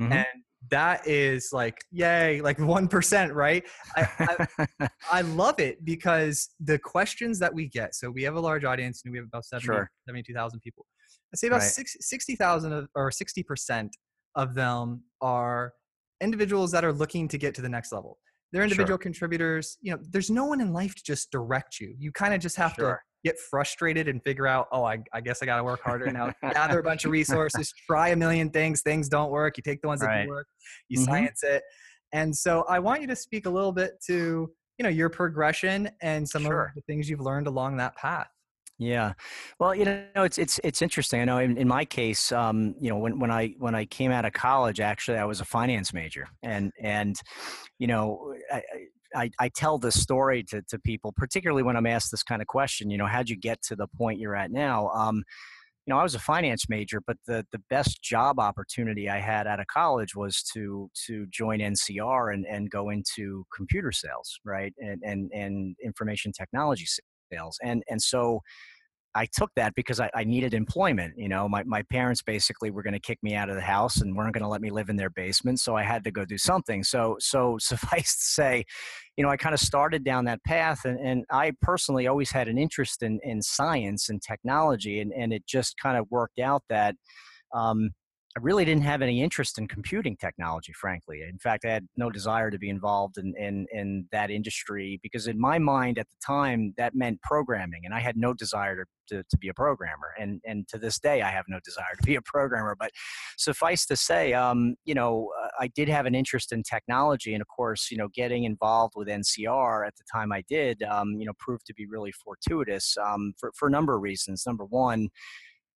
Mhm. 0.00 0.12
and 0.12 0.26
that 0.70 1.06
is 1.06 1.50
like 1.52 1.78
yay 1.90 2.40
like 2.42 2.58
1% 2.90 3.34
right 3.34 3.64
I, 3.96 4.46
I, 4.80 4.88
I 5.12 5.20
love 5.22 5.58
it 5.60 5.84
because 5.84 6.50
the 6.60 6.78
questions 6.78 7.38
that 7.38 7.54
we 7.54 7.68
get 7.68 7.94
so 7.94 8.10
we 8.10 8.24
have 8.24 8.34
a 8.34 8.40
large 8.40 8.64
audience 8.64 9.02
and 9.04 9.12
we 9.12 9.18
have 9.18 9.26
about 9.28 9.44
70, 9.46 9.64
Sure. 9.64 9.90
72000 10.06 10.60
people 10.60 10.84
i 11.32 11.36
say 11.36 11.46
about 11.46 11.60
Right. 11.60 11.70
six- 11.70 11.96
60000 12.00 12.88
or 12.94 13.10
60% 13.10 13.88
of 14.36 14.54
them 14.54 15.04
are 15.20 15.72
individuals 16.24 16.70
that 16.72 16.84
are 16.84 16.92
looking 16.92 17.28
to 17.28 17.38
get 17.38 17.54
to 17.56 17.62
the 17.62 17.68
next 17.68 17.92
level. 17.92 18.18
They're 18.52 18.62
Sure. 18.62 18.64
individual 18.70 18.98
contributors 18.98 19.78
you 19.82 19.90
know 19.92 19.98
there's 20.12 20.30
no 20.30 20.44
one 20.46 20.60
in 20.60 20.72
life 20.72 20.94
to 20.94 21.02
just 21.12 21.30
direct 21.30 21.80
you. 21.80 21.94
You 21.98 22.10
kind 22.12 22.32
of 22.34 22.40
just 22.40 22.56
have 22.56 22.74
to 22.78 22.98
get 23.24 23.36
frustrated 23.50 24.06
and 24.06 24.22
figure 24.22 24.46
out 24.46 24.66
oh 24.70 24.84
i, 24.84 24.98
I 25.14 25.20
guess 25.22 25.42
i 25.42 25.46
got 25.46 25.56
to 25.56 25.64
work 25.64 25.80
harder 25.82 26.10
now. 26.12 26.26
Gather 26.52 26.78
a 26.78 26.82
bunch 26.82 27.04
of 27.06 27.10
resources 27.20 27.72
try 27.90 28.08
a 28.10 28.16
million 28.16 28.50
things 28.50 28.82
things 28.82 29.08
don't 29.08 29.30
work 29.30 29.56
you 29.56 29.62
take 29.62 29.80
the 29.82 29.88
ones 29.88 30.00
that 30.02 30.22
do 30.24 30.28
work 30.28 30.46
you 30.90 30.98
Mhm. 30.98 31.04
science 31.06 31.42
it. 31.42 31.62
And 32.12 32.34
so 32.44 32.64
i 32.68 32.78
want 32.78 33.00
you 33.02 33.06
to 33.08 33.16
speak 33.16 33.46
a 33.46 33.50
little 33.50 33.72
bit 33.72 33.92
to 34.08 34.16
you 34.78 34.82
know 34.82 34.88
your 35.00 35.08
progression 35.08 35.88
and 36.02 36.28
some 36.28 36.44
Sure. 36.44 36.66
of 36.68 36.74
the 36.76 36.82
things 36.88 37.08
you've 37.08 37.20
learned 37.30 37.46
along 37.46 37.76
that 37.78 37.96
path 37.96 38.28
Yeah, 38.78 39.12
well, 39.60 39.72
you 39.74 39.84
know, 39.84 40.04
it's 40.16 40.36
it's 40.36 40.58
it's 40.64 40.82
interesting. 40.82 41.20
I 41.20 41.24
know 41.24 41.38
in, 41.38 41.56
in 41.56 41.68
my 41.68 41.84
case, 41.84 42.32
um, 42.32 42.74
you 42.80 42.90
know, 42.90 42.98
when 42.98 43.20
when 43.20 43.30
I 43.30 43.54
when 43.58 43.74
I 43.74 43.84
came 43.84 44.10
out 44.10 44.24
of 44.24 44.32
college, 44.32 44.80
actually, 44.80 45.18
I 45.18 45.24
was 45.24 45.40
a 45.40 45.44
finance 45.44 45.92
major, 45.92 46.26
and 46.42 46.72
and 46.80 47.16
you 47.78 47.86
know, 47.86 48.34
I. 48.52 48.62
I 49.16 49.30
I, 49.38 49.48
tell 49.48 49.78
this 49.78 50.02
story 50.02 50.42
to, 50.48 50.60
to 50.62 50.76
people, 50.80 51.12
particularly 51.16 51.62
when 51.62 51.76
I'm 51.76 51.86
asked 51.86 52.10
this 52.10 52.24
kind 52.24 52.42
of 52.42 52.48
question. 52.48 52.90
You 52.90 52.98
know, 52.98 53.06
how'd 53.06 53.28
you 53.28 53.36
get 53.36 53.62
to 53.68 53.76
the 53.76 53.86
point 53.96 54.18
you're 54.18 54.34
at 54.34 54.50
now? 54.50 54.88
Um, 54.88 55.22
you 55.86 55.92
know, 55.94 56.00
I 56.00 56.02
was 56.02 56.16
a 56.16 56.18
finance 56.18 56.68
major, 56.68 57.00
but 57.06 57.16
the 57.26 57.46
the 57.52 57.60
best 57.70 58.02
job 58.02 58.40
opportunity 58.40 59.08
I 59.08 59.18
had 59.20 59.46
out 59.46 59.60
of 59.60 59.68
college 59.68 60.16
was 60.16 60.42
to 60.54 60.90
to 61.06 61.26
join 61.30 61.60
NCR 61.60 62.34
and, 62.34 62.44
and 62.46 62.70
go 62.70 62.90
into 62.90 63.44
computer 63.54 63.92
sales, 63.92 64.38
right, 64.44 64.74
and 64.78 65.00
and 65.04 65.30
and 65.32 65.76
information 65.84 66.32
technology 66.32 66.86
sales, 67.34 67.58
and 67.62 67.82
and 67.88 68.00
so 68.00 68.40
I 69.16 69.26
took 69.32 69.50
that 69.54 69.74
because 69.74 70.00
I, 70.00 70.10
I 70.14 70.24
needed 70.24 70.54
employment. 70.54 71.14
You 71.16 71.28
know, 71.28 71.48
my, 71.48 71.62
my 71.64 71.82
parents 71.82 72.20
basically 72.20 72.70
were 72.70 72.82
going 72.82 72.94
to 72.94 73.00
kick 73.00 73.18
me 73.22 73.34
out 73.34 73.48
of 73.48 73.54
the 73.54 73.62
house 73.62 74.00
and 74.00 74.16
weren't 74.16 74.34
going 74.34 74.42
to 74.42 74.48
let 74.48 74.60
me 74.60 74.70
live 74.70 74.88
in 74.88 74.96
their 74.96 75.10
basement. 75.10 75.60
So 75.60 75.76
I 75.76 75.84
had 75.84 76.02
to 76.04 76.10
go 76.10 76.24
do 76.24 76.36
something. 76.36 76.82
So, 76.82 77.16
so 77.20 77.56
suffice 77.60 78.16
to 78.16 78.24
say, 78.24 78.64
you 79.16 79.24
know, 79.24 79.30
I 79.30 79.36
kind 79.36 79.54
of 79.54 79.60
started 79.60 80.04
down 80.04 80.24
that 80.24 80.42
path 80.44 80.84
and, 80.84 80.98
and 80.98 81.24
I 81.30 81.52
personally 81.62 82.08
always 82.08 82.32
had 82.32 82.48
an 82.48 82.58
interest 82.58 83.02
in, 83.02 83.20
in 83.22 83.40
science 83.40 84.08
and 84.08 84.20
technology. 84.20 85.00
And, 85.00 85.12
and 85.12 85.32
it 85.32 85.46
just 85.46 85.76
kind 85.78 85.96
of 85.96 86.06
worked 86.10 86.40
out 86.40 86.62
that, 86.68 86.96
um, 87.54 87.90
I 88.36 88.40
really 88.40 88.64
didn't 88.64 88.82
have 88.82 89.00
any 89.00 89.22
interest 89.22 89.58
in 89.58 89.68
computing 89.68 90.16
technology, 90.16 90.72
frankly. 90.72 91.22
In 91.22 91.38
fact, 91.38 91.64
I 91.64 91.68
had 91.68 91.86
no 91.96 92.10
desire 92.10 92.50
to 92.50 92.58
be 92.58 92.68
involved 92.68 93.16
in, 93.16 93.32
in, 93.38 93.64
in 93.70 94.08
that 94.10 94.28
industry 94.28 94.98
because, 95.04 95.28
in 95.28 95.38
my 95.38 95.60
mind 95.60 96.00
at 96.00 96.08
the 96.10 96.16
time, 96.24 96.74
that 96.76 96.96
meant 96.96 97.22
programming, 97.22 97.82
and 97.84 97.94
I 97.94 98.00
had 98.00 98.16
no 98.16 98.34
desire 98.34 98.74
to, 98.74 98.84
to, 99.16 99.22
to 99.22 99.38
be 99.38 99.50
a 99.50 99.54
programmer. 99.54 100.14
And, 100.18 100.40
and 100.44 100.66
to 100.68 100.78
this 100.78 100.98
day, 100.98 101.22
I 101.22 101.30
have 101.30 101.44
no 101.46 101.60
desire 101.64 101.94
to 101.96 102.02
be 102.02 102.16
a 102.16 102.22
programmer. 102.22 102.74
But 102.76 102.90
suffice 103.38 103.86
to 103.86 103.96
say, 103.96 104.32
um, 104.32 104.74
you 104.84 104.94
know, 104.94 105.30
uh, 105.40 105.48
I 105.60 105.68
did 105.68 105.88
have 105.88 106.06
an 106.06 106.16
interest 106.16 106.50
in 106.50 106.64
technology, 106.64 107.34
and 107.34 107.40
of 107.40 107.46
course, 107.46 107.88
you 107.88 107.96
know, 107.96 108.08
getting 108.12 108.42
involved 108.42 108.94
with 108.96 109.06
NCR 109.06 109.86
at 109.86 109.94
the 109.94 110.04
time 110.12 110.32
I 110.32 110.42
did, 110.48 110.82
um, 110.82 111.20
you 111.20 111.26
know, 111.26 111.34
proved 111.38 111.66
to 111.66 111.74
be 111.74 111.86
really 111.86 112.10
fortuitous 112.10 112.96
um, 112.96 113.32
for, 113.38 113.52
for 113.54 113.68
a 113.68 113.70
number 113.70 113.94
of 113.94 114.02
reasons. 114.02 114.42
Number 114.44 114.64
one, 114.64 115.08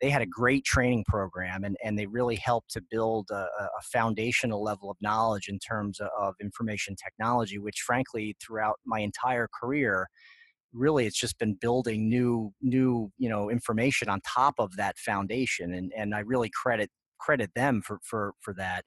they 0.01 0.11
had 0.11 0.23
a 0.23 0.27
great 0.27 0.65
training 0.65 1.05
program 1.07 1.65
and, 1.65 1.77
and 1.83 1.99
they 1.99 2.07
really 2.07 2.37
helped 2.37 2.71
to 2.73 2.83
build 2.91 3.29
a, 3.31 3.35
a 3.35 3.83
foundational 3.83 4.63
level 4.63 4.91
of 4.91 4.97
knowledge 5.01 5.49
in 5.49 5.59
terms 5.59 6.01
of, 6.01 6.35
information 6.41 6.95
technology, 6.95 7.59
which 7.59 7.81
frankly, 7.81 8.37
throughout 8.41 8.79
my 8.85 9.01
entire 9.01 9.49
career, 9.61 10.07
really 10.73 11.07
it's 11.07 11.19
just 11.19 11.39
been 11.39 11.55
building 11.55 12.09
new 12.09 12.53
new 12.61 13.11
you 13.17 13.29
know 13.29 13.51
information 13.51 14.09
on 14.09 14.21
top 14.21 14.55
of 14.59 14.77
that 14.77 14.99
foundation 14.99 15.73
and 15.73 15.91
and 15.97 16.15
I 16.15 16.21
really 16.21 16.51
credit 16.51 16.91
credit 17.19 17.51
them 17.55 17.83
for 17.83 17.99
for 18.03 18.35
for 18.41 18.55
that 18.55 18.85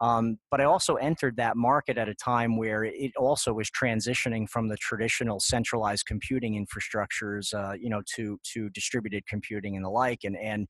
um, 0.00 0.38
but 0.50 0.60
I 0.60 0.64
also 0.64 0.96
entered 0.96 1.36
that 1.36 1.56
market 1.56 1.96
at 1.96 2.08
a 2.10 2.14
time 2.14 2.58
where 2.58 2.84
it 2.84 3.12
also 3.16 3.54
was 3.54 3.70
transitioning 3.70 4.48
from 4.48 4.68
the 4.68 4.76
traditional 4.76 5.40
centralized 5.40 6.04
computing 6.06 6.62
infrastructures, 6.62 7.54
uh, 7.54 7.74
you 7.74 7.88
know, 7.88 8.02
to 8.16 8.38
to 8.52 8.68
distributed 8.70 9.26
computing 9.26 9.76
and 9.76 9.84
the 9.84 9.88
like, 9.88 10.24
and 10.24 10.36
and 10.36 10.66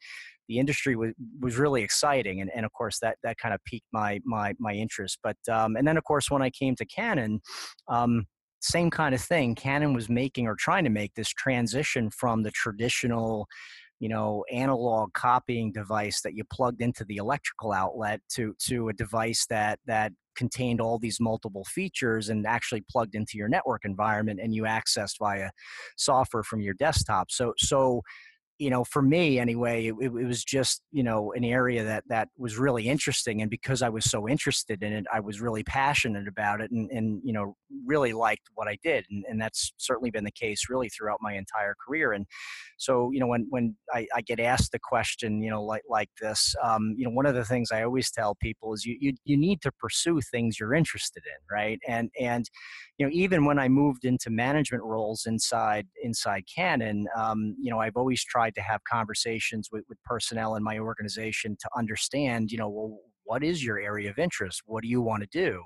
the 0.48 0.58
industry 0.58 0.94
was 0.94 1.12
was 1.40 1.56
really 1.56 1.82
exciting, 1.82 2.42
and 2.42 2.50
and 2.54 2.66
of 2.66 2.72
course 2.74 2.98
that 3.00 3.16
that 3.24 3.38
kind 3.38 3.54
of 3.54 3.60
piqued 3.64 3.88
my 3.92 4.20
my 4.24 4.54
my 4.60 4.72
interest. 4.72 5.18
But 5.22 5.36
um, 5.50 5.74
and 5.76 5.88
then 5.88 5.96
of 5.96 6.04
course 6.04 6.30
when 6.30 6.42
I 6.42 6.50
came 6.50 6.76
to 6.76 6.84
Canon. 6.84 7.40
Um, 7.88 8.26
same 8.60 8.88
kind 8.88 9.14
of 9.14 9.20
thing. 9.20 9.54
Canon 9.54 9.92
was 9.92 10.08
making 10.08 10.46
or 10.46 10.54
trying 10.54 10.84
to 10.84 10.90
make 10.90 11.12
this 11.14 11.28
transition 11.28 12.08
from 12.08 12.42
the 12.42 12.50
traditional 12.50 13.46
you 14.00 14.08
know 14.08 14.44
analog 14.50 15.12
copying 15.12 15.72
device 15.72 16.20
that 16.22 16.34
you 16.34 16.44
plugged 16.50 16.82
into 16.82 17.04
the 17.04 17.16
electrical 17.16 17.72
outlet 17.72 18.20
to 18.28 18.54
to 18.58 18.88
a 18.88 18.92
device 18.92 19.46
that 19.48 19.78
that 19.86 20.12
contained 20.34 20.80
all 20.80 20.98
these 20.98 21.20
multiple 21.20 21.64
features 21.64 22.28
and 22.28 22.46
actually 22.46 22.84
plugged 22.90 23.14
into 23.14 23.38
your 23.38 23.48
network 23.48 23.84
environment 23.84 24.40
and 24.42 24.54
you 24.54 24.64
accessed 24.64 25.18
via 25.18 25.50
software 25.96 26.42
from 26.42 26.60
your 26.60 26.74
desktop. 26.74 27.30
So 27.30 27.54
so 27.56 28.02
you 28.58 28.70
know 28.70 28.84
for 28.84 29.02
me 29.02 29.38
anyway 29.38 29.86
it, 29.86 29.94
it 30.00 30.12
was 30.12 30.44
just 30.44 30.82
you 30.92 31.02
know 31.02 31.32
an 31.32 31.44
area 31.44 31.82
that 31.82 32.04
that 32.08 32.28
was 32.38 32.56
really 32.56 32.88
interesting 32.88 33.42
and 33.42 33.50
because 33.50 33.82
i 33.82 33.88
was 33.88 34.04
so 34.04 34.28
interested 34.28 34.82
in 34.82 34.92
it 34.92 35.04
i 35.12 35.18
was 35.18 35.40
really 35.40 35.64
passionate 35.64 36.28
about 36.28 36.60
it 36.60 36.70
and 36.70 36.90
and 36.90 37.20
you 37.24 37.32
know 37.32 37.56
really 37.84 38.12
liked 38.12 38.48
what 38.54 38.68
i 38.68 38.76
did 38.82 39.04
and, 39.10 39.24
and 39.28 39.40
that's 39.40 39.72
certainly 39.76 40.10
been 40.10 40.24
the 40.24 40.30
case 40.30 40.68
really 40.68 40.88
throughout 40.88 41.18
my 41.20 41.34
entire 41.34 41.74
career 41.84 42.12
and 42.12 42.26
so 42.78 43.10
you 43.12 43.18
know 43.18 43.26
when 43.26 43.46
when 43.50 43.74
i, 43.92 44.06
I 44.14 44.20
get 44.20 44.38
asked 44.38 44.72
the 44.72 44.78
question 44.78 45.42
you 45.42 45.50
know 45.50 45.62
like 45.62 45.82
like 45.88 46.10
this 46.20 46.54
um, 46.62 46.94
you 46.96 47.04
know 47.04 47.10
one 47.10 47.26
of 47.26 47.34
the 47.34 47.44
things 47.44 47.72
i 47.72 47.82
always 47.82 48.10
tell 48.10 48.34
people 48.36 48.72
is 48.72 48.84
you, 48.84 48.96
you 49.00 49.14
you 49.24 49.36
need 49.36 49.60
to 49.62 49.72
pursue 49.72 50.20
things 50.20 50.60
you're 50.60 50.74
interested 50.74 51.22
in 51.26 51.56
right? 51.56 51.80
And 51.88 52.10
and 52.20 52.48
you 52.98 53.06
know 53.06 53.10
even 53.12 53.44
when 53.44 53.58
i 53.58 53.68
moved 53.68 54.04
into 54.04 54.30
management 54.30 54.82
roles 54.84 55.26
inside 55.26 55.86
inside 56.02 56.44
canon 56.52 57.06
um, 57.16 57.56
you 57.60 57.70
know 57.70 57.80
i've 57.80 57.96
always 57.96 58.22
tried 58.24 58.43
to 58.50 58.60
have 58.60 58.80
conversations 58.90 59.68
with, 59.72 59.84
with 59.88 60.02
personnel 60.04 60.56
in 60.56 60.62
my 60.62 60.78
organization 60.78 61.56
to 61.60 61.68
understand 61.76 62.50
you 62.50 62.58
know 62.58 62.68
well 62.68 62.98
what 63.24 63.42
is 63.42 63.64
your 63.64 63.78
area 63.78 64.10
of 64.10 64.18
interest? 64.18 64.62
What 64.66 64.82
do 64.82 64.88
you 64.88 65.00
want 65.00 65.22
to 65.22 65.28
do? 65.32 65.62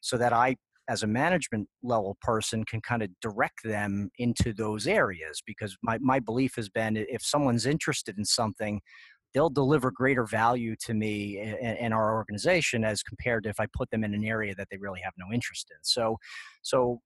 so 0.00 0.16
that 0.16 0.32
i 0.32 0.54
as 0.88 1.02
a 1.02 1.06
management 1.06 1.68
level 1.82 2.16
person 2.22 2.64
can 2.64 2.80
kind 2.80 3.02
of 3.02 3.10
direct 3.20 3.62
them 3.62 4.08
into 4.18 4.54
those 4.54 4.86
areas 4.86 5.42
because 5.44 5.76
my, 5.82 5.98
my 6.00 6.18
belief 6.18 6.56
has 6.56 6.70
been 6.70 6.96
if 6.96 7.22
someone's 7.22 7.66
interested 7.66 8.16
in 8.16 8.24
something 8.24 8.80
they'll 9.34 9.50
deliver 9.50 9.90
greater 9.90 10.24
value 10.24 10.74
to 10.76 10.94
me 10.94 11.38
and 11.38 11.92
our 11.92 12.14
organization 12.14 12.84
as 12.84 13.02
compared 13.02 13.44
to 13.44 13.50
if 13.50 13.60
I 13.60 13.66
put 13.76 13.90
them 13.90 14.02
in 14.04 14.14
an 14.14 14.24
area 14.24 14.54
that 14.54 14.68
they 14.70 14.78
really 14.78 15.00
have 15.00 15.12
no 15.18 15.26
interest 15.32 15.70
in. 15.70 15.76
So, 15.82 16.18
so 16.62 17.00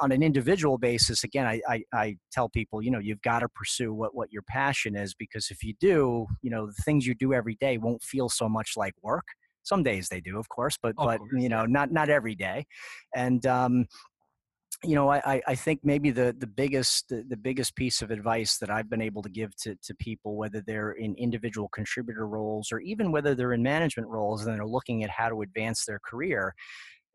on 0.00 0.12
an 0.12 0.22
individual 0.22 0.78
basis, 0.78 1.24
again, 1.24 1.46
I, 1.46 1.60
I, 1.68 1.82
I 1.92 2.16
tell 2.32 2.48
people, 2.48 2.82
you 2.82 2.90
know, 2.90 3.00
you've 3.00 3.22
got 3.22 3.40
to 3.40 3.48
pursue 3.48 3.92
what, 3.92 4.14
what 4.14 4.32
your 4.32 4.42
passion 4.42 4.96
is 4.96 5.14
because 5.14 5.50
if 5.50 5.62
you 5.64 5.74
do, 5.80 6.26
you 6.42 6.50
know, 6.50 6.66
the 6.66 6.82
things 6.84 7.06
you 7.06 7.14
do 7.14 7.32
every 7.32 7.56
day 7.56 7.78
won't 7.78 8.02
feel 8.02 8.28
so 8.28 8.48
much 8.48 8.72
like 8.76 8.94
work. 9.02 9.26
Some 9.62 9.82
days 9.82 10.08
they 10.08 10.20
do, 10.20 10.38
of 10.38 10.48
course, 10.50 10.78
but 10.80 10.94
Of 10.98 11.06
but 11.06 11.18
course, 11.18 11.30
you 11.38 11.48
know, 11.48 11.64
not 11.64 11.90
not 11.90 12.10
every 12.10 12.34
day. 12.34 12.66
And 13.14 13.44
um, 13.46 13.86
you 14.82 14.94
know, 14.94 15.10
I, 15.10 15.40
I 15.46 15.54
think 15.54 15.80
maybe 15.84 16.10
the 16.10 16.34
the 16.38 16.46
biggest 16.46 17.08
the, 17.08 17.24
the 17.28 17.36
biggest 17.36 17.76
piece 17.76 18.02
of 18.02 18.10
advice 18.10 18.58
that 18.58 18.70
I've 18.70 18.88
been 18.90 19.00
able 19.02 19.22
to 19.22 19.28
give 19.28 19.54
to, 19.58 19.76
to 19.82 19.94
people, 19.94 20.36
whether 20.36 20.60
they're 20.66 20.92
in 20.92 21.14
individual 21.16 21.68
contributor 21.68 22.26
roles 22.26 22.72
or 22.72 22.80
even 22.80 23.12
whether 23.12 23.34
they're 23.34 23.52
in 23.52 23.62
management 23.62 24.08
roles 24.08 24.44
and 24.44 24.54
they're 24.56 24.66
looking 24.66 25.04
at 25.04 25.10
how 25.10 25.28
to 25.28 25.42
advance 25.42 25.84
their 25.84 25.98
career, 25.98 26.54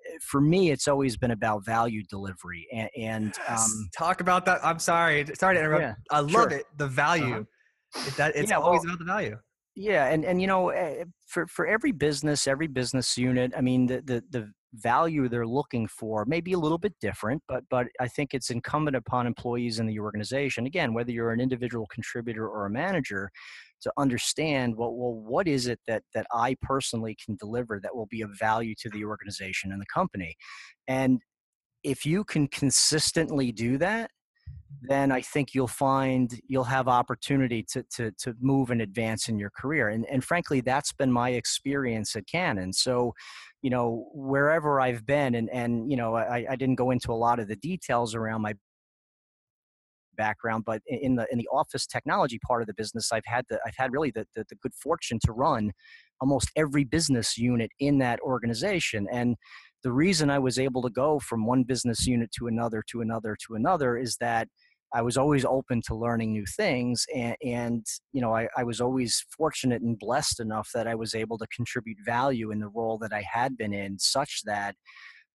eh, 0.08 0.18
for 0.22 0.42
me, 0.42 0.72
it's 0.72 0.88
always 0.88 1.18
been 1.18 1.32
about 1.32 1.66
value 1.66 2.04
delivery. 2.10 2.68
And, 2.72 2.90
and 2.98 3.34
Yes. 3.50 3.66
um, 3.66 3.90
talk 3.98 4.22
about 4.22 4.46
that 4.46 4.64
i'm 4.66 4.80
sorry 4.80 5.26
sorry 5.36 5.56
to 5.56 5.60
interrupt 5.60 5.84
Yeah, 5.84 5.96
i 6.12 6.20
love 6.20 6.32
sure. 6.32 6.50
it 6.52 6.66
the 6.78 6.88
value 6.88 7.46
It- 8.06 8.16
that 8.18 8.36
it's 8.36 8.50
Yeah, 8.50 8.58
always 8.58 8.84
well, 8.84 8.94
about 8.96 9.00
the 9.00 9.06
value 9.06 9.38
Yeah, 9.76 10.08
and 10.08 10.26
and 10.26 10.42
you 10.42 10.48
know, 10.48 10.70
eh, 10.70 11.06
for 11.28 11.48
for 11.48 11.66
every 11.66 11.92
business, 11.94 12.48
every 12.48 12.68
business 12.68 13.18
unit, 13.18 13.54
I 13.56 13.62
mean, 13.62 13.88
the 13.88 14.02
the 14.02 14.24
the 14.30 14.52
value 14.74 15.28
they're 15.28 15.48
looking 15.48 15.88
for 15.88 16.26
may 16.26 16.42
be 16.42 16.54
a 16.54 16.60
little 16.60 16.78
bit 16.78 16.94
different, 17.02 17.42
but 17.48 17.64
but 17.70 17.88
I 18.00 18.08
think 18.08 18.34
it's 18.34 18.50
incumbent 18.50 18.96
upon 18.96 19.28
employees 19.28 19.80
in 19.80 19.88
the 19.88 20.00
organization, 20.00 20.66
again, 20.66 20.94
whether 20.94 21.12
you're 21.12 21.32
an 21.32 21.40
individual 21.40 21.88
contributor 21.88 22.48
or 22.48 22.66
a 22.66 22.70
manager, 22.70 23.32
to 23.82 23.92
understand 23.98 24.76
well, 24.76 24.94
well 24.94 25.14
what 25.14 25.48
is 25.48 25.68
it 25.68 25.80
that 25.88 26.04
that 26.14 26.28
I 26.34 26.56
personally 26.62 27.18
can 27.24 27.36
deliver 27.36 27.80
that 27.82 27.96
will 27.96 28.08
be 28.08 28.22
of 28.22 28.32
value 28.38 28.76
to 28.80 28.90
the 28.90 29.06
organization 29.06 29.72
and 29.72 29.82
the 29.82 29.88
company, 29.94 30.36
and 30.88 31.22
if 31.84 32.06
you 32.06 32.24
can 32.24 32.48
consistently 32.48 33.52
do 33.52 33.78
that 33.78 34.12
then 34.82 35.12
I 35.12 35.22
think 35.22 35.54
you'll 35.54 35.68
find 35.68 36.40
you'll 36.48 36.64
have 36.66 36.88
opportunity 36.88 37.64
to 37.72 37.84
to 37.96 38.12
to 38.20 38.36
move 38.40 38.70
and 38.72 38.82
advance 38.82 39.28
in 39.28 39.38
your 39.38 39.50
career. 39.50 39.90
And 39.90 40.06
and 40.06 40.24
frankly, 40.24 40.62
that's 40.62 40.94
been 40.94 41.12
my 41.12 41.32
experience 41.32 42.16
at 42.16 42.28
Canon. 42.28 42.74
So, 42.74 43.14
you 43.62 43.70
know, 43.70 44.10
wherever 44.14 44.80
I've 44.80 45.06
been, 45.06 45.36
and 45.36 45.50
and 45.52 45.90
you 45.92 45.98
know, 45.98 46.16
I, 46.16 46.46
I 46.50 46.56
didn't 46.56 46.76
go 46.76 46.92
into 46.92 47.12
a 47.12 47.16
lot 47.16 47.40
of 47.40 47.48
the 47.48 47.56
details 47.56 48.16
around 48.16 48.42
my 48.42 48.54
background, 50.18 50.66
but 50.66 50.82
in 50.86 51.16
the 51.16 51.26
in 51.32 51.38
the 51.38 51.48
office 51.52 51.88
technology 51.88 52.40
part 52.46 52.62
of 52.62 52.68
the 52.68 52.74
business, 52.74 53.12
I've 53.12 53.26
had 53.26 53.46
the 53.50 53.60
I've 53.66 53.76
had 53.78 53.92
really 53.92 54.12
the, 54.12 54.26
the, 54.36 54.46
the 54.50 54.56
good 54.56 54.74
fortune 54.76 55.20
to 55.26 55.32
run 55.32 55.72
almost 56.22 56.52
every 56.56 56.84
business 56.84 57.38
unit 57.38 57.72
in 57.80 57.98
that 58.00 58.20
organization. 58.20 59.08
And 59.12 59.36
the 59.84 59.92
reason 59.92 60.30
I 60.30 60.40
was 60.40 60.60
able 60.60 60.82
to 60.84 60.90
go 60.90 61.20
from 61.20 61.46
one 61.46 61.64
business 61.64 62.06
unit 62.06 62.32
to 62.38 62.48
another 62.48 62.84
to 62.92 63.02
another 63.02 63.38
to 63.48 63.56
another 63.56 63.98
is 63.98 64.18
that 64.18 64.48
I 64.94 65.04
was 65.04 65.18
always 65.18 65.46
open 65.46 65.82
to 65.86 65.96
learning 65.96 66.34
new 66.34 66.46
things, 66.46 67.06
and, 67.16 67.36
and 67.46 67.86
you 68.12 68.22
know, 68.22 68.36
I, 68.36 68.48
I, 68.58 68.64
was 68.64 68.82
always 68.82 69.24
fortunate 69.38 69.84
and 69.84 70.00
blessed 70.00 70.40
enough 70.40 70.70
that 70.74 70.88
I 70.88 70.96
was 70.96 71.14
able 71.14 71.38
to 71.38 71.48
contribute 71.56 72.00
value 72.04 72.50
in 72.50 72.60
the 72.60 72.70
role 72.70 72.98
that 73.00 73.14
I 73.14 73.24
had 73.32 73.56
been 73.56 73.72
in, 73.72 74.00
such 74.00 74.42
that 74.46 74.76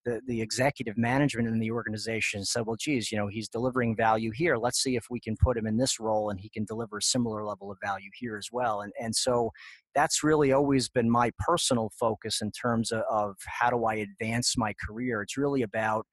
the, 0.05 0.21
the 0.27 0.41
executive 0.41 0.97
management 0.97 1.47
in 1.47 1.59
the 1.59 1.71
organization 1.71 2.45
said, 2.45 2.65
well, 2.65 2.77
geez, 2.79 3.11
you 3.11 3.17
know, 3.17 3.27
he's 3.27 3.49
delivering 3.49 3.95
value 3.95 4.31
here. 4.31 4.55
Let's 4.55 4.81
see 4.81 4.95
if 4.95 5.05
we 5.09 5.19
can 5.19 5.35
put 5.41 5.57
him 5.57 5.65
in 5.65 5.77
this 5.77 5.99
role 5.99 6.29
and 6.29 6.39
he 6.39 6.49
can 6.49 6.63
deliver 6.65 6.99
a 6.99 7.01
similar 7.01 7.43
level 7.43 7.71
of 7.71 7.77
value 7.83 8.09
here 8.19 8.37
as 8.37 8.49
well. 8.51 8.81
And, 8.81 8.93
and 9.01 9.15
so 9.15 9.51
that's 9.95 10.23
really 10.23 10.51
always 10.51 10.89
been 10.89 11.09
my 11.09 11.31
personal 11.39 11.91
focus 11.99 12.41
in 12.41 12.51
terms 12.51 12.91
of, 12.91 13.03
of 13.09 13.35
how 13.47 13.69
do 13.71 13.85
I 13.85 13.95
advance 13.95 14.55
my 14.57 14.73
career. 14.87 15.21
It's 15.21 15.37
really 15.37 15.63
about 15.63 16.05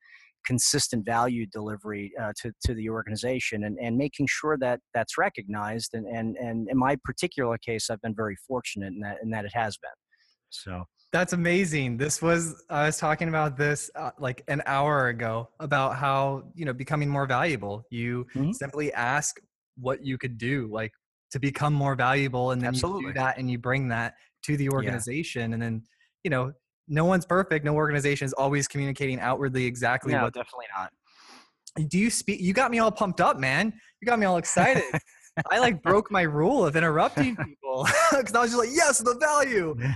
consistent 0.44 1.04
value 1.04 1.46
delivery 1.46 2.12
uh, 2.20 2.32
to, 2.42 2.52
to 2.64 2.74
the 2.74 2.88
organization 2.88 3.64
and, 3.64 3.78
and 3.80 3.96
making 3.96 4.26
sure 4.28 4.56
that 4.58 4.80
that's 4.94 5.16
recognized. 5.18 5.94
And, 5.94 6.06
and, 6.06 6.36
and 6.36 6.68
in 6.68 6.78
my 6.78 6.96
particular 7.04 7.58
case, 7.58 7.90
I've 7.90 8.00
been 8.00 8.14
very 8.14 8.36
fortunate 8.48 8.88
in 8.88 9.00
that, 9.00 9.18
in 9.22 9.30
that 9.30 9.44
it 9.44 9.52
has 9.54 9.76
been. 9.76 9.90
So 10.50 10.84
that's 11.12 11.34
amazing. 11.34 11.98
This 11.98 12.22
was 12.22 12.64
I 12.70 12.86
was 12.86 12.96
talking 12.96 13.28
about 13.28 13.56
this 13.56 13.90
uh, 13.94 14.10
like 14.18 14.42
an 14.48 14.62
hour 14.64 15.08
ago 15.08 15.50
about 15.60 15.96
how, 15.96 16.44
you 16.54 16.64
know, 16.64 16.72
becoming 16.72 17.08
more 17.08 17.26
valuable. 17.26 17.84
You 17.90 18.26
mm-hmm. 18.34 18.52
simply 18.52 18.92
ask 18.94 19.38
what 19.76 20.04
you 20.04 20.16
could 20.16 20.38
do 20.38 20.68
like 20.72 20.92
to 21.30 21.38
become 21.38 21.74
more 21.74 21.94
valuable 21.94 22.52
and 22.52 22.62
then 22.62 22.68
Absolutely. 22.68 23.02
you 23.02 23.08
do 23.08 23.14
that 23.14 23.38
and 23.38 23.50
you 23.50 23.58
bring 23.58 23.88
that 23.88 24.14
to 24.44 24.56
the 24.56 24.70
organization 24.70 25.50
yeah. 25.50 25.54
and 25.54 25.62
then, 25.62 25.82
you 26.24 26.30
know, 26.30 26.52
no 26.88 27.04
one's 27.04 27.26
perfect. 27.26 27.64
No 27.64 27.74
organization 27.74 28.24
is 28.24 28.32
always 28.32 28.66
communicating 28.66 29.20
outwardly 29.20 29.66
exactly 29.66 30.12
no, 30.12 30.24
what 30.24 30.34
definitely 30.34 30.66
not. 30.76 30.92
Do 31.88 31.98
you 31.98 32.10
speak 32.10 32.40
you 32.40 32.54
got 32.54 32.70
me 32.70 32.78
all 32.78 32.90
pumped 32.90 33.20
up, 33.20 33.38
man. 33.38 33.72
You 34.00 34.06
got 34.06 34.18
me 34.18 34.24
all 34.24 34.38
excited. 34.38 34.82
I 35.50 35.58
like 35.58 35.82
broke 35.82 36.10
my 36.10 36.22
rule 36.22 36.66
of 36.66 36.76
interrupting 36.76 37.36
people 37.44 37.86
because 38.10 38.34
I 38.34 38.40
was 38.40 38.50
just 38.50 38.58
like, 38.58 38.70
yes, 38.72 38.98
the 38.98 39.16
value. 39.18 39.76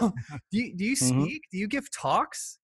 Um, 0.00 0.12
do 0.52 0.58
you 0.58 0.74
do 0.74 0.84
you 0.84 0.96
mm-hmm. 0.96 1.22
speak? 1.22 1.42
Mm-hmm. 1.42 1.50
Do 1.50 1.58
you 1.58 1.68
give 1.68 1.90
talks? 1.90 2.58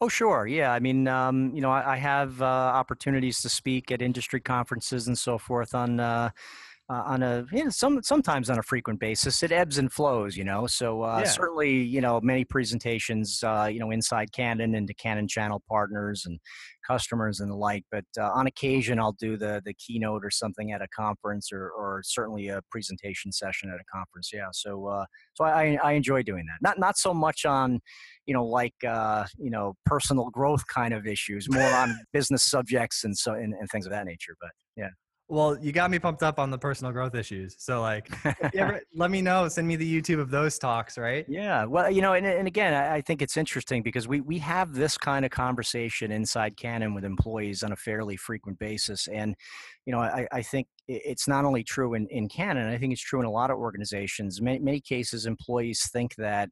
Oh, 0.00 0.08
sure. 0.08 0.46
Yeah. 0.46 0.72
I 0.72 0.78
mean, 0.78 1.08
um, 1.08 1.50
you 1.54 1.60
know, 1.60 1.70
I, 1.70 1.94
I 1.94 1.96
have 1.96 2.40
uh, 2.40 2.44
opportunities 2.44 3.40
to 3.40 3.48
speak 3.48 3.90
at 3.90 4.00
industry 4.00 4.40
conferences 4.40 5.08
and 5.08 5.18
so 5.18 5.38
forth 5.38 5.74
on 5.74 5.98
uh, 5.98 6.30
uh, 6.90 7.02
on 7.04 7.22
a 7.22 7.44
you 7.52 7.64
know, 7.64 7.70
some 7.70 8.02
sometimes 8.02 8.48
on 8.48 8.58
a 8.58 8.62
frequent 8.62 8.98
basis. 8.98 9.42
It 9.42 9.52
ebbs 9.52 9.76
and 9.76 9.92
flows, 9.92 10.36
you 10.38 10.44
know. 10.44 10.66
So 10.66 11.02
uh, 11.02 11.20
yeah. 11.22 11.30
certainly, 11.30 11.70
you 11.70 12.00
know, 12.00 12.18
many 12.22 12.44
presentations, 12.46 13.42
uh, 13.44 13.68
you 13.70 13.78
know, 13.78 13.90
inside 13.90 14.32
Canon 14.32 14.74
and 14.74 14.88
to 14.88 14.94
Canon 14.94 15.28
channel 15.28 15.62
partners 15.68 16.24
and 16.24 16.40
customers 16.86 17.40
and 17.40 17.50
the 17.50 17.56
like. 17.56 17.84
But 17.92 18.06
uh, 18.18 18.30
on 18.30 18.46
occasion, 18.46 18.98
I'll 18.98 19.12
do 19.12 19.36
the 19.36 19.60
the 19.66 19.74
keynote 19.74 20.24
or 20.24 20.30
something 20.30 20.72
at 20.72 20.80
a 20.80 20.88
conference, 20.88 21.50
or 21.52 21.70
or 21.70 22.00
certainly 22.04 22.48
a 22.48 22.62
presentation 22.70 23.32
session 23.32 23.68
at 23.68 23.76
a 23.76 23.84
conference. 23.94 24.30
Yeah. 24.32 24.48
So 24.52 24.86
uh, 24.86 25.04
so 25.34 25.44
I 25.44 25.78
I 25.84 25.92
enjoy 25.92 26.22
doing 26.22 26.46
that. 26.46 26.66
Not 26.66 26.78
not 26.78 26.96
so 26.96 27.12
much 27.12 27.44
on 27.44 27.80
you 28.24 28.32
know 28.32 28.46
like 28.46 28.74
uh, 28.86 29.26
you 29.36 29.50
know 29.50 29.74
personal 29.84 30.30
growth 30.30 30.66
kind 30.72 30.94
of 30.94 31.06
issues, 31.06 31.48
more 31.50 31.70
on 31.74 31.98
business 32.14 32.44
subjects 32.44 33.04
and 33.04 33.16
so 33.16 33.34
and, 33.34 33.52
and 33.52 33.68
things 33.68 33.84
of 33.84 33.92
that 33.92 34.06
nature. 34.06 34.36
But 34.40 34.50
yeah. 34.74 34.88
Well, 35.30 35.58
you 35.60 35.72
got 35.72 35.90
me 35.90 35.98
pumped 35.98 36.22
up 36.22 36.38
on 36.38 36.50
the 36.50 36.56
personal 36.56 36.90
growth 36.90 37.14
issues. 37.14 37.54
So, 37.58 37.82
like, 37.82 38.10
ever, 38.54 38.80
let 38.94 39.10
me 39.10 39.20
know. 39.20 39.46
Send 39.48 39.68
me 39.68 39.76
the 39.76 40.00
YouTube 40.00 40.20
of 40.20 40.30
those 40.30 40.58
talks, 40.58 40.96
right? 40.96 41.26
Yeah. 41.28 41.66
Well, 41.66 41.90
you 41.90 42.00
know, 42.00 42.14
and, 42.14 42.26
and 42.26 42.48
again, 42.48 42.72
I, 42.72 42.96
I 42.96 43.00
think 43.02 43.20
it's 43.20 43.36
interesting 43.36 43.82
because 43.82 44.08
we 44.08 44.22
we 44.22 44.38
have 44.38 44.72
this 44.72 44.96
kind 44.96 45.26
of 45.26 45.30
conversation 45.30 46.10
inside 46.12 46.56
Canon 46.56 46.94
with 46.94 47.04
employees 47.04 47.62
on 47.62 47.72
a 47.72 47.76
fairly 47.76 48.16
frequent 48.16 48.58
basis, 48.58 49.06
and 49.08 49.34
you 49.84 49.92
know, 49.92 50.00
I, 50.00 50.26
I 50.32 50.40
think 50.40 50.66
it's 50.86 51.28
not 51.28 51.44
only 51.44 51.62
true 51.62 51.92
in 51.92 52.06
in 52.08 52.28
Canon. 52.30 52.66
I 52.68 52.78
think 52.78 52.94
it's 52.94 53.02
true 53.02 53.20
in 53.20 53.26
a 53.26 53.30
lot 53.30 53.50
of 53.50 53.58
organizations. 53.58 54.40
Many, 54.40 54.60
many 54.60 54.80
cases, 54.80 55.26
employees 55.26 55.90
think 55.92 56.14
that 56.16 56.48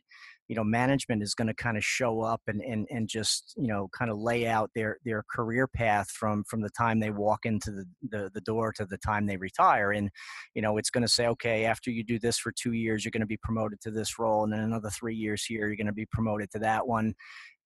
you 0.49 0.55
know 0.55 0.65
management 0.65 1.23
is 1.23 1.35
going 1.35 1.49
to 1.49 1.55
kind 1.55 1.77
of 1.77 1.85
show 1.85 2.21
up 2.21 2.41
and, 2.47 2.61
and 2.63 2.87
and 2.91 3.09
just 3.09 3.55
you 3.57 3.67
know 3.67 3.89
kind 3.93 4.11
of 4.11 4.19
lay 4.19 4.47
out 4.47 4.71
their 4.75 4.99
their 5.05 5.23
career 5.31 5.67
path 5.67 6.11
from 6.11 6.45
from 6.45 6.61
the 6.61 6.71
time 6.71 7.01
they 7.01 7.11
walk 7.11 7.45
into 7.45 7.71
the, 7.71 7.85
the, 8.09 8.31
the 8.35 8.41
door 8.41 8.73
to 8.73 8.85
the 8.85 8.99
time 8.99 9.27
they 9.27 9.37
retire. 9.37 9.93
And 9.93 10.11
you 10.55 10.63
know 10.63 10.77
it's 10.77 10.91
going 10.91 11.03
to 11.03 11.09
say 11.09 11.27
okay 11.29 11.65
after 11.65 11.91
you 11.91 12.05
do 12.05 12.19
this 12.19 12.39
for 12.39 12.53
two 12.53 12.73
years 12.73 13.05
you're 13.05 13.11
going 13.11 13.21
to 13.21 13.27
be 13.27 13.39
promoted 13.39 13.81
to 13.83 13.91
this 13.91 14.19
role 14.19 14.45
and 14.45 14.53
then 14.53 14.61
another 14.61 14.91
three 14.91 15.15
years 15.15 15.45
here 15.45 15.67
you're 15.67 15.77
going 15.77 15.87
to 15.87 15.93
be 15.93 16.07
promoted 16.07 16.51
to 16.53 16.59
that 16.61 16.87
one 16.87 17.15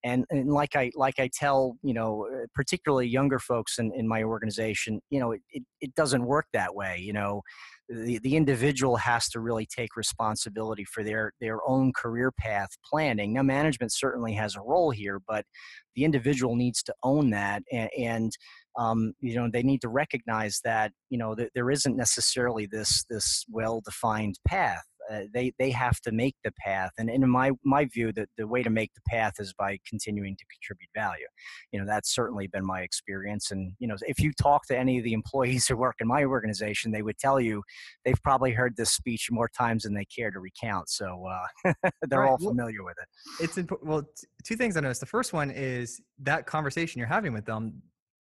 and, 0.05 0.25
and 0.31 0.51
like 0.51 0.77
I 0.77 0.91
like 0.95 1.19
I 1.19 1.29
tell 1.33 1.77
you 1.83 1.95
know 1.95 2.27
uh, 2.33 2.47
particularly 2.55 3.09
younger 3.09 3.39
folks 3.39 3.79
in, 3.79 3.93
in 3.95 4.09
my 4.09 4.23
organization 4.23 5.01
you 5.11 5.21
know 5.21 5.33
it, 5.33 5.43
it, 5.51 5.63
it 5.81 5.95
doesn't 5.95 6.25
work 6.25 6.47
that 6.53 6.75
way 6.75 6.99
you 6.99 7.13
know. 7.13 7.43
The, 7.93 8.21
the 8.21 8.37
individual 8.37 8.99
has 8.99 9.29
to 9.31 9.41
really 9.41 9.67
take 9.67 9.97
responsibility 9.97 10.85
for 10.85 11.03
their 11.03 11.33
their 11.41 11.59
own 11.67 11.93
career 11.93 12.31
path 12.31 12.69
planning. 12.89 13.33
Now 13.33 13.43
management 13.43 13.93
certainly 13.93 14.33
has 14.35 14.55
a 14.55 14.61
role 14.61 14.93
here 14.93 15.21
but 15.27 15.45
the 15.97 16.05
individual 16.05 16.55
needs 16.55 16.85
to 16.85 16.95
own 17.03 17.31
that 17.31 17.63
and, 17.73 17.91
and 17.99 18.33
um, 18.79 19.13
you 19.21 19.35
know 19.35 19.49
they 19.53 19.63
need 19.63 19.81
to 19.81 19.89
recognize 19.89 20.61
that 20.65 20.93
you 21.09 21.19
know 21.19 21.35
th- 21.35 21.51
there 21.55 21.71
isn't 21.71 21.97
necessarily 21.97 22.67
this 22.67 23.05
this 23.11 23.45
well 23.51 23.81
defined 23.85 24.39
path 24.47 24.85
uh, 25.11 25.23
they 25.33 25.53
they 25.59 25.71
have 25.71 26.01
to 26.01 26.13
make 26.13 26.35
the 26.45 26.53
path 26.53 26.93
and, 26.99 27.11
and 27.11 27.25
in 27.25 27.31
my 27.31 27.51
my 27.65 27.85
view 27.85 28.13
that 28.13 28.29
the 28.37 28.47
way 28.47 28.63
to 28.63 28.71
make 28.71 28.93
the 28.95 29.01
path 29.09 29.35
is 29.39 29.53
by 29.53 29.79
continuing 29.87 30.37
to 30.37 30.45
contribute 30.47 30.89
value 30.95 31.27
you 31.73 31.81
know 31.81 31.87
that's 31.87 32.15
certainly 32.15 32.47
been 32.47 32.65
my 32.65 32.81
experience 32.81 33.51
and 33.51 33.73
you 33.79 33.89
know 33.89 33.97
if 34.07 34.21
you 34.21 34.33
talk 34.33 34.67
to 34.67 34.77
any 34.77 34.99
of 34.99 35.05
the 35.05 35.13
employees 35.21 35.67
who 35.67 35.77
work 35.77 35.97
in 36.01 36.07
my 36.07 36.25
organization 36.25 36.91
they 36.93 37.03
would 37.03 37.19
tell 37.19 37.41
you 37.41 37.63
they've 38.05 38.23
probably 38.23 38.53
heard 38.53 38.77
this 38.77 38.93
speech 38.93 39.29
more 39.31 39.49
times 39.57 39.83
than 39.83 39.95
they 39.95 40.05
care 40.05 40.31
to 40.31 40.41
recount 40.41 40.89
so 40.89 41.27
uh, 41.27 41.73
they're 42.09 42.21
right. 42.21 42.31
all 42.31 42.39
familiar 42.39 42.83
well, 42.83 42.93
with 42.97 42.97
it 42.99 43.45
it's 43.45 43.59
important. 43.59 43.89
well 43.89 44.03
t- 44.03 44.27
two 44.45 44.57
things 44.57 44.77
i 44.77 44.81
noticed 44.81 45.01
the 45.01 45.07
first 45.07 45.33
one 45.33 45.51
is 45.51 46.01
that 46.19 46.47
conversation 46.47 46.99
you're 46.99 47.09
having 47.09 47.33
with 47.33 47.45
them 47.45 47.83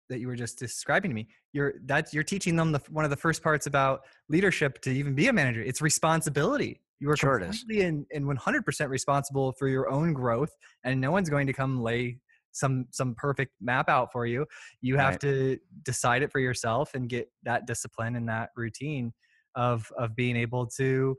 that 0.10 0.20
you 0.20 0.28
were 0.28 0.36
just 0.36 0.60
describing 0.60 1.12
to 1.12 1.16
me 1.16 1.28
you're 1.54 1.76
that's 1.86 2.14
you're 2.14 2.24
teaching 2.24 2.56
them 2.56 2.72
the 2.72 2.82
one 2.90 3.06
of 3.06 3.12
the 3.12 3.18
first 3.18 3.42
parts 3.42 3.68
about 3.68 4.02
leadership 4.28 4.82
to 4.82 4.90
even 4.90 5.14
be 5.16 5.28
a 5.28 5.34
manager. 5.34 5.62
It's 5.62 5.82
responsibility. 5.82 6.82
You 7.00 7.10
are 7.12 7.18
sure 7.18 7.40
completely 7.40 7.82
and, 7.82 8.06
and 8.14 8.26
100% 8.26 8.90
responsible 8.90 9.52
for 9.54 9.68
your 9.68 9.90
own 9.90 10.14
growth 10.14 10.52
and 10.84 11.00
no 11.00 11.12
one's 11.12 11.30
going 11.30 11.48
to 11.48 11.54
come 11.54 11.82
lay 11.82 12.20
some 12.52 12.86
some 12.92 13.16
perfect 13.16 13.52
map 13.62 13.90
out 13.90 14.12
for 14.12 14.26
you. 14.26 14.46
You 14.82 14.98
have 14.98 15.14
right. 15.14 15.20
to 15.22 15.58
decide 15.84 16.24
it 16.24 16.32
for 16.32 16.40
yourself 16.40 16.94
and 16.94 17.10
get 17.10 17.30
that 17.44 17.68
discipline 17.68 18.16
and 18.16 18.28
that 18.30 18.50
routine 18.56 19.14
of 19.56 19.92
of 19.98 20.16
being 20.16 20.36
able 20.36 20.66
to 20.78 21.16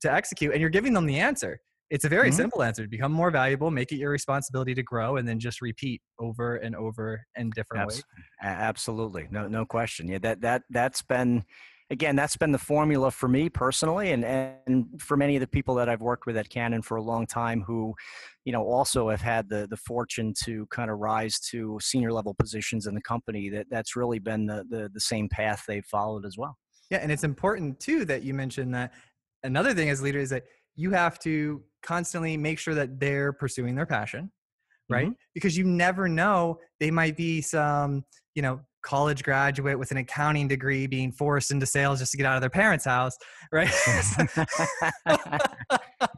to 0.00 0.12
execute 0.12 0.52
and 0.52 0.60
you're 0.60 0.70
giving 0.70 0.94
them 0.94 1.06
the 1.06 1.18
answer 1.18 1.60
it's 1.90 2.04
a 2.04 2.08
very 2.08 2.28
mm-hmm. 2.28 2.36
simple 2.36 2.62
answer 2.62 2.86
become 2.86 3.12
more 3.12 3.30
valuable 3.30 3.70
make 3.70 3.92
it 3.92 3.96
your 3.96 4.10
responsibility 4.10 4.74
to 4.74 4.82
grow 4.82 5.16
and 5.16 5.28
then 5.28 5.38
just 5.38 5.60
repeat 5.60 6.00
over 6.18 6.56
and 6.56 6.74
over 6.76 7.20
in 7.36 7.50
different 7.50 7.84
Abs- 7.84 7.96
ways. 7.96 8.04
absolutely 8.42 9.28
no 9.30 9.48
no 9.48 9.64
question 9.64 10.08
yeah 10.08 10.18
that 10.18 10.40
that 10.40 10.62
that's 10.70 11.02
been 11.02 11.44
again 11.90 12.14
that's 12.16 12.36
been 12.36 12.52
the 12.52 12.58
formula 12.58 13.10
for 13.10 13.28
me 13.28 13.48
personally 13.48 14.12
and 14.12 14.24
and 14.24 14.86
for 14.98 15.16
many 15.16 15.36
of 15.36 15.40
the 15.40 15.46
people 15.46 15.74
that 15.74 15.88
I've 15.88 16.00
worked 16.00 16.26
with 16.26 16.36
at 16.36 16.48
Canon 16.48 16.82
for 16.82 16.96
a 16.96 17.02
long 17.02 17.26
time 17.26 17.62
who 17.62 17.94
you 18.44 18.52
know 18.52 18.62
also 18.62 19.10
have 19.10 19.20
had 19.20 19.48
the 19.48 19.66
the 19.68 19.76
fortune 19.76 20.32
to 20.44 20.66
kind 20.66 20.90
of 20.90 20.98
rise 20.98 21.38
to 21.50 21.78
senior 21.82 22.12
level 22.12 22.34
positions 22.34 22.86
in 22.86 22.94
the 22.94 23.02
company 23.02 23.50
that 23.50 23.66
that's 23.70 23.96
really 23.96 24.18
been 24.18 24.46
the 24.46 24.64
the, 24.70 24.88
the 24.94 25.00
same 25.00 25.28
path 25.28 25.64
they've 25.66 25.84
followed 25.84 26.24
as 26.24 26.38
well. 26.38 26.56
Yeah 26.90 26.98
and 26.98 27.10
it's 27.12 27.24
important 27.24 27.80
too 27.80 28.04
that 28.06 28.22
you 28.22 28.32
mentioned 28.34 28.74
that. 28.74 28.92
Another 29.42 29.72
thing 29.72 29.88
as 29.88 30.02
leader 30.02 30.18
is 30.18 30.28
that 30.30 30.44
you 30.80 30.90
have 30.90 31.18
to 31.18 31.62
constantly 31.82 32.36
make 32.36 32.58
sure 32.58 32.74
that 32.74 32.98
they're 32.98 33.32
pursuing 33.34 33.74
their 33.74 33.86
passion, 33.86 34.30
right? 34.88 35.08
Mhm. 35.08 35.14
Because 35.34 35.56
you 35.56 35.64
never 35.64 36.08
know, 36.08 36.58
they 36.78 36.90
might 36.90 37.16
be 37.16 37.40
some, 37.42 38.04
you 38.34 38.40
know, 38.42 38.60
college 38.82 39.22
graduate 39.22 39.78
with 39.78 39.90
an 39.90 39.98
accounting 39.98 40.48
degree 40.48 40.86
being 40.86 41.12
forced 41.12 41.50
into 41.50 41.66
sales 41.66 41.98
just 41.98 42.12
to 42.12 42.16
get 42.16 42.24
out 42.24 42.36
of 42.36 42.40
their 42.40 42.48
parents' 42.48 42.86
house, 42.86 43.14
right? 43.52 43.68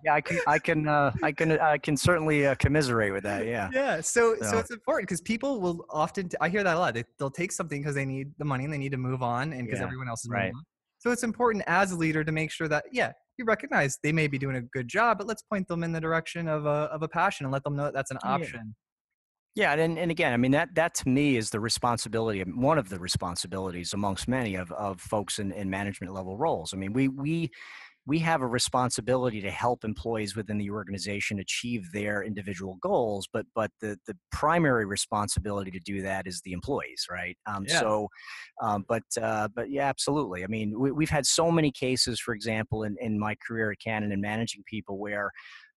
yeah, 0.04 0.14
I 0.14 0.20
can, 0.20 0.38
I 0.46 0.58
can, 0.60 0.86
uh, 0.86 1.12
I 1.24 1.32
can, 1.32 1.52
I 1.58 1.78
can 1.78 1.96
certainly 1.96 2.46
uh, 2.46 2.54
commiserate 2.56 3.12
with 3.12 3.24
that. 3.24 3.46
Yeah. 3.46 3.68
yeah 3.72 4.00
so 4.00 4.36
so 4.40 4.50
So- 4.50 4.58
it's 4.58 4.70
important 4.70 5.08
because 5.08 5.20
people 5.20 5.60
will 5.60 5.84
often 5.90 6.28
t- 6.28 6.36
i 6.40 6.48
hear 6.48 6.62
that 6.62 6.76
a 6.76 6.78
lot 6.78 6.94
they, 6.94 7.04
they'll 7.18 7.30
take 7.30 7.50
something 7.50 7.80
because 7.82 7.96
they 7.96 8.04
need 8.04 8.32
the 8.38 8.44
money 8.44 8.62
and 8.64 8.72
they 8.72 8.78
need 8.78 8.92
to 8.92 8.96
move 8.98 9.22
on 9.24 9.52
and 9.52 9.66
because 9.66 9.80
Yeah, 9.80 9.86
everyone 9.86 10.08
else 10.08 10.24
is 10.24 10.30
right. 10.30 10.44
moving 10.44 10.54
on 10.56 10.64
so 10.98 11.10
it's 11.10 11.24
important 11.24 11.64
as 11.66 11.90
a 11.90 11.96
leader 11.96 12.22
to 12.22 12.30
make 12.32 12.50
sure 12.52 12.68
that 12.68 12.84
yeah 12.92 13.10
you 13.42 13.46
recognize 13.46 13.98
they 14.02 14.12
may 14.12 14.26
be 14.26 14.38
doing 14.38 14.56
a 14.56 14.62
good 14.62 14.88
job 14.88 15.18
but 15.18 15.26
let's 15.26 15.42
point 15.42 15.66
them 15.68 15.82
in 15.84 15.92
the 15.92 16.00
direction 16.00 16.48
of 16.48 16.66
a, 16.66 16.88
of 16.94 17.02
a 17.02 17.08
passion 17.08 17.44
and 17.46 17.52
let 17.52 17.62
them 17.64 17.76
know 17.76 17.84
that 17.84 17.94
that's 17.94 18.10
an 18.10 18.18
Yeah. 18.24 18.30
option 18.36 18.74
Yeah, 19.54 19.74
and 19.74 19.98
and 19.98 20.10
again, 20.10 20.32
I 20.32 20.38
mean 20.38 20.52
that 20.52 20.74
that 20.76 20.94
to 20.94 21.08
me 21.08 21.36
is 21.36 21.50
the 21.50 21.60
responsibility, 21.60 22.40
one 22.40 22.78
of 22.78 22.88
the 22.88 22.98
responsibilities 22.98 23.92
amongst 23.92 24.26
many 24.26 24.54
of 24.54 24.72
of 24.72 24.98
folks 25.00 25.38
in, 25.38 25.52
in 25.52 25.68
management 25.68 26.14
level 26.14 26.38
roles. 26.38 26.72
I 26.72 26.78
mean, 26.78 26.94
we 26.94 27.08
we 27.08 27.50
we 28.04 28.18
have 28.18 28.42
a 28.42 28.46
responsibility 28.46 29.40
to 29.40 29.50
help 29.50 29.84
employees 29.84 30.34
within 30.34 30.58
the 30.58 30.70
organization 30.70 31.38
achieve 31.38 31.90
their 31.92 32.24
individual 32.24 32.76
goals, 32.82 33.28
but 33.32 33.46
but 33.54 33.70
the 33.80 33.96
the 34.06 34.16
primary 34.32 34.84
responsibility 34.84 35.70
to 35.70 35.78
do 35.78 36.02
that 36.02 36.26
is 36.26 36.40
the 36.40 36.52
employees, 36.52 37.06
right? 37.10 37.36
Um, 37.46 37.64
Yeah. 37.68 37.80
So, 37.80 38.08
um, 38.60 38.84
but 38.88 39.04
uh, 39.20 39.48
but 39.54 39.70
yeah, 39.70 39.88
absolutely. 39.88 40.42
I 40.42 40.48
mean, 40.48 40.78
we, 40.78 40.90
we've 40.90 41.10
had 41.10 41.26
so 41.26 41.50
many 41.52 41.70
cases, 41.70 42.18
for 42.18 42.34
example, 42.34 42.82
in 42.82 42.96
in 43.00 43.18
my 43.18 43.36
career 43.46 43.70
at 43.70 43.78
Canon 43.78 44.10
and 44.10 44.20
managing 44.20 44.64
people 44.66 44.98
where 44.98 45.30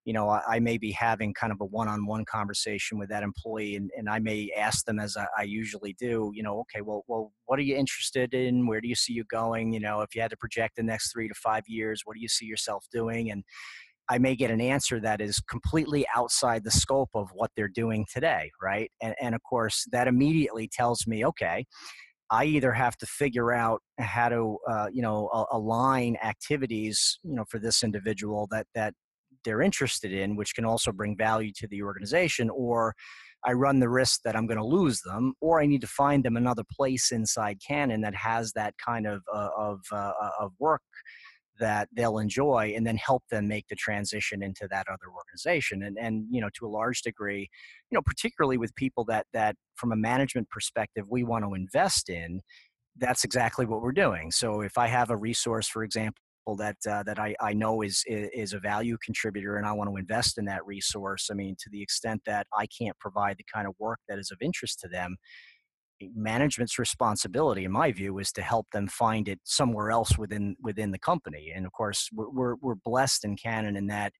you 0.05 0.13
know, 0.13 0.29
I, 0.29 0.41
I 0.47 0.59
may 0.59 0.77
be 0.77 0.91
having 0.91 1.33
kind 1.33 1.51
of 1.51 1.59
a 1.59 1.65
one-on-one 1.65 2.25
conversation 2.25 2.97
with 2.97 3.09
that 3.09 3.23
employee, 3.23 3.75
and, 3.75 3.89
and 3.97 4.07
I 4.07 4.19
may 4.19 4.51
ask 4.55 4.85
them, 4.85 4.99
as 4.99 5.17
I, 5.17 5.25
I 5.37 5.43
usually 5.43 5.93
do, 5.99 6.31
you 6.33 6.43
know, 6.43 6.59
okay, 6.61 6.81
well, 6.81 7.03
well, 7.07 7.33
what 7.45 7.59
are 7.59 7.63
you 7.63 7.75
interested 7.75 8.33
in? 8.33 8.67
Where 8.67 8.79
do 8.79 8.87
you 8.87 8.95
see 8.95 9.13
you 9.13 9.25
going? 9.25 9.73
You 9.73 9.79
know, 9.79 10.01
if 10.01 10.15
you 10.15 10.21
had 10.21 10.31
to 10.31 10.37
project 10.37 10.75
the 10.77 10.83
next 10.83 11.11
three 11.11 11.27
to 11.27 11.33
five 11.33 11.63
years, 11.67 12.03
what 12.05 12.15
do 12.15 12.21
you 12.21 12.27
see 12.27 12.45
yourself 12.45 12.85
doing? 12.91 13.31
And 13.31 13.43
I 14.07 14.19
may 14.19 14.35
get 14.35 14.51
an 14.51 14.61
answer 14.61 14.99
that 14.99 15.19
is 15.19 15.39
completely 15.49 16.05
outside 16.15 16.63
the 16.63 16.71
scope 16.71 17.09
of 17.15 17.29
what 17.33 17.49
they're 17.55 17.67
doing 17.67 18.05
today, 18.13 18.51
right? 18.61 18.91
And, 19.01 19.15
and 19.19 19.33
of 19.33 19.41
course, 19.41 19.85
that 19.91 20.07
immediately 20.07 20.69
tells 20.71 21.07
me, 21.07 21.25
okay, 21.25 21.65
I 22.29 22.45
either 22.45 22.71
have 22.71 22.97
to 22.97 23.05
figure 23.05 23.51
out 23.51 23.81
how 23.99 24.29
to, 24.29 24.57
uh, 24.69 24.87
you 24.91 25.01
know, 25.01 25.47
align 25.51 26.17
activities, 26.23 27.19
you 27.23 27.35
know, 27.35 27.45
for 27.49 27.59
this 27.59 27.83
individual 27.83 28.47
that 28.51 28.67
that 28.75 28.93
they're 29.45 29.61
interested 29.61 30.11
in, 30.11 30.35
which 30.35 30.55
can 30.55 30.65
also 30.65 30.91
bring 30.91 31.15
value 31.15 31.51
to 31.57 31.67
the 31.67 31.83
organization, 31.83 32.49
or 32.49 32.93
I 33.45 33.53
run 33.53 33.79
the 33.79 33.89
risk 33.89 34.21
that 34.23 34.35
I'm 34.35 34.47
going 34.47 34.57
to 34.57 34.65
lose 34.65 35.01
them, 35.01 35.33
or 35.39 35.61
I 35.61 35.67
need 35.67 35.81
to 35.81 35.87
find 35.87 36.23
them 36.25 36.35
another 36.35 36.63
place 36.69 37.11
inside 37.11 37.59
Canon 37.65 38.01
that 38.01 38.15
has 38.15 38.51
that 38.53 38.73
kind 38.83 39.05
of 39.05 39.21
uh, 39.33 39.49
of 39.55 39.81
uh, 39.91 40.11
of 40.39 40.51
work 40.59 40.81
that 41.59 41.87
they'll 41.95 42.17
enjoy, 42.17 42.73
and 42.75 42.85
then 42.85 42.97
help 42.97 43.23
them 43.31 43.47
make 43.47 43.67
the 43.69 43.75
transition 43.75 44.43
into 44.43 44.67
that 44.71 44.87
other 44.91 45.07
organization. 45.15 45.83
And 45.83 45.97
and 45.99 46.25
you 46.29 46.41
know, 46.41 46.49
to 46.57 46.65
a 46.65 46.69
large 46.69 47.01
degree, 47.03 47.47
you 47.91 47.95
know, 47.95 48.01
particularly 48.01 48.57
with 48.57 48.75
people 48.75 49.05
that 49.05 49.27
that 49.33 49.55
from 49.75 49.91
a 49.91 49.95
management 49.95 50.49
perspective 50.49 51.05
we 51.09 51.23
want 51.23 51.45
to 51.45 51.53
invest 51.53 52.09
in, 52.09 52.41
that's 52.97 53.23
exactly 53.23 53.65
what 53.65 53.81
we're 53.81 53.91
doing. 53.91 54.31
So 54.31 54.61
if 54.61 54.77
I 54.77 54.87
have 54.87 55.09
a 55.09 55.17
resource, 55.17 55.67
for 55.67 55.83
example, 55.83 56.21
that 56.57 56.77
uh, 56.87 57.01
that 57.03 57.17
I, 57.17 57.33
I 57.41 57.53
know 57.53 57.81
is 57.81 58.03
is 58.07 58.53
a 58.53 58.59
value 58.59 58.97
contributor, 59.03 59.57
and 59.57 59.65
I 59.65 59.71
want 59.71 59.89
to 59.89 59.95
invest 59.95 60.37
in 60.37 60.45
that 60.45 60.63
resource, 60.65 61.29
I 61.31 61.33
mean, 61.33 61.55
to 61.59 61.69
the 61.71 61.81
extent 61.81 62.21
that 62.27 62.45
I 62.55 62.67
can't 62.67 62.97
provide 62.99 63.37
the 63.37 63.45
kind 63.51 63.67
of 63.67 63.73
work 63.79 63.99
that 64.07 64.19
is 64.19 64.29
of 64.29 64.37
interest 64.41 64.79
to 64.81 64.87
them, 64.87 65.17
management's 66.13 66.77
responsibility, 66.77 67.65
in 67.65 67.71
my 67.71 67.91
view, 67.91 68.17
is 68.19 68.31
to 68.33 68.41
help 68.41 68.67
them 68.71 68.87
find 68.87 69.27
it 69.27 69.39
somewhere 69.43 69.91
else 69.91 70.17
within 70.17 70.55
within 70.61 70.91
the 70.91 70.99
company. 70.99 71.51
And 71.55 71.65
of 71.65 71.71
course, 71.71 72.09
we're 72.13 72.29
we're, 72.29 72.55
we're 72.61 72.75
blessed 72.75 73.25
in 73.25 73.35
Canon 73.37 73.75
in 73.75 73.87
that 73.87 74.13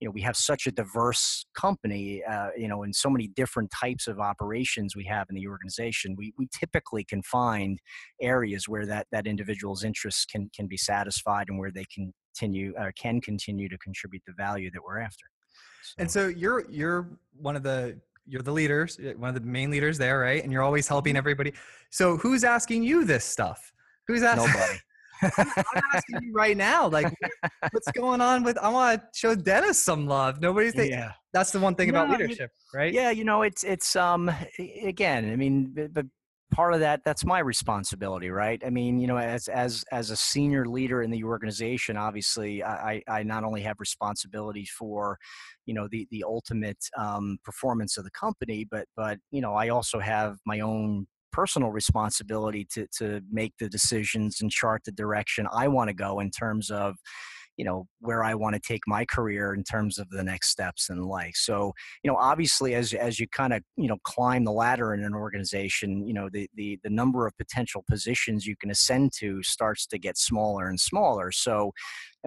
you 0.00 0.08
know 0.08 0.12
we 0.12 0.22
have 0.22 0.36
such 0.36 0.66
a 0.66 0.72
diverse 0.72 1.44
company 1.54 2.22
uh, 2.24 2.48
you 2.56 2.68
know 2.68 2.82
in 2.82 2.92
so 2.92 3.08
many 3.10 3.28
different 3.28 3.70
types 3.70 4.08
of 4.08 4.18
operations 4.18 4.96
we 4.96 5.04
have 5.04 5.26
in 5.28 5.36
the 5.36 5.46
organization 5.46 6.14
we, 6.16 6.32
we 6.38 6.48
typically 6.58 7.04
can 7.04 7.22
find 7.22 7.78
areas 8.20 8.68
where 8.68 8.86
that 8.86 9.06
that 9.12 9.26
individual's 9.26 9.84
interests 9.84 10.24
can 10.24 10.50
can 10.54 10.66
be 10.66 10.76
satisfied 10.76 11.46
and 11.48 11.58
where 11.58 11.70
they 11.70 11.84
can 11.94 12.12
continue 12.34 12.74
uh, 12.76 12.90
can 12.98 13.20
continue 13.20 13.68
to 13.68 13.78
contribute 13.78 14.22
the 14.26 14.32
value 14.36 14.70
that 14.70 14.82
we're 14.82 14.98
after 14.98 15.26
and 15.98 16.10
so 16.10 16.28
you're 16.28 16.68
you're 16.70 17.08
one 17.36 17.56
of 17.56 17.62
the 17.62 17.98
you're 18.30 18.42
the 18.42 18.52
leaders 18.52 18.98
one 19.16 19.28
of 19.28 19.34
the 19.34 19.40
main 19.46 19.70
leaders 19.70 19.98
there 19.98 20.20
right 20.20 20.42
and 20.44 20.52
you're 20.52 20.62
always 20.62 20.86
helping 20.88 21.16
everybody 21.16 21.52
so 21.90 22.16
who's 22.16 22.44
asking 22.44 22.82
you 22.82 23.04
this 23.04 23.24
stuff 23.24 23.72
who's 24.06 24.22
asking 24.22 24.46
nobody 24.46 24.78
I'm 25.36 25.82
asking 25.94 26.22
you 26.22 26.32
right 26.32 26.56
now, 26.56 26.88
like, 26.88 27.12
what's 27.72 27.92
going 27.94 28.22
on 28.22 28.42
with? 28.42 28.56
I 28.56 28.70
want 28.70 29.02
to 29.02 29.06
show 29.12 29.34
Dennis 29.34 29.78
some 29.78 30.06
love. 30.06 30.40
Nobody's. 30.40 30.72
Think, 30.74 30.92
yeah 30.92 31.12
That's 31.34 31.50
the 31.50 31.60
one 31.60 31.74
thing 31.74 31.90
about 31.90 32.08
No, 32.08 32.14
you- 32.14 32.20
leadership, 32.22 32.50
right? 32.72 32.90
yeah 32.90 33.10
you 33.10 33.24
know 33.24 33.42
it's 33.42 33.62
it's 33.62 33.96
um 33.96 34.30
again 34.82 35.30
i 35.30 35.36
mean 35.36 35.74
but 35.92 36.06
part 36.50 36.74
of 36.74 36.80
that 36.80 37.00
that's 37.04 37.24
my 37.24 37.38
responsibility 37.38 38.30
right? 38.30 38.62
I 38.64 38.70
mean 38.70 38.98
you 38.98 39.06
know 39.06 39.18
as 39.18 39.48
as 39.48 39.84
as 39.92 40.10
a 40.10 40.16
senior 40.16 40.66
leader 40.66 41.02
in 41.02 41.10
the 41.10 41.24
organization 41.24 41.96
obviously 41.96 42.62
i 42.64 43.02
i 43.08 43.22
not 43.22 43.44
only 43.44 43.60
have 43.62 43.76
responsibility 43.78 44.66
for 44.66 45.18
you 45.66 45.74
know 45.74 45.88
the 45.90 46.06
the 46.10 46.24
ultimate 46.24 46.78
um, 46.96 47.38
performance 47.44 47.96
of 47.96 48.04
the 48.04 48.10
company 48.10 48.66
but 48.70 48.86
but 48.96 49.18
you 49.30 49.40
know 49.40 49.54
i 49.54 49.68
also 49.68 49.98
have 49.98 50.36
my 50.46 50.60
own 50.60 51.06
personal 51.32 51.70
responsibility 51.70 52.66
to 52.72 52.86
to 52.96 53.20
make 53.30 53.54
the 53.58 53.68
decisions 53.68 54.40
and 54.40 54.50
chart 54.50 54.82
the 54.84 54.92
direction 54.92 55.46
i 55.52 55.68
want 55.68 55.88
to 55.88 55.94
go 55.94 56.20
in 56.20 56.30
terms 56.30 56.70
of 56.70 56.96
you 57.60 57.66
know 57.66 57.86
where 58.00 58.24
i 58.24 58.34
want 58.34 58.54
to 58.54 58.60
take 58.72 58.80
my 58.86 59.04
career 59.04 59.52
in 59.52 59.62
terms 59.62 59.98
of 59.98 60.08
the 60.08 60.24
next 60.24 60.48
steps 60.48 60.88
in 60.88 61.02
life. 61.02 61.34
So 61.34 61.74
you 62.02 62.10
know 62.10 62.16
obviously 62.16 62.74
as 62.74 62.94
as 62.94 63.20
you 63.20 63.28
kind 63.28 63.52
of 63.52 63.62
you 63.76 63.86
know 63.86 63.98
climb 64.04 64.44
the 64.44 64.58
ladder 64.62 64.94
in 64.94 65.04
an 65.04 65.14
organization 65.14 66.06
you 66.08 66.14
know 66.14 66.30
the 66.32 66.48
the 66.54 66.78
the 66.82 66.88
number 66.88 67.26
of 67.26 67.36
potential 67.36 67.84
positions 67.86 68.46
you 68.46 68.56
can 68.56 68.70
ascend 68.70 69.12
to 69.18 69.42
starts 69.42 69.86
to 69.88 69.98
get 69.98 70.16
smaller 70.16 70.68
and 70.70 70.80
smaller. 70.80 71.30
So 71.32 71.72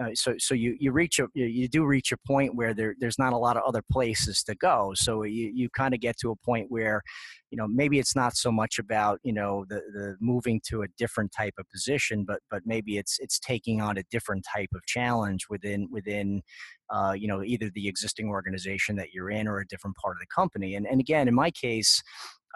uh, 0.02 0.08
so 0.14 0.34
so 0.38 0.54
you 0.54 0.76
you 0.80 0.90
reach 0.92 1.18
a 1.20 1.26
you- 1.34 1.68
do 1.68 1.84
reach 1.84 2.10
a 2.12 2.16
point 2.26 2.54
where 2.54 2.74
there 2.74 2.94
there's 2.98 3.18
not 3.18 3.32
a 3.32 3.36
lot 3.36 3.56
of 3.56 3.62
other 3.64 3.82
places 3.92 4.42
to 4.42 4.54
go. 4.56 4.92
So 4.94 5.22
you 5.22 5.50
you 5.54 5.68
kind 5.70 5.94
of 5.94 6.00
get 6.00 6.16
to 6.18 6.30
a 6.30 6.36
point 6.36 6.66
where 6.68 7.02
you 7.50 7.56
know 7.58 7.68
maybe 7.68 7.98
it's 8.00 8.16
not 8.16 8.36
so 8.36 8.50
much 8.50 8.78
about 8.78 9.20
you 9.22 9.32
know 9.32 9.64
the 9.68 9.76
the 9.92 10.16
moving 10.20 10.60
to 10.68 10.82
a 10.82 10.88
different 10.98 11.30
type 11.36 11.54
of 11.58 11.66
position 11.70 12.24
but 12.24 12.40
but 12.50 12.62
maybe 12.66 12.98
it's 12.98 13.18
it's 13.20 13.38
taking 13.38 13.80
on 13.80 13.96
a 13.98 14.02
different 14.10 14.44
type 14.52 14.70
of 14.74 14.84
challenge 14.86 15.46
within 15.48 15.88
within 15.90 16.42
uh, 16.90 17.14
you 17.16 17.28
know 17.28 17.42
either 17.44 17.70
the 17.74 17.86
existing 17.88 18.28
organization 18.28 18.96
that 18.96 19.12
you're 19.12 19.30
in 19.30 19.46
or 19.46 19.60
a 19.60 19.66
different 19.68 19.96
part 19.96 20.16
of 20.16 20.20
the 20.20 20.26
company. 20.34 20.74
And 20.74 20.86
and 20.86 21.00
again 21.00 21.28
in 21.28 21.34
my 21.34 21.50
case 21.50 22.02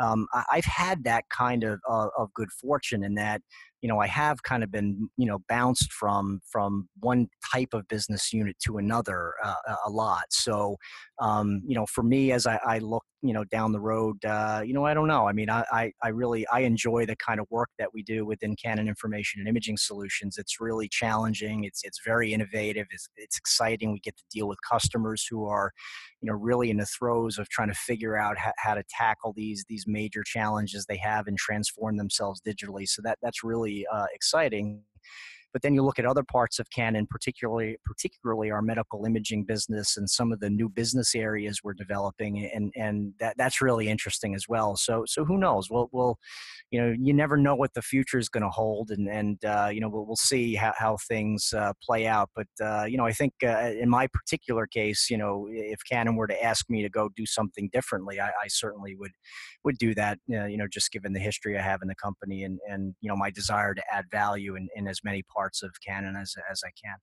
um, 0.00 0.28
I've 0.52 0.64
had 0.64 1.04
that 1.04 1.24
kind 1.28 1.64
of 1.64 1.80
uh, 1.88 2.08
of 2.16 2.32
good 2.32 2.50
fortune 2.52 3.02
in 3.02 3.14
that 3.16 3.42
you 3.82 3.88
know 3.88 3.98
I 3.98 4.06
have 4.06 4.42
kind 4.42 4.62
of 4.64 4.70
been 4.70 5.08
you 5.16 5.26
know 5.26 5.38
bounced 5.48 5.92
from 5.92 6.40
from 6.50 6.88
one 7.00 7.28
type 7.52 7.70
of 7.72 7.86
business 7.88 8.32
unit 8.32 8.56
to 8.64 8.78
another 8.78 9.34
uh, 9.44 9.54
a- 9.86 9.90
lot. 9.90 10.24
So 10.30 10.76
um, 11.20 11.62
you 11.66 11.74
know 11.74 11.86
for 11.86 12.02
me 12.02 12.32
as 12.32 12.46
I, 12.46 12.58
I 12.64 12.78
look 12.78 13.04
you 13.22 13.32
know 13.32 13.44
down 13.44 13.72
the 13.72 13.80
road, 13.80 14.24
uh, 14.24 14.62
you 14.64 14.74
know 14.74 14.84
I 14.84 14.94
don't 14.94 15.08
know. 15.08 15.28
I 15.28 15.32
mean 15.32 15.50
I, 15.50 15.64
I 15.72 15.92
I 16.02 16.08
really 16.08 16.46
I 16.48 16.60
enjoy 16.60 17.06
the 17.06 17.16
kind 17.16 17.40
of 17.40 17.46
work 17.50 17.70
that 17.78 17.92
we 17.92 18.02
do 18.02 18.26
within 18.26 18.56
Canon 18.56 18.88
Information 18.88 19.40
and 19.40 19.48
Imaging 19.48 19.76
Solutions. 19.76 20.38
It's 20.38 20.60
really 20.60 20.88
challenging. 20.88 21.64
It's 21.64 21.82
it's 21.84 22.00
very 22.04 22.32
innovative. 22.32 22.86
It's 22.90 23.08
it's 23.16 23.38
exciting. 23.38 23.92
We 23.92 24.00
get 24.00 24.16
to 24.16 24.24
deal 24.30 24.48
with 24.48 24.58
customers 24.68 25.26
who 25.28 25.46
are 25.46 25.72
you 26.20 26.26
know 26.30 26.36
really 26.36 26.70
in 26.70 26.78
the 26.78 26.86
throes 26.86 27.38
of 27.38 27.48
trying 27.48 27.68
to 27.68 27.74
figure 27.74 28.16
out 28.16 28.36
how, 28.38 28.52
how 28.58 28.74
to 28.74 28.82
tackle 28.90 29.32
these 29.36 29.64
these 29.68 29.84
major 29.86 30.22
challenges 30.24 30.86
they 30.86 30.96
have 30.96 31.26
and 31.26 31.38
transform 31.38 31.96
themselves 31.96 32.40
digitally 32.40 32.88
so 32.88 33.00
that 33.02 33.18
that's 33.22 33.44
really 33.44 33.67
uh, 33.92 34.06
exciting 34.14 34.82
but 35.52 35.62
then 35.62 35.74
you 35.74 35.82
look 35.82 35.98
at 35.98 36.06
other 36.06 36.22
parts 36.22 36.58
of 36.58 36.70
canon 36.70 37.06
particularly 37.08 37.76
particularly 37.84 38.50
our 38.50 38.62
medical 38.62 39.04
imaging 39.04 39.44
business 39.44 39.96
and 39.96 40.08
some 40.08 40.32
of 40.32 40.40
the 40.40 40.50
new 40.50 40.68
business 40.68 41.14
areas 41.14 41.60
we're 41.62 41.74
developing 41.74 42.50
and 42.54 42.72
and 42.76 43.12
that 43.20 43.36
that's 43.36 43.60
really 43.60 43.88
interesting 43.88 44.34
as 44.34 44.48
well. 44.48 44.76
So 44.76 45.04
so 45.06 45.24
who 45.24 45.38
knows? 45.38 45.70
We'll 45.70 45.88
we'll 45.92 46.18
you 46.70 46.80
know 46.80 46.94
you 46.98 47.12
never 47.12 47.36
know 47.36 47.54
what 47.54 47.74
the 47.74 47.82
future 47.82 48.18
is 48.18 48.28
going 48.28 48.42
to 48.42 48.50
hold 48.50 48.90
and 48.90 49.08
and 49.08 49.44
uh, 49.44 49.70
you 49.72 49.80
know 49.80 49.88
we'll, 49.88 50.06
we'll 50.06 50.16
see 50.16 50.54
how, 50.54 50.72
how 50.76 50.96
things 51.08 51.52
uh, 51.56 51.72
play 51.82 52.06
out. 52.06 52.30
But 52.34 52.46
uh, 52.62 52.84
you 52.84 52.96
know 52.96 53.06
i 53.06 53.12
think 53.12 53.32
uh, 53.44 53.70
in 53.80 53.88
my 53.88 54.06
particular 54.08 54.66
case 54.66 55.08
you 55.10 55.16
know 55.16 55.46
if 55.50 55.80
canon 55.88 56.16
were 56.16 56.26
to 56.26 56.42
ask 56.42 56.68
me 56.68 56.82
to 56.82 56.88
go 56.88 57.08
do 57.16 57.26
something 57.26 57.68
differently 57.72 58.20
i, 58.20 58.28
I 58.28 58.48
certainly 58.48 58.94
would 58.96 59.12
would 59.64 59.78
do 59.78 59.94
that 59.94 60.18
uh, 60.32 60.46
you 60.46 60.56
know 60.56 60.66
just 60.70 60.90
given 60.92 61.12
the 61.12 61.20
history 61.20 61.58
i 61.58 61.62
have 61.62 61.80
in 61.82 61.88
the 61.88 61.94
company 61.94 62.44
and 62.44 62.58
and 62.68 62.94
you 63.00 63.08
know 63.08 63.16
my 63.16 63.30
desire 63.30 63.74
to 63.74 63.82
add 63.92 64.04
value 64.10 64.56
in, 64.56 64.68
in 64.74 64.88
as 64.88 65.00
many 65.04 65.22
parts 65.22 65.37
of 65.62 65.70
canon 65.86 66.16
as 66.16 66.34
as 66.50 66.62
i 66.64 66.70
can 66.84 66.96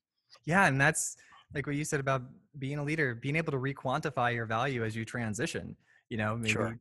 Yeah, 0.46 0.68
and 0.68 0.80
that's 0.80 1.18
like 1.54 1.66
what 1.68 1.76
you 1.76 1.86
said 1.86 2.00
about 2.00 2.24
being 2.60 2.78
a 2.80 2.84
leader, 2.84 3.16
being 3.16 3.36
able 3.36 3.52
to 3.52 3.58
re-quantify 3.58 4.34
your 4.34 4.46
value 4.46 4.84
as 4.84 4.96
you 4.96 5.06
transition. 5.06 5.76
You 6.10 6.18
know, 6.18 6.36
maybe 6.38 6.52
Sure. 6.52 6.80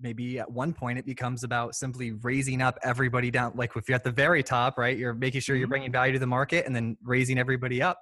maybe 0.00 0.38
at 0.38 0.50
one 0.50 0.74
point 0.74 0.98
it 0.98 1.06
becomes 1.06 1.42
about 1.44 1.74
simply 1.74 2.12
raising 2.12 2.60
up 2.60 2.78
everybody 2.82 3.30
down. 3.30 3.52
Like 3.54 3.76
if 3.76 3.88
you're 3.88 3.96
at 3.96 4.04
the 4.04 4.10
very 4.12 4.42
top, 4.42 4.76
right, 4.78 4.96
you're 4.96 5.14
making 5.14 5.40
sure 5.40 5.56
you're 5.56 5.68
bringing 5.68 5.92
value 5.92 6.12
to 6.12 6.18
the 6.18 6.26
market 6.26 6.66
and 6.66 6.74
then 6.76 6.96
raising 7.02 7.38
everybody 7.38 7.80
up. 7.80 7.98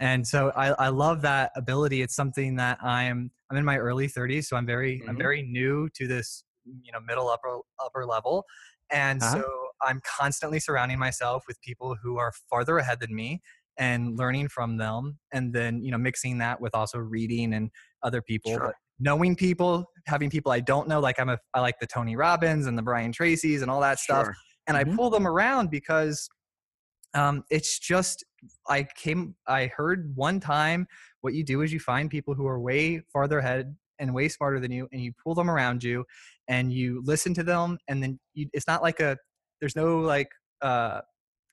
And 0.00 0.26
so 0.26 0.50
I, 0.56 0.68
I 0.72 0.88
love 0.88 1.22
that 1.22 1.52
ability. 1.56 2.02
It's 2.02 2.16
something 2.16 2.56
that 2.56 2.82
I'm 2.82 3.30
I'm 3.50 3.56
in 3.58 3.64
my 3.64 3.78
early 3.78 4.08
30s, 4.08 4.48
so 4.48 4.56
I'm 4.56 4.66
very 4.66 5.04
I'm 5.08 5.16
Mhm. 5.16 5.18
very 5.18 5.42
new 5.42 5.88
to 5.94 6.06
this 6.08 6.44
you 6.64 6.92
know 6.92 7.00
middle 7.00 7.28
upper 7.28 7.58
upper 7.84 8.06
level, 8.06 8.44
and 8.90 9.22
Uh-huh. 9.22 9.42
so 9.42 9.70
I'm 9.82 10.00
constantly 10.18 10.60
surrounding 10.60 10.98
myself 10.98 11.44
with 11.48 11.60
people 11.60 11.96
who 12.02 12.18
are 12.18 12.32
farther 12.50 12.78
ahead 12.78 13.00
than 13.00 13.14
me 13.14 13.40
and 13.78 14.18
learning 14.18 14.48
from 14.48 14.76
them, 14.76 15.18
and 15.32 15.52
then 15.52 15.82
you 15.82 15.90
know 15.90 15.98
mixing 15.98 16.38
that 16.38 16.60
with 16.60 16.74
also 16.74 16.98
reading 16.98 17.54
and 17.54 17.70
other 18.02 18.22
people. 18.22 18.52
Sure. 18.52 18.74
Knowing 19.00 19.34
people, 19.34 19.86
having 20.06 20.30
people 20.30 20.52
I 20.52 20.60
don't 20.60 20.86
know, 20.88 21.00
like 21.00 21.18
I'm 21.18 21.28
a 21.30 21.38
I 21.54 21.60
like 21.60 21.78
the 21.80 21.86
Tony 21.86 22.14
Robbins 22.16 22.66
and 22.66 22.76
the 22.78 22.82
Brian 22.82 23.12
Tracy's 23.12 23.62
and 23.62 23.70
all 23.70 23.80
that 23.80 23.98
stuff 23.98 24.26
Sure. 24.26 24.34
and 24.66 24.76
Mhm. 24.76 24.92
I 24.92 24.96
pull 24.96 25.10
them 25.10 25.26
around 25.26 25.70
because 25.70 26.28
um, 27.14 27.44
it's 27.50 27.78
just 27.78 28.24
I 28.68 28.86
came 28.96 29.34
I 29.46 29.66
heard 29.76 30.12
one 30.14 30.40
time 30.40 30.86
what 31.20 31.34
you 31.34 31.44
do 31.44 31.62
is 31.62 31.72
you 31.72 31.80
find 31.80 32.10
people 32.10 32.34
who 32.34 32.46
are 32.46 32.60
way 32.60 33.00
farther 33.12 33.38
ahead 33.38 33.76
and 33.98 34.14
way 34.14 34.28
smarter 34.28 34.58
than 34.60 34.70
you 34.72 34.88
and 34.92 35.00
you 35.02 35.12
pull 35.22 35.34
them 35.34 35.50
around 35.50 35.84
you 35.84 36.04
and 36.48 36.72
you 36.72 37.02
listen 37.04 37.34
to 37.34 37.42
them 37.42 37.78
and 37.88 38.02
then 38.02 38.18
you, 38.34 38.48
it's 38.52 38.66
not 38.66 38.82
like 38.82 39.00
a 39.00 39.16
there's 39.62 39.76
no 39.76 40.00
like 40.00 40.28
uh 40.60 41.00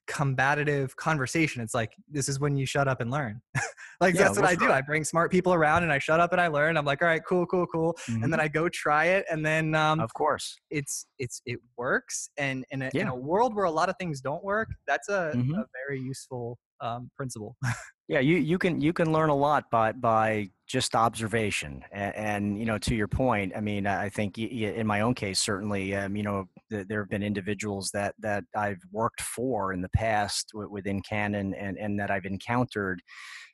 combative 0.08 0.96
conversation. 0.96 1.62
It's 1.62 1.72
like 1.74 1.94
this 2.10 2.28
is 2.28 2.40
when 2.40 2.56
you 2.56 2.66
shut 2.66 2.88
up 2.88 3.00
and 3.00 3.10
learn. 3.10 3.40
Like 4.00 4.14
Yeah, 4.14 4.22
that's 4.24 4.38
what 4.38 4.48
i 4.48 4.54
do. 4.54 4.70
i 4.72 4.80
bring 4.80 5.04
smart 5.04 5.30
people 5.30 5.52
around 5.52 5.82
and 5.82 5.92
i 5.92 5.98
shut 5.98 6.20
up 6.20 6.32
and 6.32 6.40
i 6.40 6.46
learn. 6.48 6.78
I'm 6.78 6.86
like 6.86 7.02
all 7.02 7.08
right 7.08 7.20
cool 7.28 7.44
cool 7.44 7.66
cool 7.66 7.94
and 8.08 8.24
Mhm. 8.24 8.30
then 8.30 8.40
i 8.40 8.48
go 8.48 8.66
try 8.70 9.04
it 9.16 9.26
and 9.30 9.44
then 9.44 9.74
um, 9.74 10.00
of 10.00 10.12
course. 10.14 10.56
it's 10.70 11.04
it's 11.18 11.42
it 11.44 11.58
works 11.76 12.30
and 12.38 12.64
in 12.70 12.80
a, 12.80 12.90
in 12.94 13.08
a 13.08 13.14
world 13.14 13.54
where 13.54 13.66
a 13.66 13.70
lot 13.70 13.90
of 13.90 13.96
things 14.00 14.22
don't 14.22 14.42
work 14.42 14.68
that's 14.86 15.10
a, 15.10 15.34
Mhm. 15.36 15.54
a 15.54 15.64
very 15.86 16.00
useful 16.00 16.58
um, 16.80 17.10
principle 17.14 17.56
Yeah, 18.10 18.18
you 18.18 18.38
you 18.38 18.58
can 18.58 18.80
you 18.80 18.92
can 18.92 19.12
learn 19.12 19.28
a 19.28 19.36
lot 19.36 19.70
by 19.70 19.92
by 19.92 20.50
just 20.66 20.96
observation, 20.96 21.84
and, 21.92 22.16
and 22.16 22.58
you 22.58 22.64
know 22.66 22.76
to 22.78 22.92
your 22.96 23.06
point. 23.06 23.52
I 23.56 23.60
mean, 23.60 23.86
I 23.86 24.08
think 24.08 24.36
in 24.36 24.84
my 24.84 25.02
own 25.02 25.14
case, 25.14 25.38
certainly, 25.38 25.94
um, 25.94 26.16
you 26.16 26.24
know, 26.24 26.48
th- 26.72 26.88
there 26.88 26.98
have 27.02 27.08
been 27.08 27.22
individuals 27.22 27.92
that 27.94 28.16
that 28.18 28.42
I've 28.56 28.80
worked 28.90 29.20
for 29.20 29.72
in 29.72 29.80
the 29.80 29.88
past 29.90 30.50
within 30.52 31.00
Canon, 31.02 31.54
and 31.54 31.78
and 31.78 32.00
that 32.00 32.10
I've 32.10 32.24
encountered 32.24 33.00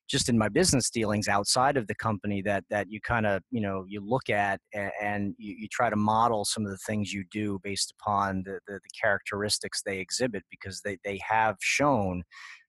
just 0.08 0.30
in 0.30 0.38
my 0.38 0.48
business 0.48 0.88
dealings 0.88 1.28
outside 1.28 1.76
of 1.76 1.86
the 1.86 1.94
company 1.94 2.40
that 2.40 2.64
that 2.70 2.86
you 2.88 2.98
kind 3.02 3.26
of 3.26 3.42
you 3.50 3.60
know 3.60 3.84
you 3.86 4.00
look 4.00 4.30
at 4.30 4.58
and, 4.72 4.90
and 5.02 5.34
you, 5.36 5.54
you 5.58 5.68
try 5.70 5.90
to 5.90 5.96
model 5.96 6.46
some 6.46 6.64
of 6.64 6.70
the 6.70 6.78
things 6.86 7.12
you 7.12 7.24
do 7.30 7.60
based 7.62 7.92
upon 8.00 8.42
the, 8.46 8.58
the 8.66 8.74
the 8.74 8.90
characteristics 8.98 9.82
they 9.84 9.98
exhibit 9.98 10.44
because 10.50 10.80
they 10.80 10.96
they 11.04 11.20
have 11.28 11.56
shown 11.60 12.22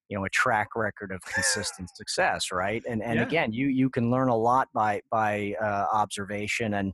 you 0.10 0.18
know 0.18 0.26
a 0.26 0.30
track 0.30 0.70
record 0.76 1.12
of 1.12 1.22
consistent 1.34 1.90
success 1.96 2.52
right? 2.52 2.84
And 2.90 3.04
and 3.04 3.20
Yeah. 3.20 3.24
again 3.24 3.52
you 3.54 3.68
you 3.68 3.90
can 3.90 4.10
learn 4.12 4.30
a 4.30 4.36
lot 4.38 4.68
by 4.74 5.02
by 5.12 5.54
uh, 5.62 5.86
observation 5.94 6.74
and 6.76 6.94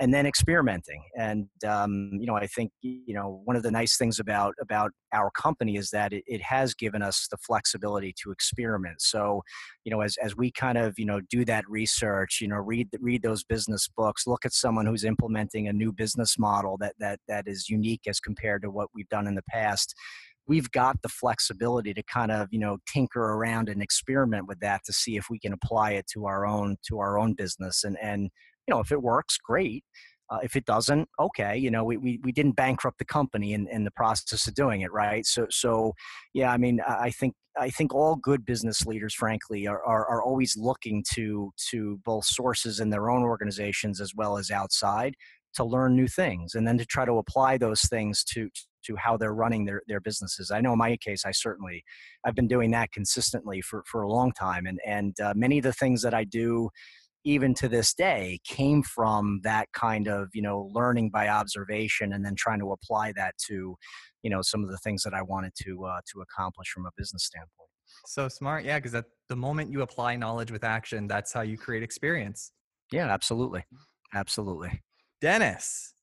and 0.00 0.12
then 0.12 0.26
experimenting. 0.26 1.00
And 1.16 1.48
um, 1.68 2.10
you 2.14 2.26
know 2.26 2.36
i 2.36 2.46
think 2.48 2.72
you 2.82 3.14
know 3.14 3.40
one 3.44 3.56
of 3.56 3.62
the 3.62 3.70
nice 3.70 3.96
things 3.96 4.18
about 4.18 4.54
about 4.60 4.90
our 5.12 5.30
company 5.30 5.76
is 5.76 5.90
that 5.90 6.12
it, 6.12 6.24
it 6.26 6.42
has 6.42 6.74
given 6.74 7.02
us 7.02 7.28
the 7.30 7.36
flexibility 7.38 8.12
to 8.22 8.32
experiment. 8.32 9.00
So 9.00 9.42
you 9.84 9.90
know 9.92 10.00
as 10.00 10.16
as 10.22 10.36
we 10.36 10.50
kind 10.50 10.78
of 10.78 10.94
you 10.98 11.06
know 11.06 11.20
do 11.30 11.44
that 11.44 11.64
research 11.68 12.38
you 12.40 12.48
know 12.48 12.56
read 12.56 12.88
read 13.00 13.22
those 13.22 13.44
business 13.44 13.88
books 13.96 14.26
look 14.26 14.44
at 14.44 14.52
someone 14.52 14.86
who's 14.86 15.04
implementing 15.04 15.68
a 15.68 15.72
new 15.72 15.92
business 15.92 16.38
model 16.38 16.76
that 16.78 16.94
that 16.98 17.20
that 17.28 17.44
is 17.46 17.68
unique 17.68 18.02
as 18.08 18.18
compared 18.20 18.62
to 18.62 18.70
what 18.70 18.88
we've 18.94 19.08
done 19.08 19.26
in 19.26 19.34
the 19.36 19.42
past 19.48 19.94
we've 20.46 20.70
got 20.70 21.00
the 21.02 21.08
flexibility 21.08 21.94
to 21.94 22.02
kind 22.02 22.30
of 22.30 22.48
you 22.50 22.58
know 22.58 22.78
tinker 22.92 23.32
around 23.34 23.68
and 23.68 23.82
experiment 23.82 24.46
with 24.46 24.60
that 24.60 24.82
to 24.84 24.92
see 24.92 25.16
if 25.16 25.26
we 25.30 25.38
can 25.38 25.52
apply 25.52 25.92
it 25.92 26.06
to 26.12 26.26
our 26.26 26.46
own 26.46 26.76
to 26.88 26.98
our 26.98 27.18
own 27.18 27.34
business. 27.34 27.84
And 27.84 27.96
and 28.02 28.30
you 28.66 28.74
know 28.74 28.80
if 28.80 28.92
it 28.92 29.02
works 29.02 29.38
great. 29.38 29.84
Uh, 30.30 30.38
if 30.42 30.56
it 30.56 30.64
doesn't 30.64 31.06
okay 31.20 31.54
you 31.54 31.70
know 31.70 31.84
we, 31.84 31.98
we, 31.98 32.18
we 32.24 32.32
didn't 32.32 32.56
bankrupt 32.56 32.96
the 32.98 33.04
company 33.04 33.52
in, 33.52 33.68
in 33.68 33.84
the 33.84 33.90
process 33.90 34.46
of 34.46 34.54
doing 34.54 34.80
it 34.80 34.90
right? 34.90 35.26
So 35.26 35.46
so 35.50 35.92
yeah 36.32 36.50
i 36.50 36.56
mean 36.56 36.80
i 36.88 37.10
think 37.10 37.34
i 37.58 37.68
think 37.68 37.94
all 37.94 38.16
good 38.16 38.46
business 38.46 38.86
leaders 38.86 39.12
frankly 39.12 39.66
are, 39.66 39.84
are, 39.84 40.08
are 40.08 40.22
always 40.22 40.56
looking 40.56 41.04
to 41.12 41.52
to 41.70 42.00
both 42.06 42.24
sources 42.24 42.80
in 42.80 42.88
their 42.88 43.10
own 43.10 43.22
organizations 43.22 44.00
as 44.00 44.14
well 44.16 44.38
as 44.38 44.50
outside 44.50 45.14
to 45.56 45.62
learn 45.62 45.94
new 45.94 46.08
things 46.08 46.54
and 46.54 46.66
then 46.66 46.78
to 46.78 46.86
try 46.86 47.04
to 47.04 47.18
apply 47.18 47.58
those 47.58 47.82
things 47.82 48.24
to 48.24 48.48
to 48.86 48.96
how 48.96 49.16
they're 49.16 49.34
running 49.34 49.64
their, 49.64 49.82
their 49.88 50.00
businesses. 50.00 50.50
I 50.50 50.60
know 50.60 50.72
in 50.72 50.78
my 50.78 50.96
case, 50.96 51.24
I 51.24 51.32
certainly, 51.32 51.84
I've 52.24 52.34
been 52.34 52.48
doing 52.48 52.70
that 52.72 52.92
consistently 52.92 53.60
for, 53.60 53.82
for 53.86 54.02
a 54.02 54.10
long 54.10 54.32
time. 54.32 54.66
And, 54.66 54.78
and 54.86 55.18
uh, 55.20 55.32
many 55.36 55.58
of 55.58 55.64
the 55.64 55.72
things 55.72 56.02
that 56.02 56.14
I 56.14 56.24
do, 56.24 56.70
even 57.24 57.54
to 57.54 57.68
this 57.68 57.94
day, 57.94 58.40
came 58.44 58.82
from 58.82 59.40
that 59.44 59.68
kind 59.72 60.08
of, 60.08 60.28
you 60.34 60.42
know, 60.42 60.70
learning 60.74 61.10
by 61.10 61.28
observation 61.28 62.12
and 62.12 62.24
then 62.24 62.34
trying 62.36 62.60
to 62.60 62.72
apply 62.72 63.12
that 63.16 63.34
to, 63.46 63.76
you 64.22 64.30
know, 64.30 64.42
some 64.42 64.62
of 64.62 64.70
the 64.70 64.78
things 64.78 65.02
that 65.04 65.14
I 65.14 65.22
wanted 65.22 65.52
to, 65.64 65.84
uh, 65.84 66.00
to 66.12 66.20
accomplish 66.20 66.68
from 66.68 66.86
a 66.86 66.90
business 66.96 67.24
standpoint. 67.24 67.70
so 68.06 68.28
smart 68.28 68.64
yeah 68.64 68.78
because 68.78 68.94
at 68.94 69.04
the 69.28 69.36
moment 69.36 69.70
you 69.70 69.82
apply 69.82 70.16
knowledge 70.16 70.50
with 70.50 70.64
action 70.64 71.06
that's 71.06 71.32
how 71.32 71.40
you 71.42 71.56
create 71.56 71.82
experience 71.82 72.52
Yeah, 72.92 73.06
absolutely. 73.08 73.64
Absolutely. 74.12 74.82
dennis 75.20 75.93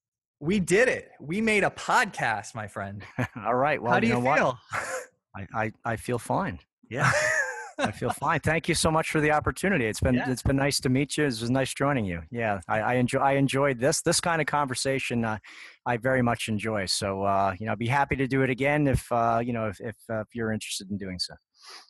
we 0.41 0.59
did 0.59 0.89
it 0.89 1.09
we 1.21 1.39
made 1.39 1.63
a 1.63 1.69
podcast 1.69 2.55
my 2.55 2.67
friend 2.67 3.03
All 3.45 3.55
right. 3.55 3.81
Well, 3.81 3.93
how 3.93 3.99
do 3.99 4.07
you, 4.07 4.13
know 4.13 4.19
what? 4.19 4.37
feel 4.37 4.57
I, 5.35 5.47
I, 5.53 5.71
I 5.85 5.95
feel 5.95 6.19
fine. 6.19 6.59
Yeah. 6.89 7.09
I 7.77 7.91
feel 7.91 8.09
fine. 8.11 8.39
Thank 8.41 8.67
you 8.67 8.75
so 8.75 8.91
much 8.91 9.09
for 9.09 9.21
the 9.21 9.31
opportunity. 9.31 9.85
It's 9.85 10.01
been 10.01 10.15
Yeah. 10.15 10.29
it's 10.29 10.43
been 10.43 10.57
nice 10.57 10.79
to 10.81 10.89
meet 10.89 11.17
you. 11.17 11.23
It 11.23 11.27
was 11.27 11.49
nice 11.49 11.73
joining 11.73 12.05
you. 12.05 12.21
Yeah, 12.29 12.59
I, 12.67 12.79
I 12.81 12.93
enjoy 12.95 13.19
I 13.19 13.31
enjoyed 13.33 13.79
this 13.79 14.01
this 14.01 14.19
kind 14.19 14.41
of 14.41 14.47
conversation. 14.47 15.23
Uh, 15.23 15.37
I 15.85 15.97
very 15.97 16.21
much 16.21 16.47
enjoy. 16.47 16.85
So 16.85 17.23
uh, 17.23 17.55
you 17.59 17.65
know, 17.65 17.71
I'd 17.71 17.79
be 17.79 17.87
happy 17.87 18.15
to 18.17 18.27
do 18.27 18.41
it 18.43 18.49
again 18.49 18.87
if 18.87 19.11
uh, 19.11 19.41
you 19.43 19.53
know 19.53 19.67
if 19.67 19.79
if, 19.79 19.95
uh, 20.11 20.21
if 20.21 20.27
you're 20.35 20.51
interested 20.51 20.91
in 20.91 20.97
doing 20.97 21.17
so. 21.17 21.33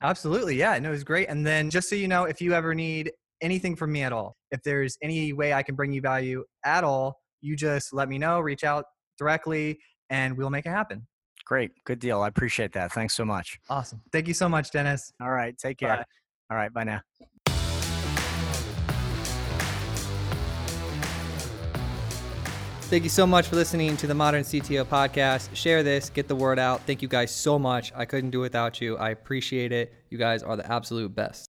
Absolutely. 0.04 0.56
Yeah. 0.56 0.78
No, 0.80 0.90
it 0.90 0.92
was 0.92 1.04
great. 1.04 1.28
And 1.28 1.46
then 1.46 1.70
just 1.70 1.90
so 1.90 1.96
you 1.96 2.08
know, 2.08 2.26
if 2.26 2.42
you 2.42 2.54
ever 2.54 2.76
need 2.76 3.12
anything 3.42 3.76
from 3.76 3.92
me 3.92 4.04
at 4.04 4.14
all, 4.14 4.38
if 4.52 4.62
there's 4.64 4.98
any 5.02 5.34
way 5.34 5.52
I 5.54 5.64
can 5.64 5.76
bring 5.76 5.92
you 5.92 6.02
value 6.02 6.44
at 6.64 6.84
all, 6.84 7.21
you 7.42 7.56
just 7.56 7.94
let 7.94 8.10
me 8.10 8.18
know, 8.18 8.40
reach 8.40 8.64
out 8.64 8.86
directly, 9.18 9.80
and 10.10 10.38
we'll 10.38 10.50
make 10.50 10.66
it 10.66 10.70
happen. 10.70 11.08
Great, 11.46 11.72
good 11.86 12.00
deal. 12.00 12.22
I 12.22 12.28
appreciate 12.28 12.74
that. 12.74 12.92
Thanks 12.94 13.14
so 13.14 13.26
much. 13.26 13.60
Awesome. 13.70 14.02
Thank 14.12 14.28
you 14.28 14.34
so 14.34 14.48
much, 14.48 14.72
Dennis. 14.72 15.12
All 15.22 15.32
right, 15.32 15.58
take 15.58 15.78
care. 15.78 15.98
Bye. 15.98 16.06
All 16.52 16.58
right, 16.58 16.74
bye 16.74 16.84
now. 16.84 17.02
Thank 22.92 23.06
you 23.06 23.10
so 23.10 23.26
much 23.26 23.48
for 23.48 23.56
listening 23.56 23.96
to 23.98 24.06
the 24.06 24.14
Modern 24.14 24.44
CTO 24.44 24.84
podcast. 24.84 25.56
Share 25.56 25.82
this, 25.82 26.10
get 26.10 26.28
the 26.28 26.36
word 26.36 26.60
out. 26.60 26.82
Thank 26.82 27.02
you 27.02 27.08
guys 27.08 27.34
so 27.34 27.58
much. 27.58 27.94
I 27.96 28.04
couldn't 28.04 28.32
do 28.32 28.40
it 28.40 28.42
without 28.42 28.82
you. 28.82 28.98
I 28.98 29.12
appreciate 29.12 29.72
it. 29.72 29.94
You 30.10 30.18
guys 30.18 30.44
are 30.44 30.58
the 30.58 30.70
absolute 30.70 31.16
best. 31.16 31.40